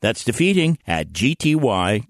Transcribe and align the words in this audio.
That's 0.00 0.24
defeating 0.24 0.78
at 0.86 1.12
gty.org. 1.12 2.06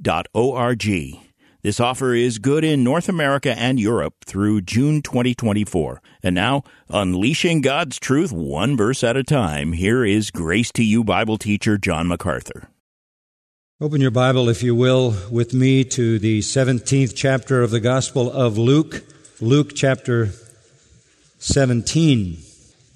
This 1.62 1.78
offer 1.78 2.14
is 2.14 2.38
good 2.38 2.64
in 2.64 2.82
North 2.82 3.06
America 3.08 3.54
and 3.58 3.78
Europe 3.78 4.14
through 4.24 4.62
June 4.62 5.02
2024. 5.02 6.00
And 6.22 6.34
now, 6.34 6.62
unleashing 6.88 7.60
God's 7.60 7.98
truth 7.98 8.32
one 8.32 8.78
verse 8.78 9.04
at 9.04 9.18
a 9.18 9.22
time, 9.22 9.74
here 9.74 10.02
is 10.02 10.30
Grace 10.30 10.72
to 10.72 10.82
You 10.82 11.04
Bible 11.04 11.36
teacher 11.36 11.76
John 11.76 12.08
MacArthur. 12.08 12.70
Open 13.78 14.00
your 14.00 14.10
Bible, 14.10 14.48
if 14.48 14.62
you 14.62 14.74
will, 14.74 15.14
with 15.30 15.52
me 15.52 15.84
to 15.84 16.18
the 16.18 16.40
17th 16.40 17.14
chapter 17.14 17.62
of 17.62 17.70
the 17.70 17.80
Gospel 17.80 18.30
of 18.30 18.56
Luke, 18.56 19.04
Luke 19.40 19.72
chapter 19.74 20.30
17. 21.38 22.38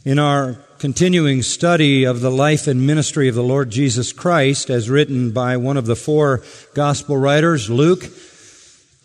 In 0.07 0.19
our 0.19 0.64
continuing 0.79 1.43
study 1.43 2.05
of 2.05 2.21
the 2.21 2.31
life 2.31 2.67
and 2.67 2.87
ministry 2.87 3.29
of 3.29 3.35
the 3.35 3.43
Lord 3.43 3.71
Jesus 3.71 4.13
Christ, 4.13 4.71
as 4.71 4.91
written 4.91 5.31
by 5.31 5.57
one 5.57 5.77
of 5.77 5.87
the 5.87 5.97
four 5.97 6.43
gospel 6.75 7.17
writers, 7.17 7.71
Luke, 7.71 8.05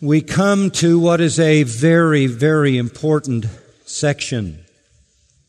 we 0.00 0.20
come 0.20 0.70
to 0.72 0.98
what 0.98 1.20
is 1.20 1.38
a 1.38 1.62
very, 1.62 2.26
very 2.26 2.76
important 2.78 3.46
section. 3.84 4.64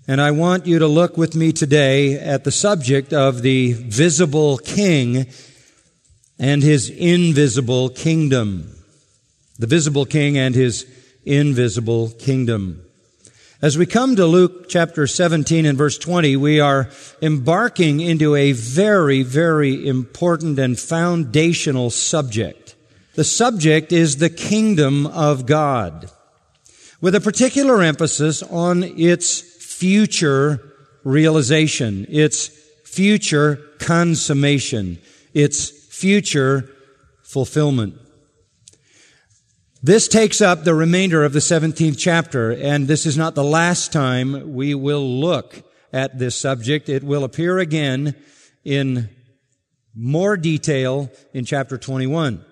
And 0.08 0.20
I 0.20 0.32
want 0.32 0.66
you 0.66 0.80
to 0.80 0.88
look 0.88 1.18
with 1.18 1.36
me 1.36 1.52
today 1.52 2.16
at 2.16 2.44
the 2.44 2.52
subject 2.52 3.14
of 3.14 3.42
the 3.42 3.74
visible 3.74 4.58
king 4.58 5.28
and 6.40 6.64
his 6.64 6.90
invisible 6.90 7.90
kingdom. 7.90 8.76
The 9.60 9.68
visible 9.68 10.06
king 10.06 10.38
and 10.38 10.56
his 10.56 10.86
invisible 11.24 12.10
kingdom. 12.10 12.84
As 13.64 13.78
we 13.78 13.86
come 13.86 14.16
to 14.16 14.26
Luke 14.26 14.70
chapter 14.70 15.06
17 15.06 15.68
and 15.68 15.78
verse 15.78 15.96
20, 16.00 16.36
we 16.36 16.60
are 16.60 16.90
embarking 17.22 18.00
into 18.00 18.36
a 18.36 18.54
very, 18.54 19.22
very 19.22 19.88
important 19.88 20.58
and 20.58 20.80
foundational 20.80 21.92
subject. 21.92 22.76
The 23.14 23.24
subject 23.24 23.92
is 23.92 24.18
the 24.18 24.32
kingdom 24.32 25.06
of 25.06 25.46
God, 25.46 26.10
with 27.02 27.14
a 27.14 27.22
particular 27.22 27.84
emphasis 27.84 28.42
on 28.42 28.82
its 28.82 29.42
future 29.42 30.60
realization, 31.04 32.08
its 32.10 32.48
future 32.84 33.58
consummation, 33.78 34.98
its 35.36 35.70
future 35.70 36.68
fulfillment. 37.22 38.01
This 39.84 40.08
takes 40.08 40.42
up 40.42 40.64
the 40.64 40.76
remainder 40.76 41.24
of 41.24 41.34
the 41.34 41.40
17th 41.40 41.98
chapter, 41.98 42.52
and 42.52 42.88
this 42.88 43.08
is 43.08 43.18
not 43.18 43.34
the 43.34 43.44
last 43.44 43.92
time 43.92 44.54
we 44.54 44.76
will 44.76 45.20
look 45.20 45.64
at 45.92 46.20
this 46.20 46.36
subject. 46.36 46.88
It 46.88 47.04
will 47.04 47.24
appear 47.24 47.58
again 47.58 48.14
in 48.64 49.10
more 49.96 50.38
detail 50.38 51.10
in 51.34 51.46
chapter 51.46 51.80
21. 51.80 52.46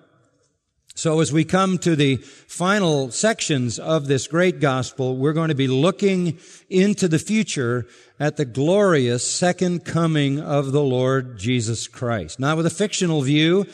So 0.96 1.20
as 1.20 1.32
we 1.32 1.44
come 1.44 1.78
to 1.78 1.94
the 1.94 2.16
final 2.16 3.12
sections 3.12 3.78
of 3.78 4.08
this 4.08 4.26
great 4.26 4.58
gospel, 4.58 5.16
we're 5.16 5.32
going 5.32 5.50
to 5.50 5.54
be 5.54 5.68
looking 5.68 6.36
into 6.68 7.06
the 7.06 7.20
future 7.20 7.86
at 8.18 8.38
the 8.38 8.44
glorious 8.44 9.24
second 9.30 9.84
coming 9.84 10.40
of 10.40 10.72
the 10.72 10.82
Lord 10.82 11.38
Jesus 11.38 11.86
Christ. 11.86 12.40
Not 12.40 12.56
with 12.56 12.66
a 12.66 12.70
fictional 12.70 13.22
view, 13.22 13.66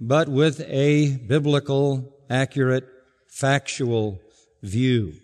but 0.00 0.30
with 0.30 0.62
a 0.66 1.14
biblical, 1.18 2.08
accurate 2.30 2.88
factual 3.32 4.20
view. 4.62 5.14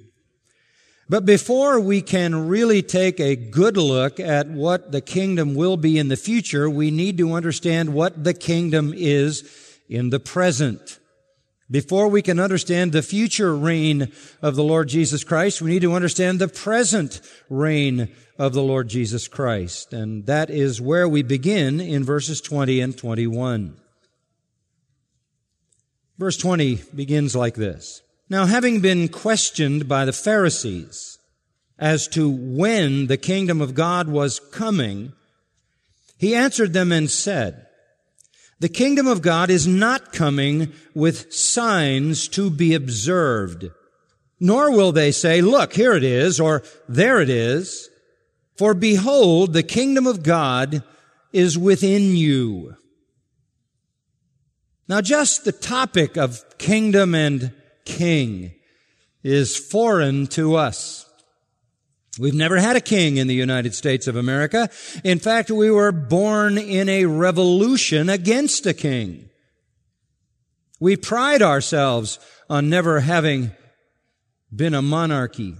But 1.10 1.26
before 1.26 1.78
we 1.78 2.00
can 2.00 2.48
really 2.48 2.82
take 2.82 3.20
a 3.20 3.36
good 3.36 3.76
look 3.76 4.19
at 4.19 4.48
what 4.48 4.92
the 4.92 5.00
kingdom 5.02 5.54
will 5.54 5.76
be 5.76 5.98
in 5.98 6.08
the 6.08 6.16
future, 6.16 6.69
we 6.69 6.91
need 6.91 7.19
to 7.19 7.34
understand 7.34 7.92
what 7.94 8.24
the 8.24 8.34
kingdom 8.34 8.94
is 8.96 9.78
in 9.88 10.10
the 10.10 10.19
present. 10.19 10.98
Before 11.70 12.08
we 12.08 12.22
can 12.22 12.41
understand 12.41 12.92
the 12.92 13.02
future 13.02 13.54
reign 13.54 14.10
of 14.40 14.56
the 14.56 14.64
Lord 14.64 14.88
Jesus 14.88 15.22
Christ, 15.22 15.60
we 15.60 15.70
need 15.70 15.82
to 15.82 15.94
understand 15.94 16.38
the 16.38 16.48
present 16.48 17.20
reign 17.50 18.08
of 18.38 18.54
the 18.54 18.62
Lord 18.62 18.88
Jesus 18.88 19.28
Christ. 19.28 19.92
And 19.92 20.25
that 20.26 20.48
is 20.48 20.80
where 20.80 21.08
we 21.08 21.22
begin 21.22 21.78
in 21.78 22.04
verses 22.04 22.40
20 22.40 22.80
and 22.80 22.96
21. 22.96 23.76
Verse 26.19 26.37
20 26.37 26.83
begins 26.95 27.37
like 27.37 27.55
this. 27.55 28.03
Now, 28.29 28.47
having 28.47 28.81
been 28.81 29.09
questioned 29.09 29.89
by 29.89 30.05
the 30.05 30.12
Pharisees 30.12 31.19
as 31.79 32.09
to 32.09 32.29
when 32.29 33.06
the 33.06 33.17
kingdom 33.17 33.61
of 33.61 33.75
God 33.75 34.09
was 34.09 34.41
coming, 34.41 35.12
he 36.19 36.34
answered 36.34 36.73
them 36.73 36.93
and 36.93 37.11
said, 37.11 37.65
the 38.61 38.69
kingdom 38.69 39.06
of 39.06 39.23
God 39.23 39.51
is 39.51 39.69
not 39.69 40.12
coming 40.12 40.73
with 40.93 41.33
signs 41.33 42.27
to 42.29 42.50
be 42.50 42.75
observed, 42.75 43.71
nor 44.41 44.73
will 44.73 44.91
they 44.91 45.12
say, 45.12 45.41
look, 45.41 45.75
here 45.75 45.95
it 45.95 46.03
is, 46.03 46.41
or 46.41 46.65
there 46.89 47.21
it 47.21 47.31
is. 47.31 47.89
For 48.56 48.75
behold, 48.75 49.53
the 49.53 49.62
kingdom 49.62 50.09
of 50.09 50.25
God 50.25 50.83
is 51.33 51.56
within 51.56 52.17
you. 52.17 52.75
Now 54.88 55.03
just 55.03 55.44
the 55.44 55.53
topic 55.53 56.16
of 56.16 56.43
kingdom 56.56 57.15
and 57.15 57.53
king 57.84 58.53
is 59.22 59.56
foreign 59.56 60.26
to 60.28 60.56
us. 60.56 61.04
We've 62.19 62.34
never 62.34 62.56
had 62.56 62.75
a 62.75 62.81
king 62.81 63.19
in 63.19 63.26
the 63.26 63.34
United 63.34 63.75
States 63.75 64.06
of 64.06 64.16
America. 64.16 64.71
In 65.04 65.19
fact, 65.19 65.50
we 65.50 65.71
were 65.71 65.93
born 65.93 66.56
in 66.56 66.88
a 66.88 67.04
revolution 67.04 68.09
against 68.09 68.66
a 68.66 68.75
king. 68.75 69.28
We 70.81 70.97
pride 70.97 71.43
ourselves 71.43 72.19
on 72.49 72.70
never 72.70 73.00
having 73.00 73.53
been 74.55 74.75
a 74.75 74.82
monarchy. 74.82 75.55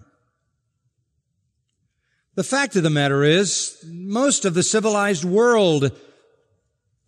The 2.35 2.45
fact 2.45 2.77
of 2.77 2.83
the 2.83 2.91
matter 2.91 3.23
is, 3.25 3.77
most 3.87 4.45
of 4.45 4.55
the 4.55 4.63
civilized 4.63 5.25
world 5.25 5.93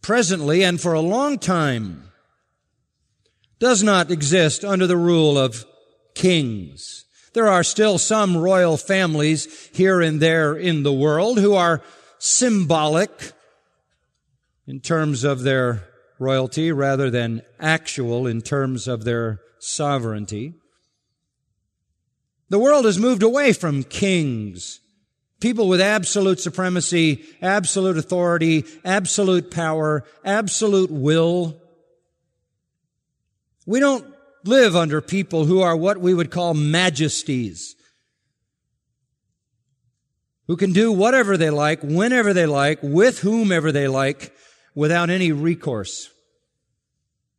presently 0.03 0.63
and 0.63 0.81
for 0.81 0.93
a 0.93 1.01
long 1.01 1.39
time 1.39 2.10
does 3.61 3.83
not 3.83 4.11
exist 4.11 4.65
under 4.65 4.87
the 4.87 4.97
rule 4.97 5.39
of 5.39 5.65
kings. 6.15 7.05
There 7.35 7.47
are 7.47 7.63
still 7.63 7.99
some 7.99 8.37
royal 8.37 8.77
families 8.77 9.69
here 9.73 10.01
and 10.01 10.21
there 10.21 10.57
in 10.57 10.83
the 10.83 10.93
world 10.93 11.39
who 11.39 11.55
are 11.55 11.83
symbolic 12.19 13.33
in 14.67 14.81
terms 14.81 15.23
of 15.23 15.43
their 15.43 15.85
royalty 16.19 16.73
rather 16.73 17.11
than 17.11 17.43
actual 17.61 18.27
in 18.27 18.41
terms 18.41 18.89
of 18.89 19.05
their 19.05 19.41
sovereignty. 19.59 20.55
The 22.49 22.59
world 22.59 22.85
has 22.85 22.99
moved 22.99 23.23
away 23.23 23.53
from 23.53 23.85
kings, 23.85 24.81
people 25.39 25.69
with 25.69 25.81
absolute 25.81 26.41
supremacy, 26.41 27.25
absolute 27.41 27.97
authority, 27.97 28.65
absolute 28.85 29.51
power, 29.51 30.05
absolute 30.25 30.91
will, 30.91 31.60
we 33.71 33.79
don't 33.79 34.05
live 34.43 34.75
under 34.75 35.01
people 35.01 35.45
who 35.45 35.61
are 35.61 35.77
what 35.77 35.97
we 35.97 36.13
would 36.13 36.33
call 36.33 36.55
majesties, 36.55 37.77
who 40.49 40.57
can 40.57 40.73
do 40.73 40.91
whatever 40.91 41.37
they 41.37 41.51
like, 41.51 41.81
whenever 41.81 42.33
they 42.33 42.47
like, 42.47 42.81
with 42.83 43.21
whomever 43.21 43.71
they 43.71 43.87
like, 43.87 44.35
without 44.75 45.09
any 45.09 45.31
recourse. 45.31 46.11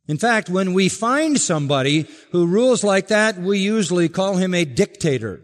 In 0.08 0.16
fact, 0.16 0.48
when 0.48 0.72
we 0.72 0.88
find 0.88 1.38
somebody 1.38 2.08
who 2.30 2.46
rules 2.46 2.82
like 2.82 3.08
that, 3.08 3.36
we 3.36 3.58
usually 3.58 4.08
call 4.08 4.36
him 4.36 4.54
a 4.54 4.64
dictator. 4.64 5.42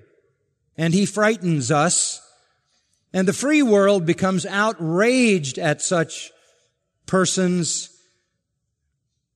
And 0.78 0.94
he 0.94 1.04
frightens 1.04 1.70
us. 1.70 2.18
And 3.12 3.28
the 3.28 3.34
free 3.34 3.62
world 3.62 4.06
becomes 4.06 4.46
outraged 4.46 5.58
at 5.58 5.82
such 5.82 6.30
persons 7.04 7.90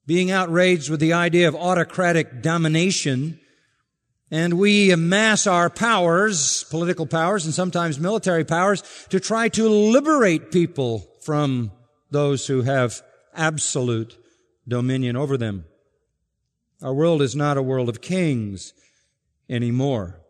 being 0.07 0.31
outraged 0.31 0.91
with 0.91 1.01
the 1.01 1.13
idea 1.13 1.49
of 1.49 1.55
autocratic 1.55 2.43
domination, 2.43 3.39
and 4.31 4.55
we 4.55 4.91
amass 4.91 5.47
our 5.47 5.71
powers, 5.71 6.65
political 6.71 7.07
powers 7.07 7.45
and 7.45 7.55
sometimes 7.55 8.01
military 8.01 8.45
powers, 8.45 8.83
to 9.11 9.21
try 9.21 9.49
to 9.51 9.69
liberate 9.69 10.51
people 10.51 11.07
from 11.23 11.71
those 12.11 12.47
who 12.47 12.63
have 12.63 13.03
absolute 13.35 14.17
dominion 14.67 15.17
over 15.17 15.37
them. 15.37 15.65
Our 16.83 16.95
world 16.95 17.23
is 17.23 17.37
not 17.37 17.57
a 17.57 17.63
world 17.63 17.89
of 17.89 18.01
kings 18.01 18.73
anymore. 19.49 20.21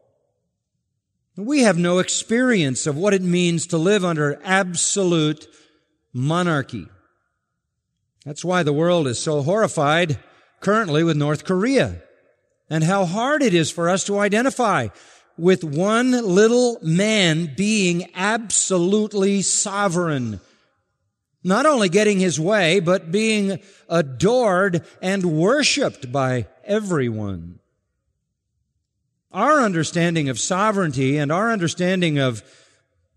We 1.36 1.62
have 1.62 1.78
no 1.78 1.98
experience 1.98 2.86
of 2.86 2.96
what 2.96 3.14
it 3.14 3.22
means 3.22 3.66
to 3.69 3.78
live 3.78 4.04
under 4.04 4.38
absolute 4.44 5.46
monarchy. 6.12 6.88
That's 8.24 8.44
why 8.44 8.62
the 8.62 8.72
world 8.72 9.06
is 9.08 9.19
so 9.19 9.42
horrified 9.42 10.19
currently 10.60 11.02
with 11.02 11.16
North 11.16 11.44
Korea 11.44 12.02
and 12.70 12.84
how 12.84 13.04
hard 13.04 13.42
it 13.42 13.52
is 13.52 13.70
for 13.70 13.88
us 13.88 14.04
to 14.04 14.19
identify 14.19 14.88
with 15.36 15.64
one 15.64 16.12
little 16.12 16.78
man 16.82 17.52
being 17.56 18.08
absolutely 18.14 19.42
sovereign. 19.42 20.40
Not 21.42 21.66
only 21.66 21.88
getting 21.88 22.20
his 22.20 22.38
way, 22.38 22.78
but 22.78 23.10
being 23.10 23.60
adored 23.88 24.84
and 25.00 25.24
worshiped 25.24 26.12
by 26.12 26.46
everyone. 26.64 27.58
Our 29.32 29.60
understanding 29.62 30.28
of 30.28 30.38
sovereignty 30.38 31.19
and 31.19 31.32
our 31.32 31.50
understanding 31.50 32.19
of 32.19 32.44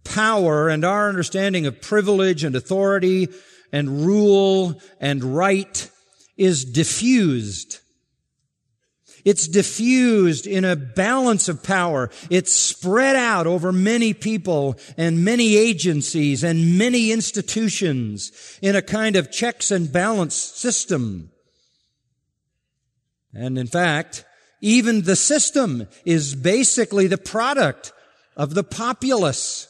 power 0.03 0.69
and 0.69 0.83
our 0.83 1.09
understanding 1.09 1.65
of 1.67 1.81
privilege 1.81 2.43
and 2.43 2.55
authority 2.55 3.29
and 3.75 4.05
rule 4.05 4.79
and 5.01 5.21
right 5.21 5.91
is 6.37 6.63
diffused. 6.63 7.79
It's 9.25 9.49
diffused 9.49 10.47
in 10.47 10.63
a 10.63 10.77
balance 10.77 11.49
of 11.49 11.61
power. 11.61 12.09
It's 12.29 12.53
spread 12.53 13.17
out 13.17 13.47
over 13.47 13.73
many 13.73 14.13
people 14.13 14.77
and 14.95 15.25
many 15.25 15.57
agencies 15.57 16.41
and 16.41 16.77
many 16.77 17.11
institutions 17.11 18.31
in 18.61 18.77
a 18.77 18.81
kind 18.81 19.17
of 19.17 19.29
checks 19.29 19.71
and 19.71 19.91
balance 19.91 20.35
system. 20.35 21.31
And 23.33 23.57
in 23.57 23.67
fact, 23.67 24.23
even 24.61 25.01
the 25.01 25.17
system 25.17 25.89
is 26.05 26.33
basically 26.33 27.07
the 27.07 27.17
product 27.17 27.91
of 28.37 28.53
the 28.53 28.63
populace. 28.63 29.67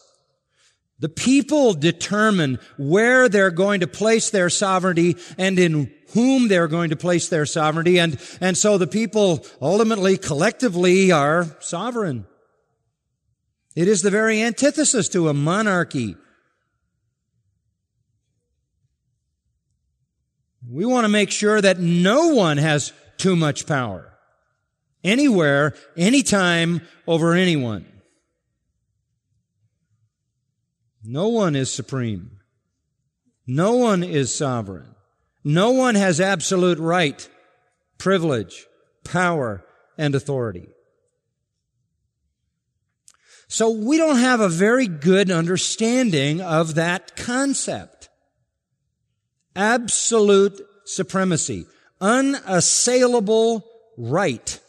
The 0.99 1.09
people 1.09 1.73
determine 1.73 2.59
where 2.77 3.27
they're 3.27 3.51
going 3.51 3.81
to 3.81 3.87
place 3.87 4.29
their 4.29 4.49
sovereignty 4.49 5.17
and 5.37 5.59
in 5.59 5.93
whom 6.13 6.47
they're 6.47 6.69
going 6.69 6.91
to 6.91 6.95
place 6.95 7.27
their 7.27 7.45
sovereignty. 7.45 7.99
And, 7.99 8.17
and 8.39 8.57
so 8.57 8.77
the 8.77 8.87
people 8.87 9.45
ultimately, 9.61 10.17
collectively 10.17 11.11
are 11.11 11.57
sovereign. 11.59 12.25
It 13.75 13.89
is 13.89 14.01
the 14.01 14.09
very 14.09 14.41
antithesis 14.41 15.09
to 15.09 15.27
a 15.27 15.33
monarchy. 15.33 16.15
We 20.69 20.85
want 20.85 21.03
to 21.03 21.09
make 21.09 21.29
sure 21.29 21.59
that 21.59 21.79
no 21.79 22.29
one 22.29 22.57
has 22.57 22.93
too 23.17 23.35
much 23.35 23.67
power 23.67 24.13
anywhere, 25.03 25.75
anytime, 25.95 26.81
over 27.05 27.33
anyone. 27.33 27.85
No 31.07 31.27
one 31.27 31.55
is 31.55 31.71
supreme. 31.71 32.39
No 33.45 33.75
one 33.75 34.03
is 34.03 34.33
sovereign. 34.33 34.95
No 35.43 35.71
one 35.71 35.93
has 35.93 36.19
absolute 36.19 36.79
right, 36.79 37.29
privilege, 37.99 38.65
power, 39.03 39.63
and 39.97 40.15
authority. 40.15 40.67
So 43.47 43.69
we 43.69 43.97
don't 43.97 44.17
have 44.17 44.41
a 44.41 44.49
very 44.49 44.87
good 44.87 45.29
understanding 45.29 46.41
of 46.41 46.75
that 46.75 47.15
concept. 47.15 48.09
Absolute 49.55 50.59
supremacy. 50.85 51.67
Unassailable 52.01 53.63
right. 53.97 54.59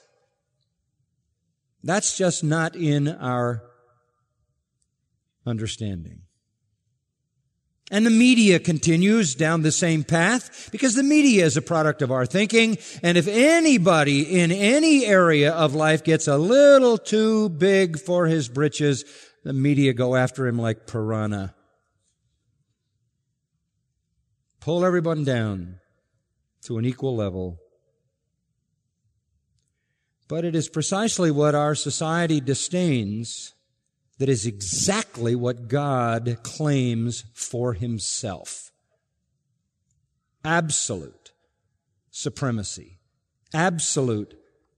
That's 1.82 2.18
just 2.18 2.44
not 2.44 2.76
in 2.76 3.08
our 3.08 3.62
understanding. 5.46 6.25
And 7.90 8.04
the 8.04 8.10
media 8.10 8.58
continues 8.58 9.36
down 9.36 9.62
the 9.62 9.70
same 9.70 10.02
path 10.02 10.70
because 10.72 10.94
the 10.94 11.04
media 11.04 11.44
is 11.44 11.56
a 11.56 11.62
product 11.62 12.02
of 12.02 12.10
our 12.10 12.26
thinking. 12.26 12.78
And 13.02 13.16
if 13.16 13.28
anybody 13.28 14.40
in 14.40 14.50
any 14.50 15.06
area 15.06 15.52
of 15.52 15.74
life 15.74 16.02
gets 16.02 16.26
a 16.26 16.36
little 16.36 16.98
too 16.98 17.48
big 17.48 17.98
for 17.98 18.26
his 18.26 18.48
britches, 18.48 19.04
the 19.44 19.52
media 19.52 19.92
go 19.92 20.16
after 20.16 20.48
him 20.48 20.58
like 20.58 20.88
piranha. 20.88 21.54
Pull 24.60 24.84
everyone 24.84 25.22
down 25.22 25.78
to 26.62 26.78
an 26.78 26.84
equal 26.84 27.14
level 27.14 27.60
but 30.28 30.44
it 30.44 30.54
is 30.54 30.68
precisely 30.68 31.30
what 31.30 31.54
our 31.54 31.74
society 31.74 32.40
disdains 32.40 33.54
that 34.18 34.28
is 34.28 34.46
exactly 34.46 35.34
what 35.34 35.68
God 35.68 36.38
claims 36.42 37.24
for 37.34 37.74
himself. 37.74 38.72
Absolute 40.44 41.32
supremacy. 42.10 42.98
Absolute 43.52 44.34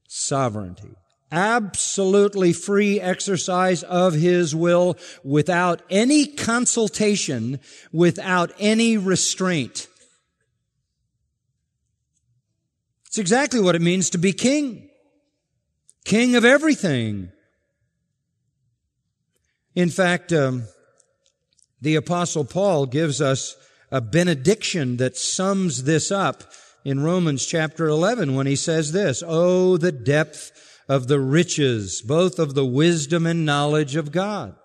sovereignty. 0.08 0.96
Absolutely 1.30 2.52
free 2.52 3.00
exercise 3.00 3.82
of 3.82 4.14
his 4.14 4.54
will 4.54 4.96
without 5.22 5.82
any 5.90 6.26
consultation, 6.26 7.60
without 7.92 8.50
any 8.58 8.96
restraint. 8.96 9.88
It's 13.06 13.18
exactly 13.18 13.60
what 13.60 13.74
it 13.74 13.82
means 13.82 14.10
to 14.10 14.18
be 14.18 14.32
king 14.32 14.88
king 16.08 16.34
of 16.34 16.44
everything. 16.44 17.30
In 19.78 19.90
fact, 19.90 20.32
um, 20.32 20.64
the 21.80 21.94
apostle 21.94 22.44
Paul 22.44 22.86
gives 22.86 23.20
us 23.20 23.54
a 23.92 24.00
benediction 24.00 24.96
that 24.96 25.16
sums 25.16 25.84
this 25.84 26.10
up 26.10 26.42
in 26.84 27.04
Romans 27.04 27.46
chapter 27.46 27.86
11 27.86 28.34
when 28.34 28.48
he 28.48 28.56
says 28.56 28.90
this, 28.90 29.22
Oh, 29.24 29.76
the 29.76 29.92
depth 29.92 30.50
of 30.88 31.06
the 31.06 31.20
riches, 31.20 32.02
both 32.02 32.40
of 32.40 32.54
the 32.56 32.66
wisdom 32.66 33.24
and 33.24 33.46
knowledge 33.46 33.94
of 33.94 34.10
God. 34.10 34.56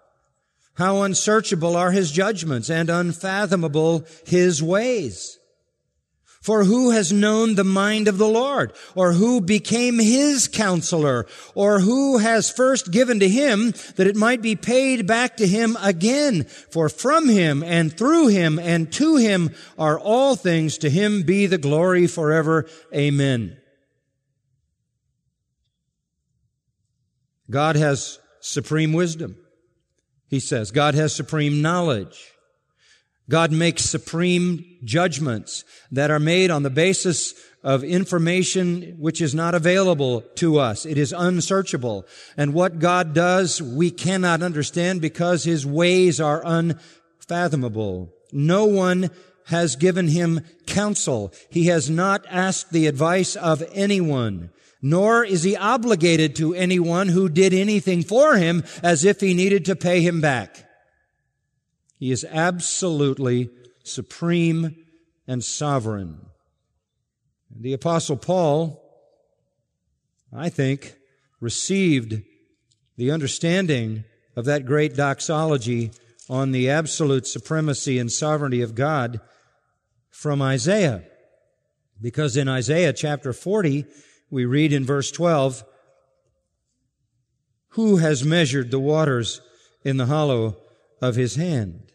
How 0.77 1.04
unsearchable 1.04 1.75
are 1.75 1.92
his 1.92 2.12
judgments 2.12 2.71
and 2.71 2.89
unfathomable 2.89 4.07
his 4.25 4.63
ways. 4.63 5.38
For 6.44 6.66
who 6.66 6.92
has 6.92 7.13
known 7.13 7.56
the 7.56 7.63
mind 7.63 8.10
of 8.10 8.18
the 8.18 8.28
Lord? 8.28 8.74
Or 8.95 9.13
who 9.13 9.40
became 9.40 9.98
his 9.98 10.50
counselor? 10.50 11.25
Or 11.56 11.79
who 11.79 12.18
has 12.18 12.51
first 12.51 12.91
given 12.91 13.22
to 13.22 13.29
him 13.29 13.72
that 13.96 14.08
it 14.08 14.18
might 14.18 14.41
be 14.41 14.58
paid 14.58 15.08
back 15.08 15.38
to 15.38 15.48
him 15.48 15.77
again? 15.82 16.44
For 16.44 16.89
from 16.89 17.29
him 17.29 17.63
and 17.63 17.98
through 17.98 18.27
him 18.27 18.60
and 18.60 18.91
to 18.91 19.15
him 19.15 19.51
are 19.79 19.98
all 19.98 20.36
things. 20.36 20.77
To 20.79 20.89
him 20.89 21.24
be 21.24 21.46
the 21.46 21.58
glory 21.58 22.08
forever. 22.08 22.68
Amen. 22.94 23.56
God 27.50 27.77
has 27.77 28.20
supreme 28.41 28.91
wisdom. 28.91 29.38
He 30.27 30.41
says 30.41 30.72
God 30.72 30.94
has 30.96 31.15
supreme 31.15 31.62
knowledge. 31.62 32.33
God 33.30 33.51
makes 33.51 33.84
supreme 33.84 34.65
judgments 34.84 35.63
that 35.92 36.12
are 36.12 36.20
made 36.20 36.51
on 36.51 36.63
the 36.63 36.70
basis 36.70 37.34
of 37.63 37.84
information 37.84 38.96
which 39.00 39.22
is 39.22 39.34
not 39.34 39.56
available 39.56 40.22
to 40.36 40.60
us. 40.60 40.86
It 40.86 40.98
is 40.98 41.13
unsearchable. 41.13 42.06
And 42.36 42.53
what 42.53 42.80
God 42.80 43.13
does, 43.13 43.62
we 43.62 43.89
cannot 43.89 44.42
understand 44.42 45.00
because 45.00 45.46
His 45.46 45.65
ways 45.65 46.20
are 46.20 46.42
unfathomable. 46.46 48.13
No 48.34 48.65
one 48.65 49.10
has 49.46 49.77
given 49.77 50.10
Him 50.10 50.42
counsel. 50.68 51.34
He 51.50 51.68
has 51.68 51.89
not 51.89 52.25
asked 52.30 52.72
the 52.72 52.88
advice 52.88 53.38
of 53.38 53.63
anyone. 53.74 54.50
Nor 54.86 55.24
is 55.24 55.44
he 55.44 55.56
obligated 55.56 56.36
to 56.36 56.53
anyone 56.53 57.08
who 57.08 57.30
did 57.30 57.53
anything 57.53 58.03
for 58.03 58.36
him 58.36 58.65
as 58.84 59.06
if 59.06 59.22
he 59.22 59.34
needed 59.34 59.63
to 59.63 59.77
pay 59.77 60.01
him 60.01 60.20
back. 60.20 60.70
He 62.03 62.12
is 62.12 62.25
absolutely 62.29 63.50
supreme 63.86 64.75
and 65.25 65.41
sovereign. 65.41 66.25
The 67.50 67.72
apostle 67.72 68.17
Paul, 68.17 68.83
I 70.36 70.50
think, 70.50 70.98
received 71.39 72.22
the 72.98 73.10
understanding 73.10 74.03
of 74.36 74.43
that 74.43 74.65
great 74.65 74.98
doxology 74.98 75.91
on 76.29 76.51
the 76.51 76.69
absolute 76.69 77.25
supremacy 77.25 77.98
and 78.00 78.12
sovereignty 78.12 78.62
of 78.62 78.75
God 78.75 79.22
from 80.10 80.41
Isaiah. 80.41 81.05
Because 82.01 82.36
in 82.36 82.50
Isaiah 82.50 82.91
chapter 82.91 83.31
40, 83.31 83.86
we 84.29 84.43
read 84.43 84.74
in 84.74 84.83
verse 84.83 85.10
12, 85.10 85.63
Who 87.69 87.95
has 87.95 88.25
measured 88.25 88.72
the 88.72 88.79
waters 88.79 89.39
in 89.86 89.95
the 89.95 90.07
hollow 90.07 90.57
of 91.01 91.15
his 91.15 91.36
hand? 91.36 91.91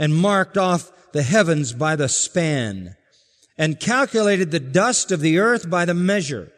And 0.00 0.16
marked 0.16 0.56
off 0.56 0.90
the 1.12 1.22
heavens 1.22 1.74
by 1.74 1.94
the 1.94 2.08
span 2.08 2.96
and 3.58 3.78
calculated 3.78 4.50
the 4.50 4.58
dust 4.58 5.12
of 5.12 5.20
the 5.20 5.38
earth 5.38 5.68
by 5.68 5.84
the 5.84 5.92
measure 5.92 6.50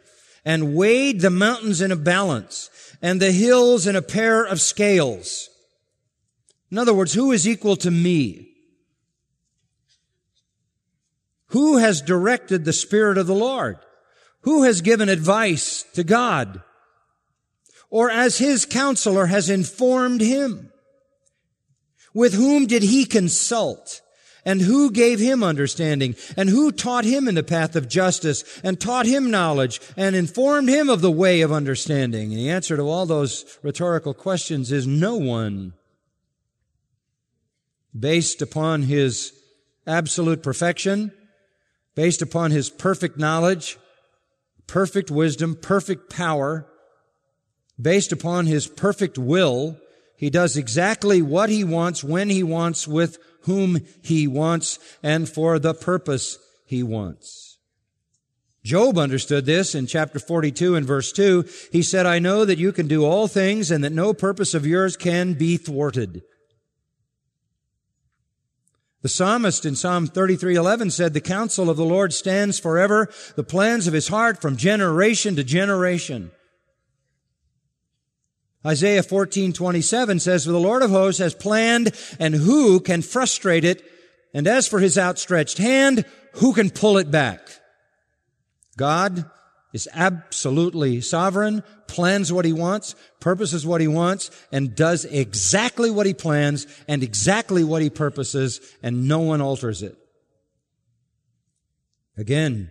and 0.45 0.77
weighed 0.77 1.21
the 1.21 1.31
mountains 1.31 1.81
in 1.81 1.91
a 1.91 1.97
balance 1.97 2.71
and 3.03 3.21
the 3.21 3.33
hills 3.33 3.85
in 3.85 3.97
a 3.97 4.03
pair 4.03 4.45
of 4.45 4.61
scales. 4.61 5.51
In 6.71 6.79
other 6.79 6.95
words, 6.95 7.15
who 7.15 7.33
is 7.33 7.47
equal 7.47 7.75
to 7.77 7.91
me? 7.91 8.49
Who 11.47 11.79
has 11.79 12.01
directed 12.01 12.65
the 12.65 12.73
Spirit 12.73 13.19
of 13.19 13.27
the 13.27 13.35
Lord? 13.35 13.77
Who 14.43 14.63
has 14.63 14.83
given 14.83 15.09
advice 15.09 15.85
to 15.95 16.05
God? 16.05 16.63
Or 17.91 18.09
as 18.09 18.39
his 18.39 18.65
counselor 18.65 19.27
has 19.27 19.51
informed 19.51 20.21
him? 20.21 20.72
With 22.15 22.35
whom 22.35 22.67
did 22.67 22.83
he 22.83 23.05
consult? 23.05 24.01
And 24.45 24.61
who 24.61 24.91
gave 24.91 25.21
him 25.21 25.45
understanding? 25.45 26.17
And 26.37 26.49
who 26.49 26.73
taught 26.73 27.05
him 27.05 27.29
in 27.29 27.37
the 27.37 27.45
path 27.45 27.77
of 27.77 27.89
justice 27.89 28.61
and 28.65 28.81
taught 28.81 29.07
him 29.07 29.31
knowledge 29.31 29.81
and 29.97 30.17
informed 30.17 30.69
him 30.69 30.89
of 30.89 31.01
the 31.01 31.13
way 31.13 31.43
of 31.43 31.53
understanding? 31.53 32.33
And 32.33 32.41
the 32.41 32.51
answer 32.51 32.77
to 32.77 32.83
all 32.83 33.07
those 33.07 33.59
rhetorical 33.63 34.15
questions 34.15 34.73
is 34.73 34.87
no 34.87 35.17
one. 35.17 35.75
Based 37.97 38.43
upon 38.43 38.83
his 38.83 39.33
absolute 39.87 40.43
perfection, 40.43 41.13
based 41.95 42.23
upon 42.23 42.51
his 42.51 42.69
perfect 42.69 43.19
knowledge, 43.19 43.79
perfect 44.67 45.11
wisdom, 45.11 45.55
perfect 45.55 46.11
power, 46.11 46.67
based 47.81 48.11
upon 48.11 48.47
his 48.47 48.67
perfect 48.67 49.19
will, 49.19 49.77
he 50.23 50.31
does 50.31 50.57
exactly 50.57 51.21
what 51.21 51.51
he 51.51 51.65
wants, 51.65 52.05
when 52.05 52.31
he 52.31 52.45
wants, 52.45 52.87
with 52.87 53.19
whom 53.41 53.81
he 54.03 54.29
wants, 54.29 54.79
and 55.03 55.29
for 55.29 55.59
the 55.59 55.75
purpose 55.75 56.39
he 56.65 56.81
wants. 56.81 57.59
Job 58.63 58.99
understood 58.99 59.47
this 59.47 59.75
in 59.75 59.89
chapter 59.89 60.21
42 60.21 60.77
and 60.77 60.87
verse 60.87 61.11
2. 61.11 61.45
He 61.73 61.83
said, 61.83 62.07
I 62.07 62.21
know 62.21 62.45
that 62.45 62.61
you 62.61 62.71
can 62.71 62.87
do 62.87 63.05
all 63.05 63.27
things 63.27 63.73
and 63.73 63.83
that 63.83 63.91
no 63.91 64.15
purpose 64.15 64.55
of 64.55 64.65
yours 64.65 64.97
can 64.97 65.35
be 65.35 65.57
thwarted. 65.57 66.23
The 69.01 69.09
psalmist 69.09 69.67
in 69.67 69.75
Psalm 69.75 70.07
33:11 70.07 70.93
said, 70.93 71.15
"The 71.15 71.21
counsel 71.21 71.69
of 71.69 71.77
the 71.77 71.85
Lord 71.85 72.13
stands 72.13 72.61
forever, 72.61 73.09
the 73.35 73.43
plans 73.43 73.89
of 73.89 73.93
his 73.93 74.07
heart 74.07 74.41
from 74.41 74.57
generation 74.57 75.35
to 75.35 75.43
generation." 75.43 76.31
Isaiah 78.65 79.03
14:27 79.03 80.21
says, 80.21 80.45
"For 80.45 80.53
the 80.53 80.61
Lord 80.61 80.83
of 80.83 80.91
hosts 80.91 81.19
has 81.19 81.35
planned, 81.35 81.93
and 82.19 82.35
who 82.35 82.81
can 82.81 83.03
frustrate 83.03 83.65
it? 83.65 83.85
And 84.33 84.47
as 84.47 84.69
for 84.69 84.79
his 84.79 84.97
outstretched 84.97 85.59
hand, 85.59 86.05
who 86.35 86.53
can 86.53 86.71
pull 86.71 86.97
it 86.99 87.11
back?" 87.11 87.41
God 88.77 89.25
is 89.73 89.89
absolutely 89.93 91.01
sovereign, 91.01 91.63
plans 91.89 92.33
what 92.33 92.45
he 92.45 92.53
wants, 92.53 92.95
purposes 93.21 93.67
what 93.67 93.81
he 93.81 93.89
wants, 93.89 94.31
and 94.53 94.75
does 94.75 95.05
exactly 95.07 95.91
what 95.91 96.07
he 96.07 96.15
plans 96.15 96.67
and 96.87 97.03
exactly 97.03 97.65
what 97.65 97.83
he 97.83 97.91
purposes, 97.91 98.61
and 98.83 99.09
no 99.09 99.21
one 99.21 99.41
alters 99.41 99.83
it. 99.83 99.97
Again, 102.17 102.71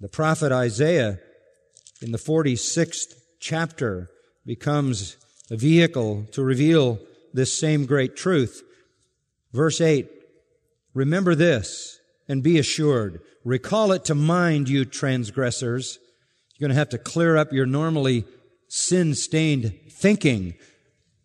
the 0.00 0.08
prophet 0.08 0.52
Isaiah 0.52 1.20
in 2.02 2.12
the 2.12 2.18
46th 2.18 3.14
chapter 3.40 4.10
becomes 4.46 5.16
a 5.50 5.56
vehicle 5.56 6.24
to 6.32 6.42
reveal 6.42 6.98
this 7.34 7.58
same 7.58 7.84
great 7.84 8.16
truth. 8.16 8.62
Verse 9.52 9.80
8, 9.80 10.08
remember 10.94 11.34
this 11.34 11.98
and 12.28 12.42
be 12.42 12.58
assured. 12.58 13.20
Recall 13.44 13.92
it 13.92 14.04
to 14.06 14.14
mind, 14.14 14.68
you 14.68 14.84
transgressors. 14.84 15.98
You're 16.54 16.68
going 16.68 16.74
to 16.74 16.78
have 16.78 16.88
to 16.90 16.98
clear 16.98 17.36
up 17.36 17.52
your 17.52 17.66
normally 17.66 18.24
sin-stained 18.68 19.74
thinking 19.90 20.54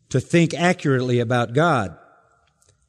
to 0.10 0.20
think 0.20 0.54
accurately 0.54 1.20
about 1.20 1.54
God. 1.54 1.98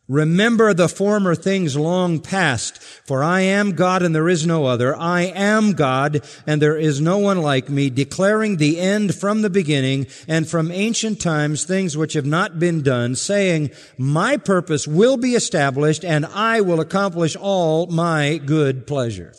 Remember 0.08 0.74
the 0.74 0.88
former 0.88 1.34
things 1.34 1.76
long 1.76 2.18
past, 2.18 2.82
for 2.82 3.22
I 3.22 3.42
am 3.42 3.72
God 3.72 4.02
and 4.02 4.14
there 4.14 4.28
is 4.28 4.44
no 4.44 4.66
other. 4.66 4.96
I 4.96 5.22
am 5.22 5.72
God 5.72 6.26
and 6.44 6.60
there 6.60 6.76
is 6.76 7.00
no 7.00 7.18
one 7.18 7.40
like 7.40 7.68
me, 7.70 7.88
declaring 7.88 8.56
the 8.56 8.80
end 8.80 9.14
from 9.14 9.42
the 9.42 9.50
beginning 9.50 10.08
and 10.26 10.48
from 10.48 10.72
ancient 10.72 11.20
times 11.20 11.64
things 11.64 11.96
which 11.96 12.14
have 12.14 12.26
not 12.26 12.58
been 12.58 12.82
done, 12.82 13.14
saying, 13.14 13.70
my 13.96 14.36
purpose 14.36 14.88
will 14.88 15.16
be 15.16 15.34
established 15.34 16.04
and 16.04 16.26
I 16.26 16.60
will 16.60 16.80
accomplish 16.80 17.36
all 17.36 17.86
my 17.86 18.38
good 18.38 18.88
pleasure. 18.88 19.32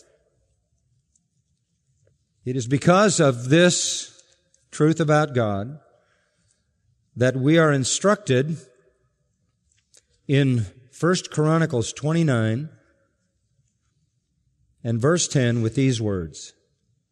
It 2.45 2.55
is 2.55 2.67
because 2.67 3.19
of 3.19 3.49
this 3.49 4.23
truth 4.71 5.01
about 5.01 5.35
God 5.35 5.79
that 7.15 7.35
we 7.35 7.57
are 7.57 7.71
instructed 7.71 8.57
in 10.27 10.65
1 10.99 11.15
Chronicles 11.31 11.93
29 11.93 12.69
and 14.83 15.01
verse 15.01 15.27
10 15.27 15.61
with 15.61 15.75
these 15.75 16.01
words. 16.01 16.53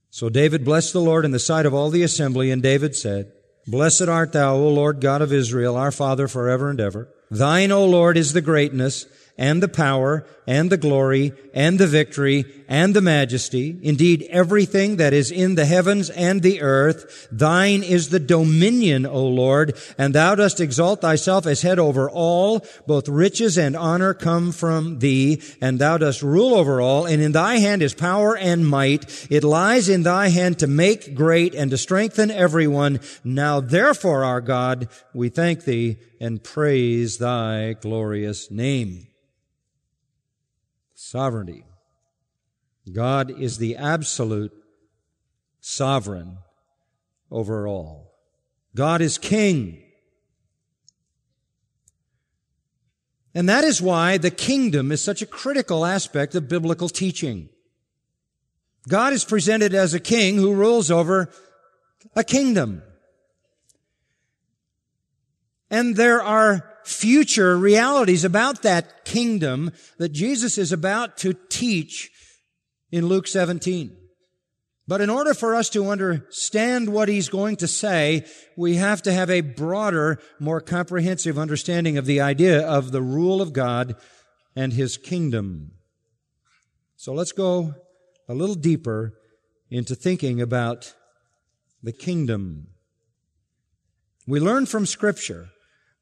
So 0.09 0.29
David 0.29 0.65
blessed 0.65 0.93
the 0.93 1.01
Lord 1.01 1.23
in 1.23 1.31
the 1.31 1.39
sight 1.39 1.65
of 1.65 1.73
all 1.73 1.89
the 1.89 2.03
assembly, 2.03 2.51
and 2.51 2.61
David 2.61 2.95
said, 2.95 3.31
Blessed 3.65 4.03
art 4.03 4.33
thou, 4.33 4.55
O 4.55 4.67
Lord 4.69 4.99
God 4.99 5.21
of 5.21 5.31
Israel, 5.31 5.77
our 5.77 5.91
Father 5.91 6.27
forever 6.27 6.69
and 6.69 6.79
ever. 6.79 7.09
Thine, 7.29 7.71
O 7.71 7.85
Lord, 7.85 8.17
is 8.17 8.33
the 8.33 8.41
greatness 8.41 9.05
and 9.37 9.61
the 9.61 9.67
power 9.67 10.25
and 10.47 10.69
the 10.69 10.77
glory 10.77 11.33
and 11.53 11.79
the 11.79 11.87
victory 11.87 12.45
and 12.67 12.93
the 12.93 13.01
majesty. 13.01 13.77
Indeed, 13.81 14.27
everything 14.29 14.97
that 14.97 15.13
is 15.13 15.31
in 15.31 15.55
the 15.55 15.65
heavens 15.65 16.09
and 16.09 16.41
the 16.41 16.61
earth, 16.61 17.27
thine 17.31 17.83
is 17.83 18.09
the 18.09 18.19
dominion, 18.19 19.05
O 19.05 19.25
Lord, 19.25 19.77
and 19.97 20.13
thou 20.13 20.35
dost 20.35 20.59
exalt 20.59 21.01
thyself 21.01 21.45
as 21.45 21.61
head 21.61 21.79
over 21.79 22.09
all. 22.09 22.65
Both 22.87 23.09
riches 23.09 23.57
and 23.57 23.75
honor 23.75 24.13
come 24.13 24.51
from 24.51 24.99
thee, 24.99 25.41
and 25.61 25.79
thou 25.79 25.97
dost 25.97 26.21
rule 26.21 26.55
over 26.55 26.81
all, 26.81 27.05
and 27.05 27.21
in 27.21 27.31
thy 27.31 27.57
hand 27.57 27.81
is 27.81 27.93
power 27.93 28.37
and 28.37 28.67
might. 28.67 29.27
It 29.29 29.43
lies 29.43 29.89
in 29.89 30.03
thy 30.03 30.29
hand 30.29 30.59
to 30.59 30.67
make 30.67 31.15
great 31.15 31.55
and 31.55 31.71
to 31.71 31.77
strengthen 31.77 32.31
everyone. 32.31 32.99
Now 33.23 33.59
therefore, 33.59 34.23
our 34.23 34.41
God, 34.41 34.87
we 35.13 35.29
thank 35.29 35.65
thee 35.65 35.97
and 36.19 36.43
praise 36.43 37.17
thy 37.17 37.73
glorious 37.73 38.51
name 38.51 39.07
sovereignty. 41.11 41.65
God 42.89 43.37
is 43.37 43.57
the 43.57 43.75
absolute 43.75 44.53
sovereign 45.59 46.37
over 47.29 47.67
all. 47.67 48.13
God 48.77 49.01
is 49.01 49.17
king. 49.17 49.83
And 53.35 53.49
that 53.49 53.65
is 53.65 53.81
why 53.81 54.17
the 54.19 54.31
kingdom 54.31 54.89
is 54.89 55.03
such 55.03 55.21
a 55.21 55.25
critical 55.25 55.85
aspect 55.85 56.33
of 56.33 56.47
biblical 56.47 56.87
teaching. 56.87 57.49
God 58.87 59.11
is 59.11 59.25
presented 59.25 59.75
as 59.75 59.93
a 59.93 59.99
king 59.99 60.37
who 60.37 60.53
rules 60.53 60.89
over 60.89 61.29
a 62.15 62.23
kingdom. 62.23 62.83
And 65.69 65.97
there 65.97 66.21
are 66.21 66.70
future 66.85 67.57
realities 67.57 68.23
about 68.23 68.61
that 68.63 69.05
kingdom 69.05 69.71
that 69.97 70.09
Jesus 70.09 70.57
is 70.57 70.71
about 70.71 71.17
to 71.17 71.33
teach 71.49 72.09
in 72.91 73.07
Luke 73.07 73.27
17. 73.27 73.97
But 74.87 74.99
in 74.99 75.09
order 75.09 75.33
for 75.33 75.55
us 75.55 75.69
to 75.69 75.89
understand 75.89 76.91
what 76.91 77.07
he's 77.07 77.29
going 77.29 77.55
to 77.57 77.67
say, 77.67 78.25
we 78.57 78.75
have 78.75 79.01
to 79.03 79.13
have 79.13 79.29
a 79.29 79.39
broader, 79.39 80.19
more 80.39 80.59
comprehensive 80.59 81.39
understanding 81.39 81.97
of 81.97 82.05
the 82.05 82.19
idea 82.19 82.67
of 82.67 82.91
the 82.91 83.01
rule 83.01 83.41
of 83.41 83.53
God 83.53 83.95
and 84.53 84.73
his 84.73 84.97
kingdom. 84.97 85.71
So 86.97 87.13
let's 87.13 87.31
go 87.31 87.75
a 88.27 88.33
little 88.33 88.55
deeper 88.55 89.13
into 89.69 89.95
thinking 89.95 90.41
about 90.41 90.93
the 91.81 91.93
kingdom. 91.93 92.67
We 94.27 94.41
learn 94.41 94.65
from 94.65 94.85
scripture 94.85 95.50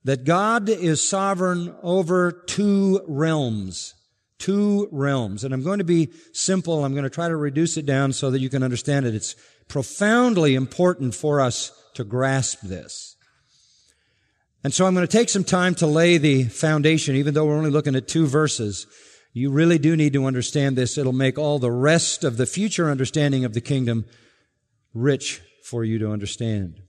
that 0.04 0.24
God 0.24 0.70
is 0.70 1.08
sovereign 1.08 1.76
over 1.84 2.32
two 2.32 3.02
realms. 3.08 3.94
Two 4.38 4.88
realms. 4.92 5.44
And 5.44 5.54
I'm 5.54 5.64
going 5.64 5.80
to 5.80 5.84
be 5.84 6.10
simple. 6.32 6.86
I'm 6.86 6.94
going 6.94 7.04
to 7.04 7.10
try 7.10 7.28
to 7.28 7.36
reduce 7.36 7.76
it 7.76 7.86
down 7.86 8.14
so 8.14 8.32
that 8.32 8.40
you 8.40 8.50
can 8.50 8.64
understand 8.64 9.06
it. 9.06 9.14
It's 9.14 9.36
profoundly 9.68 10.56
important 10.56 11.14
for 11.14 11.42
us 11.42 11.72
to 11.96 12.04
grasp 12.04 12.62
this. 12.62 13.18
And 14.64 14.74
so 14.74 14.86
I'm 14.86 14.94
going 14.94 15.08
to 15.08 15.18
take 15.18 15.30
some 15.30 15.44
time 15.44 15.76
to 15.76 15.88
lay 15.88 16.18
the 16.18 16.46
foundation, 16.46 17.16
even 17.16 17.34
though 17.34 17.46
we're 17.46 17.58
only 17.58 17.70
looking 17.70 17.96
at 17.96 18.08
two 18.08 18.28
verses. 18.28 18.88
You 19.32 19.52
really 19.52 19.78
do 19.78 19.96
need 19.96 20.14
to 20.14 20.26
understand 20.26 20.78
this. 20.78 20.98
It'll 20.98 21.14
make 21.14 21.38
all 21.38 21.60
the 21.60 21.72
rest 21.72 22.24
of 22.24 22.38
the 22.38 22.46
future 22.46 22.90
understanding 22.90 23.46
of 23.46 23.54
the 23.54 23.62
kingdom 23.62 24.06
rich 24.94 25.42
for 25.64 25.84
you 25.84 26.00
to 26.00 26.12
understand. 26.12 26.82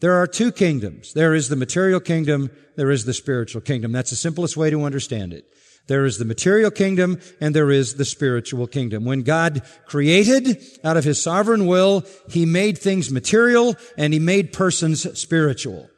There 0.00 0.14
are 0.14 0.26
two 0.26 0.50
kingdoms. 0.50 1.12
There 1.12 1.34
is 1.34 1.48
the 1.48 1.56
material 1.56 2.00
kingdom. 2.00 2.50
There 2.76 2.90
is 2.90 3.04
the 3.04 3.14
spiritual 3.14 3.60
kingdom. 3.60 3.92
That's 3.92 4.10
the 4.10 4.16
simplest 4.16 4.56
way 4.56 4.70
to 4.70 4.84
understand 4.84 5.32
it. 5.32 5.44
There 5.86 6.04
is 6.04 6.18
the 6.18 6.24
material 6.24 6.70
kingdom 6.70 7.18
and 7.40 7.54
there 7.54 7.70
is 7.70 7.94
the 7.94 8.04
spiritual 8.04 8.66
kingdom. 8.66 9.04
When 9.04 9.22
God 9.22 9.62
created 9.86 10.62
out 10.84 10.96
of 10.96 11.04
his 11.04 11.20
sovereign 11.20 11.66
will, 11.66 12.04
he 12.28 12.46
made 12.46 12.78
things 12.78 13.10
material 13.10 13.74
and 13.98 14.12
he 14.12 14.20
made 14.20 14.52
persons 14.52 15.18
spiritual. 15.18 15.90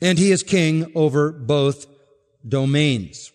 And 0.00 0.18
he 0.18 0.32
is 0.32 0.42
king 0.42 0.90
over 0.94 1.30
both 1.30 1.86
domains. 2.46 3.32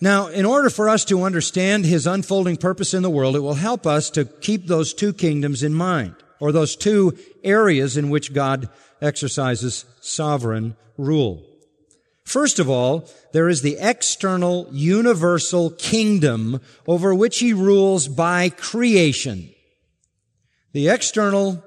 Now, 0.00 0.28
in 0.28 0.46
order 0.46 0.70
for 0.70 0.88
us 0.88 1.04
to 1.06 1.24
understand 1.24 1.84
his 1.84 2.06
unfolding 2.06 2.56
purpose 2.56 2.94
in 2.94 3.02
the 3.02 3.10
world, 3.10 3.36
it 3.36 3.40
will 3.40 3.54
help 3.54 3.86
us 3.86 4.08
to 4.10 4.24
keep 4.24 4.66
those 4.66 4.94
two 4.94 5.12
kingdoms 5.12 5.62
in 5.62 5.74
mind, 5.74 6.14
or 6.40 6.50
those 6.50 6.74
two 6.74 7.16
areas 7.44 7.96
in 7.96 8.10
which 8.10 8.32
God 8.32 8.68
exercises 9.00 9.84
sovereign 10.00 10.76
rule. 10.96 11.46
First 12.24 12.58
of 12.58 12.68
all, 12.68 13.08
there 13.32 13.48
is 13.48 13.62
the 13.62 13.76
external 13.80 14.68
universal 14.70 15.70
kingdom 15.70 16.60
over 16.86 17.14
which 17.14 17.38
he 17.38 17.52
rules 17.52 18.08
by 18.08 18.50
creation. 18.50 19.50
The 20.72 20.88
external 20.88 21.64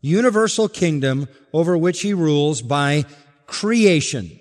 universal 0.00 0.68
kingdom 0.68 1.28
over 1.52 1.76
which 1.76 2.02
he 2.02 2.12
rules 2.12 2.60
by 2.60 3.04
creation. 3.46 4.38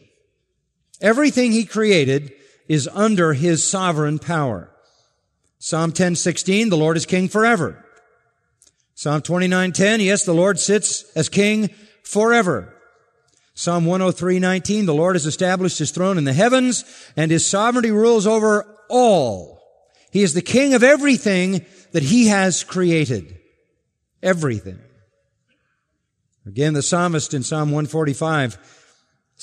Everything 1.01 1.51
he 1.51 1.65
created 1.65 2.33
is 2.67 2.89
under 2.91 3.33
his 3.33 3.63
sovereign 3.65 4.19
power. 4.19 4.71
Psalm 5.59 5.91
10:16, 5.91 6.69
the 6.69 6.77
Lord 6.77 6.97
is 6.97 7.05
king 7.05 7.29
forever. 7.29 7.82
Psalm 8.95 9.21
29:10, 9.21 10.03
yes, 10.03 10.23
the 10.23 10.33
Lord 10.33 10.59
sits 10.59 11.03
as 11.15 11.29
king 11.29 11.69
forever. 12.03 12.73
Psalm 13.55 13.85
103:19 13.85 14.85
The 14.85 14.93
Lord 14.93 15.15
has 15.15 15.25
established 15.25 15.79
his 15.79 15.91
throne 15.91 16.17
in 16.17 16.23
the 16.23 16.33
heavens 16.33 16.85
and 17.15 17.31
his 17.31 17.45
sovereignty 17.45 17.91
rules 17.91 18.25
over 18.27 18.65
all. 18.89 19.61
He 20.11 20.21
is 20.21 20.33
the 20.33 20.41
king 20.41 20.73
of 20.73 20.83
everything 20.83 21.65
that 21.91 22.03
he 22.03 22.27
has 22.27 22.63
created. 22.63 23.39
Everything. 24.21 24.79
Again, 26.45 26.73
the 26.73 26.81
psalmist 26.81 27.33
in 27.33 27.43
Psalm 27.43 27.69
145 27.69 28.57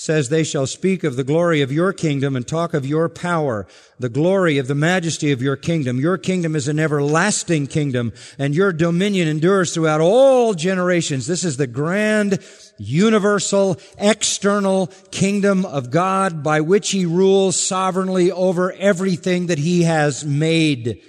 says, 0.01 0.31
They 0.31 0.45
shall 0.45 0.67
speak 0.67 1.05
of 1.05 1.17
the 1.17 1.25
glory 1.25 1.61
of 1.61 1.71
your 1.71 1.93
kingdom 1.93 2.35
and 2.35 2.49
talk 2.49 2.73
of 2.73 2.87
your 2.87 3.07
power, 3.11 3.67
the 3.99 4.09
glory 4.09 4.57
of 4.57 4.67
the 4.67 4.75
majesty 4.75 5.31
of 5.31 5.43
your 5.43 5.57
kingdom. 5.57 6.01
Your 6.01 6.17
kingdom 6.17 6.57
is 6.57 6.69
an 6.69 6.79
everlasting 6.79 7.67
kingdom, 7.67 8.15
and 8.39 8.55
your 8.55 8.73
dominion 8.73 9.29
endures 9.29 9.75
throughout 9.75 10.01
all 10.01 10.55
generations. 10.55 11.27
This 11.27 11.45
is 11.45 11.59
the 11.59 11.67
grand, 11.67 12.39
universal, 12.79 13.79
external 13.99 14.87
kingdom 15.11 15.67
of 15.67 15.91
God 15.91 16.43
by 16.43 16.63
which 16.63 16.93
he 16.93 17.05
rules 17.05 17.61
sovereignly 17.61 18.33
over 18.33 18.73
everything 18.73 19.49
that 19.49 19.59
he 19.59 19.83
has 19.83 20.25
made. 20.25 21.03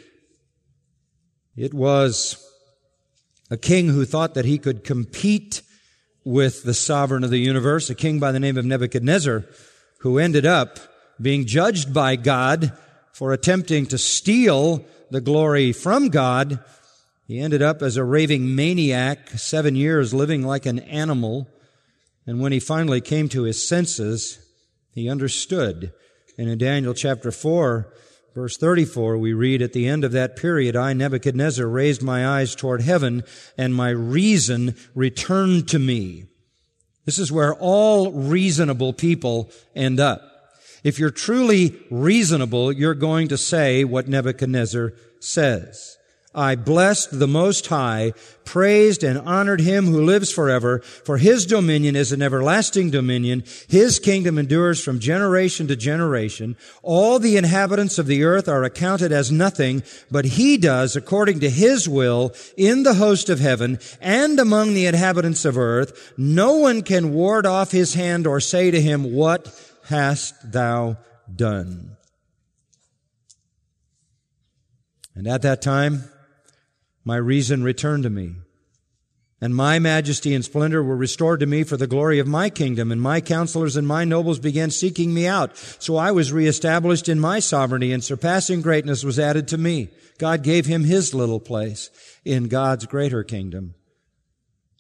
It 1.56 1.74
was 1.74 2.46
a 3.50 3.56
king 3.56 3.88
who 3.88 4.04
thought 4.04 4.34
that 4.34 4.44
he 4.44 4.58
could 4.58 4.84
compete 4.84 5.62
with 6.24 6.64
the 6.64 6.74
sovereign 6.74 7.24
of 7.24 7.30
the 7.30 7.40
universe, 7.40 7.90
a 7.90 7.96
king 7.96 8.20
by 8.20 8.32
the 8.32 8.40
name 8.40 8.58
of 8.58 8.66
Nebuchadnezzar, 8.66 9.46
who 10.00 10.18
ended 10.18 10.46
up 10.46 10.80
being 11.22 11.46
judged 11.46 11.94
by 11.94 12.16
God 12.16 12.78
for 13.12 13.34
attempting 13.34 13.86
to 13.88 13.98
steal 13.98 14.86
the 15.10 15.22
glory 15.22 15.72
from 15.72 16.10
God. 16.10 16.60
He 17.28 17.40
ended 17.40 17.62
up 17.62 17.82
as 17.82 17.98
a 17.98 18.04
raving 18.04 18.56
maniac, 18.56 19.30
seven 19.32 19.76
years 19.76 20.14
living 20.14 20.46
like 20.46 20.66
an 20.66 20.80
animal. 20.80 21.48
And 22.26 22.40
when 22.40 22.52
he 22.52 22.60
finally 22.60 23.02
came 23.02 23.30
to 23.30 23.44
his 23.44 23.68
senses, 23.68 24.40
he 24.94 25.10
understood. 25.10 25.94
And 26.38 26.50
in 26.50 26.58
Daniel 26.58 26.94
chapter 26.94 27.32
4, 27.32 27.92
Verse 28.34 28.56
34, 28.56 29.18
we 29.18 29.34
read, 29.34 29.62
At 29.62 29.74
the 29.74 29.88
end 29.88 30.06
of 30.06 30.14
that 30.14 30.38
period, 30.38 30.76
I, 30.76 30.94
Nebuchadnezzar, 30.94 31.68
raised 31.68 32.02
my 32.02 32.26
eyes 32.26 32.56
toward 32.56 32.82
heaven, 32.82 33.24
and 33.58 33.76
my 33.76 33.90
reason 33.90 34.76
returned 34.96 35.68
to 35.70 35.80
me. 35.80 36.26
This 37.06 37.20
is 37.20 37.32
where 37.32 37.54
all 37.56 38.12
reasonable 38.12 38.94
people 38.94 39.52
end 39.76 40.00
up. 40.00 40.22
If 40.84 40.98
you're 40.98 41.12
truly 41.12 41.78
reasonable, 41.92 42.72
you're 42.72 42.94
going 42.94 43.28
to 43.28 43.38
say 43.38 43.84
what 43.84 44.08
Nebuchadnezzar 44.08 44.94
says. 45.20 45.98
I 46.34 46.56
blessed 46.56 47.20
the 47.20 47.28
Most 47.28 47.68
High, 47.68 48.14
praised 48.46 49.04
and 49.04 49.20
honored 49.20 49.60
Him 49.60 49.88
who 49.88 50.02
lives 50.02 50.32
forever, 50.32 50.80
for 50.80 51.18
His 51.18 51.46
dominion 51.46 51.98
is 51.98 52.14
an 52.14 52.22
everlasting 52.22 52.90
dominion. 52.90 53.44
His 53.68 54.00
kingdom 54.00 54.38
endures 54.38 54.82
from 54.82 55.00
generation 55.00 55.68
to 55.68 55.76
generation. 55.76 56.56
All 56.84 57.20
the 57.20 57.36
inhabitants 57.36 58.00
of 58.00 58.08
the 58.08 58.24
earth 58.24 58.48
are 58.48 58.64
accounted 58.64 59.12
as 59.12 59.30
nothing, 59.30 59.84
but 60.10 60.24
He 60.24 60.56
does 60.56 60.96
according 60.96 61.42
to 61.42 61.50
His 61.50 61.90
will 61.90 62.34
in 62.56 62.84
the 62.84 62.94
host 62.94 63.30
of 63.30 63.40
heaven 63.40 63.78
and 64.00 64.40
among 64.40 64.74
the 64.74 64.86
inhabitants 64.86 65.44
of 65.44 65.58
earth. 65.58 66.14
No 66.18 66.56
one 66.56 66.82
can 66.82 67.14
ward 67.14 67.46
off 67.46 67.72
His 67.72 67.94
hand 67.94 68.26
or 68.26 68.40
say 68.40 68.72
to 68.72 68.82
Him, 68.82 69.14
What 69.14 69.54
hast 69.86 70.54
Thou 70.54 70.96
done? 71.34 71.98
And 75.14 75.28
at 75.28 75.42
that 75.42 75.62
time, 75.62 76.06
my 77.04 77.18
reason 77.18 77.64
returned 77.64 78.04
to 78.04 78.10
me. 78.10 78.36
And 79.44 79.56
my 79.56 79.80
majesty 79.80 80.36
and 80.36 80.46
splendor 80.46 80.84
were 80.84 80.96
restored 80.96 81.40
to 81.40 81.48
me 81.48 81.64
for 81.64 81.76
the 81.76 81.88
glory 81.88 82.20
of 82.20 82.28
my 82.28 82.52
kingdom, 82.52 82.92
and 82.92 83.02
my 83.02 83.22
counselors 83.22 83.76
and 83.76 83.88
my 83.88 84.06
nobles 84.06 84.38
began 84.38 84.70
seeking 84.70 85.16
me 85.16 85.26
out. 85.26 85.58
So 85.58 85.96
I 85.96 86.12
was 86.12 86.32
reestablished 86.32 87.10
in 87.10 87.20
my 87.20 87.40
sovereignty, 87.40 87.92
and 87.92 88.04
surpassing 88.04 88.62
greatness 88.62 89.04
was 89.04 89.18
added 89.18 89.48
to 89.48 89.58
me. 89.58 89.90
God 90.20 90.44
gave 90.44 90.68
him 90.68 90.84
his 90.84 91.16
little 91.16 91.40
place 91.40 91.90
in 92.24 92.50
God's 92.50 92.86
greater 92.86 93.24
kingdom. 93.24 93.74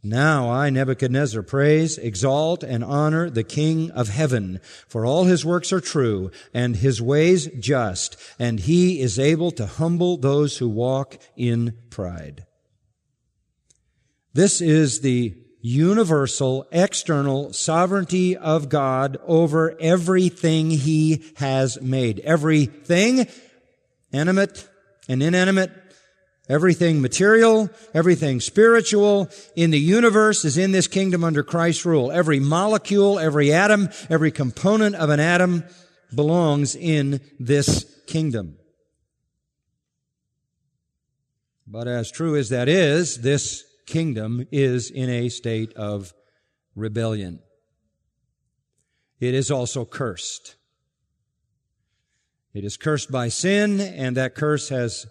Now 0.04 0.50
I, 0.50 0.72
Nebuchadnezzar, 0.72 1.44
praise, 1.44 2.00
exalt, 2.00 2.64
and 2.64 2.84
honor 2.84 3.30
the 3.30 3.44
King 3.44 3.92
of 3.92 4.10
heaven, 4.10 4.60
for 4.88 5.06
all 5.06 5.26
his 5.26 5.46
works 5.46 5.72
are 5.72 5.80
true, 5.80 6.32
and 6.56 6.78
his 6.78 7.00
ways 7.00 7.48
just, 7.60 8.18
and 8.40 8.60
he 8.60 9.00
is 9.00 9.20
able 9.20 9.52
to 9.52 9.68
humble 9.68 10.18
those 10.18 10.58
who 10.58 10.68
walk 10.68 11.18
in 11.38 11.78
pride. 11.92 12.46
This 14.34 14.60
is 14.60 15.02
the 15.02 15.36
universal, 15.62 16.68
external 16.72 17.54
sovereignty 17.54 18.36
of 18.36 18.70
God 18.70 19.18
over 19.28 19.80
everything 19.80 20.72
he 20.72 21.24
has 21.36 21.80
made. 21.80 22.20
Everything, 22.22 23.28
animate 24.12 24.68
and 25.08 25.22
inanimate, 25.22 25.72
Everything 26.52 27.00
material, 27.00 27.70
everything 27.94 28.42
spiritual 28.42 29.30
in 29.56 29.72
the 29.72 29.80
universe 29.80 30.44
is 30.44 30.58
in 30.58 30.74
this 30.74 30.86
kingdom 30.86 31.24
under 31.24 31.44
Christ's 31.44 31.86
rule. 31.86 32.12
Every 32.12 32.42
molecule, 32.42 33.18
every 33.20 33.54
atom, 33.54 33.88
every 34.10 34.32
component 34.32 34.96
of 34.96 35.10
an 35.10 35.22
atom 35.22 35.64
belongs 36.14 36.76
in 36.76 37.22
this 37.40 37.86
kingdom. 38.06 38.58
But 41.66 41.88
as 41.88 42.12
true 42.12 42.36
as 42.36 42.50
that 42.50 42.68
is, 42.68 43.22
this 43.22 43.64
kingdom 43.88 44.46
is 44.52 44.92
in 44.92 45.10
a 45.10 45.30
state 45.30 45.72
of 45.76 46.12
rebellion. 46.76 47.40
It 49.22 49.34
is 49.34 49.52
also 49.52 49.86
cursed. 49.86 50.58
It 52.54 52.66
is 52.66 52.76
cursed 52.76 53.10
by 53.10 53.30
sin, 53.30 53.80
and 53.80 54.18
that 54.18 54.36
curse 54.36 54.68
has 54.68 55.06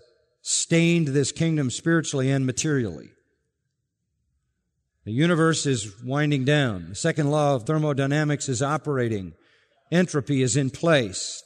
stained 0.51 1.09
this 1.09 1.33
kingdom 1.33 1.71
spiritually 1.71 2.31
and 2.31 2.45
materially. 2.45 3.11
The 5.05 5.13
universe 5.13 5.65
is 5.65 6.03
winding 6.03 6.45
down. 6.45 6.91
The 6.91 6.95
second 6.95 7.31
law 7.31 7.55
of 7.55 7.65
thermodynamics 7.65 8.49
is 8.49 8.63
operating. 8.63 9.33
Entropy 9.91 10.43
is 10.43 10.57
in 10.57 10.71
place. 10.71 11.43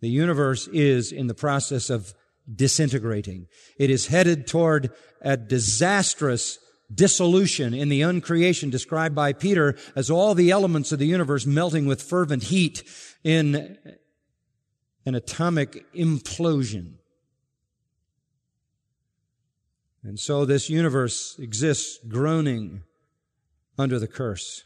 The 0.00 0.08
universe 0.08 0.68
is 0.68 1.12
in 1.12 1.26
the 1.26 1.34
process 1.34 1.90
of 1.90 2.14
disintegrating. 2.52 3.48
It 3.78 3.90
is 3.90 4.06
headed 4.06 4.46
toward 4.46 4.92
a 5.20 5.36
disastrous 5.36 6.58
dissolution 6.94 7.74
in 7.74 7.88
the 7.88 8.02
uncreation 8.02 8.70
described 8.70 9.14
by 9.14 9.32
Peter 9.32 9.76
as 9.96 10.08
all 10.08 10.34
the 10.34 10.52
elements 10.52 10.92
of 10.92 11.00
the 11.00 11.06
universe 11.06 11.46
melting 11.46 11.86
with 11.86 12.02
fervent 12.02 12.44
heat 12.44 12.84
in 13.24 13.76
an 15.04 15.14
atomic 15.14 15.84
implosion. 15.94 16.94
And 20.06 20.20
so 20.20 20.44
this 20.44 20.70
universe 20.70 21.36
exists 21.36 21.98
groaning 22.06 22.84
under 23.76 23.98
the 23.98 24.06
curse. 24.06 24.62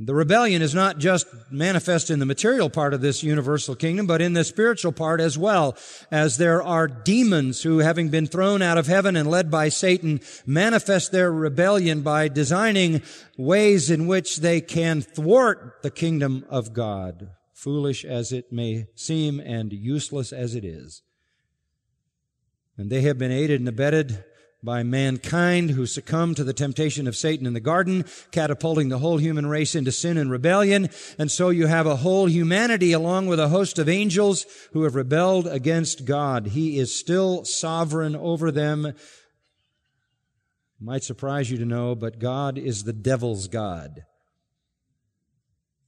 The 0.00 0.16
rebellion 0.16 0.62
is 0.62 0.74
not 0.74 0.98
just 0.98 1.28
manifest 1.48 2.10
in 2.10 2.18
the 2.18 2.26
material 2.26 2.68
part 2.68 2.92
of 2.92 3.02
this 3.02 3.22
universal 3.22 3.76
kingdom, 3.76 4.08
but 4.08 4.20
in 4.20 4.32
the 4.32 4.42
spiritual 4.42 4.90
part 4.90 5.20
as 5.20 5.38
well, 5.38 5.76
as 6.10 6.38
there 6.38 6.60
are 6.60 6.88
demons 6.88 7.62
who, 7.62 7.78
having 7.78 8.08
been 8.08 8.26
thrown 8.26 8.62
out 8.62 8.78
of 8.78 8.88
heaven 8.88 9.14
and 9.14 9.30
led 9.30 9.48
by 9.48 9.68
Satan, 9.68 10.20
manifest 10.44 11.12
their 11.12 11.30
rebellion 11.30 12.00
by 12.02 12.26
designing 12.26 13.00
ways 13.38 13.92
in 13.92 14.08
which 14.08 14.38
they 14.38 14.60
can 14.60 15.02
thwart 15.02 15.82
the 15.84 15.90
kingdom 15.92 16.44
of 16.50 16.72
God. 16.72 17.30
foolish 17.52 18.04
as 18.04 18.32
it 18.32 18.50
may 18.50 18.86
seem 18.96 19.38
and 19.38 19.72
useless 19.72 20.32
as 20.32 20.56
it 20.56 20.64
is. 20.64 21.02
And 22.76 22.90
they 22.90 23.02
have 23.02 23.18
been 23.18 23.32
aided 23.32 23.60
and 23.60 23.68
abetted 23.68 24.24
by 24.64 24.82
mankind 24.82 25.70
who 25.70 25.84
succumbed 25.84 26.36
to 26.36 26.44
the 26.44 26.54
temptation 26.54 27.06
of 27.06 27.14
Satan 27.14 27.46
in 27.46 27.52
the 27.52 27.60
garden, 27.60 28.04
catapulting 28.30 28.88
the 28.88 28.98
whole 28.98 29.18
human 29.18 29.46
race 29.46 29.74
into 29.74 29.92
sin 29.92 30.16
and 30.16 30.30
rebellion. 30.30 30.88
And 31.18 31.30
so 31.30 31.50
you 31.50 31.66
have 31.66 31.86
a 31.86 31.96
whole 31.96 32.26
humanity 32.26 32.92
along 32.92 33.26
with 33.26 33.38
a 33.38 33.48
host 33.48 33.78
of 33.78 33.88
angels 33.88 34.46
who 34.72 34.84
have 34.84 34.94
rebelled 34.94 35.46
against 35.46 36.06
God. 36.06 36.48
He 36.48 36.78
is 36.78 36.98
still 36.98 37.44
sovereign 37.44 38.16
over 38.16 38.50
them. 38.50 38.94
Might 40.80 41.04
surprise 41.04 41.50
you 41.50 41.58
to 41.58 41.66
know, 41.66 41.94
but 41.94 42.18
God 42.18 42.56
is 42.58 42.84
the 42.84 42.92
devil's 42.92 43.48
God. 43.48 44.04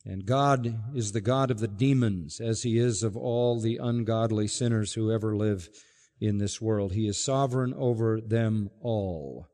And 0.05 0.25
God 0.25 0.79
is 0.95 1.13
the 1.13 1.21
God 1.21 1.51
of 1.51 1.59
the 1.59 1.67
demons 1.67 2.41
as 2.41 2.63
he 2.63 2.79
is 2.79 3.03
of 3.03 3.17
all 3.17 3.59
the 3.59 3.79
ungodly 3.79 4.47
sinners 4.47 4.93
who 4.93 5.11
ever 5.11 5.35
live 5.35 5.69
in 6.21 6.39
this 6.39 6.61
world. 6.61 6.93
He 6.93 7.07
is 7.07 7.23
sovereign 7.23 7.75
over 7.77 8.21
them 8.21 8.71
all. 8.81 9.49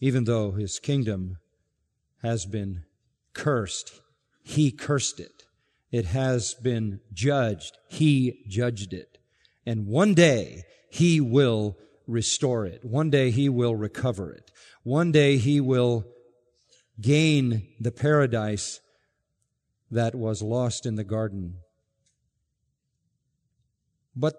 Even 0.00 0.24
though 0.24 0.52
his 0.52 0.78
kingdom 0.78 1.38
has 2.22 2.46
been 2.46 2.84
cursed, 3.32 4.00
he 4.42 4.70
cursed 4.70 5.18
it. 5.20 5.44
It 5.90 6.06
has 6.06 6.54
been 6.54 7.00
judged, 7.12 7.76
he 7.88 8.44
judged 8.46 8.92
it. 8.92 9.18
And 9.66 9.86
one 9.86 10.14
day 10.14 10.64
he 10.90 11.20
will 11.20 11.76
restore 12.06 12.66
it. 12.66 12.84
One 12.84 13.10
day 13.10 13.30
he 13.30 13.48
will 13.48 13.74
recover 13.74 14.32
it. 14.32 14.50
One 14.82 15.12
day 15.12 15.36
he 15.36 15.60
will 15.60 16.04
gain 17.00 17.68
the 17.80 17.92
paradise 17.92 18.80
that 19.90 20.14
was 20.14 20.42
lost 20.42 20.86
in 20.86 20.96
the 20.96 21.04
garden. 21.04 21.58
But 24.16 24.34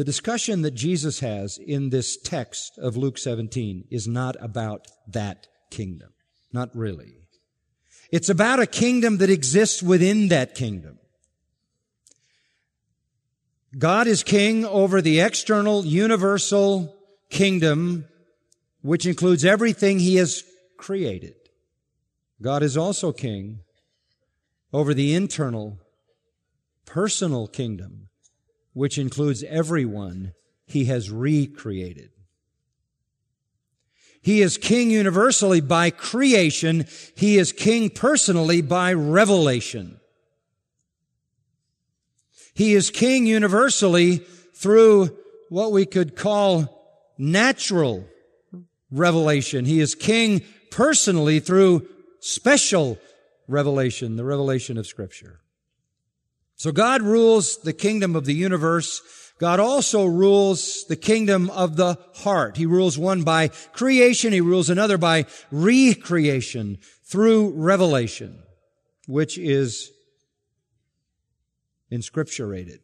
the 0.00 0.04
discussion 0.04 0.62
that 0.62 0.70
Jesus 0.70 1.20
has 1.20 1.58
in 1.58 1.90
this 1.90 2.16
text 2.16 2.78
of 2.78 2.96
Luke 2.96 3.18
17 3.18 3.84
is 3.90 4.08
not 4.08 4.34
about 4.40 4.86
that 5.06 5.46
kingdom. 5.70 6.14
Not 6.54 6.74
really. 6.74 7.18
It's 8.10 8.30
about 8.30 8.60
a 8.60 8.66
kingdom 8.66 9.18
that 9.18 9.28
exists 9.28 9.82
within 9.82 10.28
that 10.28 10.54
kingdom. 10.54 10.98
God 13.76 14.06
is 14.06 14.22
king 14.22 14.64
over 14.64 15.02
the 15.02 15.20
external, 15.20 15.84
universal 15.84 16.96
kingdom, 17.28 18.06
which 18.80 19.04
includes 19.04 19.44
everything 19.44 19.98
he 19.98 20.16
has 20.16 20.42
created. 20.78 21.34
God 22.40 22.62
is 22.62 22.74
also 22.74 23.12
king 23.12 23.58
over 24.72 24.94
the 24.94 25.14
internal, 25.14 25.78
personal 26.86 27.46
kingdom, 27.46 28.06
which 28.72 28.98
includes 28.98 29.42
everyone 29.44 30.32
he 30.66 30.84
has 30.86 31.10
recreated. 31.10 32.10
He 34.22 34.42
is 34.42 34.58
king 34.58 34.90
universally 34.90 35.60
by 35.60 35.90
creation. 35.90 36.86
He 37.16 37.38
is 37.38 37.52
king 37.52 37.90
personally 37.90 38.60
by 38.60 38.92
revelation. 38.92 39.98
He 42.54 42.74
is 42.74 42.90
king 42.90 43.26
universally 43.26 44.18
through 44.54 45.16
what 45.48 45.72
we 45.72 45.86
could 45.86 46.16
call 46.16 47.12
natural 47.16 48.06
revelation. 48.90 49.64
He 49.64 49.80
is 49.80 49.94
king 49.94 50.42
personally 50.70 51.40
through 51.40 51.86
special 52.20 52.98
revelation, 53.48 54.16
the 54.16 54.24
revelation 54.24 54.76
of 54.76 54.86
scripture. 54.86 55.39
So 56.60 56.72
God 56.72 57.00
rules 57.00 57.56
the 57.56 57.72
kingdom 57.72 58.14
of 58.14 58.26
the 58.26 58.34
universe. 58.34 59.00
God 59.38 59.60
also 59.60 60.04
rules 60.04 60.84
the 60.90 60.94
kingdom 60.94 61.48
of 61.48 61.76
the 61.76 61.96
heart. 62.16 62.58
He 62.58 62.66
rules 62.66 62.98
one 62.98 63.22
by 63.22 63.48
creation. 63.72 64.34
He 64.34 64.42
rules 64.42 64.68
another 64.68 64.98
by 64.98 65.24
recreation 65.50 66.76
through 67.06 67.54
revelation, 67.56 68.42
which 69.06 69.38
is 69.38 69.90
inscripturated. 71.90 72.80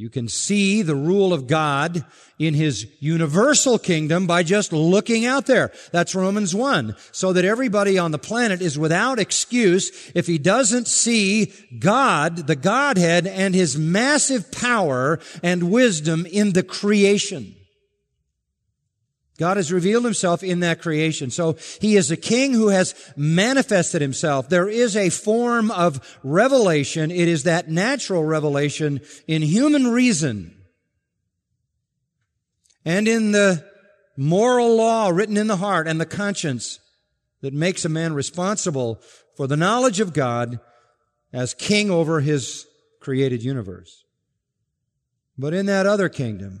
You 0.00 0.08
can 0.08 0.28
see 0.28 0.80
the 0.80 0.94
rule 0.94 1.34
of 1.34 1.46
God 1.46 2.06
in 2.38 2.54
His 2.54 2.86
universal 3.00 3.78
kingdom 3.78 4.26
by 4.26 4.42
just 4.42 4.72
looking 4.72 5.26
out 5.26 5.44
there. 5.44 5.72
That's 5.92 6.14
Romans 6.14 6.54
1. 6.54 6.96
So 7.12 7.34
that 7.34 7.44
everybody 7.44 7.98
on 7.98 8.10
the 8.10 8.18
planet 8.18 8.62
is 8.62 8.78
without 8.78 9.18
excuse 9.18 10.10
if 10.14 10.26
he 10.26 10.38
doesn't 10.38 10.88
see 10.88 11.52
God, 11.78 12.46
the 12.46 12.56
Godhead, 12.56 13.26
and 13.26 13.54
His 13.54 13.76
massive 13.76 14.50
power 14.50 15.20
and 15.42 15.70
wisdom 15.70 16.24
in 16.24 16.54
the 16.54 16.62
creation. 16.62 17.54
God 19.40 19.56
has 19.56 19.72
revealed 19.72 20.04
himself 20.04 20.42
in 20.42 20.60
that 20.60 20.82
creation. 20.82 21.30
So 21.30 21.56
he 21.80 21.96
is 21.96 22.10
a 22.10 22.16
king 22.16 22.52
who 22.52 22.68
has 22.68 22.94
manifested 23.16 24.02
himself. 24.02 24.50
There 24.50 24.68
is 24.68 24.94
a 24.94 25.08
form 25.08 25.70
of 25.70 26.18
revelation. 26.22 27.10
It 27.10 27.26
is 27.26 27.44
that 27.44 27.70
natural 27.70 28.22
revelation 28.22 29.00
in 29.26 29.40
human 29.40 29.86
reason 29.86 30.54
and 32.84 33.08
in 33.08 33.32
the 33.32 33.64
moral 34.14 34.76
law 34.76 35.08
written 35.08 35.38
in 35.38 35.46
the 35.46 35.56
heart 35.56 35.88
and 35.88 35.98
the 35.98 36.04
conscience 36.04 36.78
that 37.40 37.54
makes 37.54 37.86
a 37.86 37.88
man 37.88 38.12
responsible 38.12 39.00
for 39.38 39.46
the 39.46 39.56
knowledge 39.56 40.00
of 40.00 40.12
God 40.12 40.60
as 41.32 41.54
king 41.54 41.90
over 41.90 42.20
his 42.20 42.66
created 43.00 43.42
universe. 43.42 44.04
But 45.38 45.54
in 45.54 45.64
that 45.64 45.86
other 45.86 46.10
kingdom, 46.10 46.60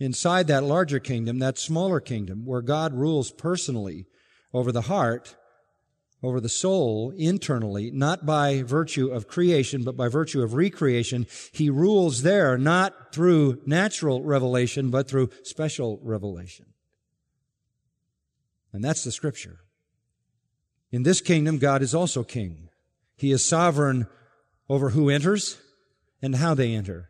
inside 0.00 0.48
that 0.48 0.64
larger 0.64 0.98
kingdom, 0.98 1.38
that 1.38 1.58
smaller 1.58 2.00
kingdom, 2.00 2.44
where 2.44 2.62
God 2.62 2.94
rules 2.94 3.30
personally 3.30 4.06
over 4.52 4.72
the 4.72 4.82
heart, 4.82 5.36
over 6.22 6.40
the 6.40 6.48
soul 6.48 7.12
internally, 7.16 7.90
not 7.90 8.26
by 8.26 8.62
virtue 8.62 9.08
of 9.08 9.28
creation, 9.28 9.84
but 9.84 9.96
by 9.96 10.08
virtue 10.08 10.42
of 10.42 10.54
recreation. 10.54 11.26
He 11.52 11.70
rules 11.70 12.22
there 12.22 12.58
not 12.58 13.14
through 13.14 13.60
natural 13.66 14.22
revelation, 14.22 14.90
but 14.90 15.08
through 15.08 15.30
special 15.44 16.00
revelation. 16.02 16.66
And 18.72 18.82
that's 18.82 19.04
the 19.04 19.12
scripture. 19.12 19.60
In 20.92 21.02
this 21.02 21.20
kingdom, 21.20 21.58
God 21.58 21.82
is 21.82 21.94
also 21.94 22.24
king. 22.24 22.68
He 23.16 23.32
is 23.32 23.44
sovereign 23.44 24.06
over 24.68 24.90
who 24.90 25.10
enters 25.10 25.60
and 26.22 26.36
how 26.36 26.54
they 26.54 26.74
enter. 26.74 27.09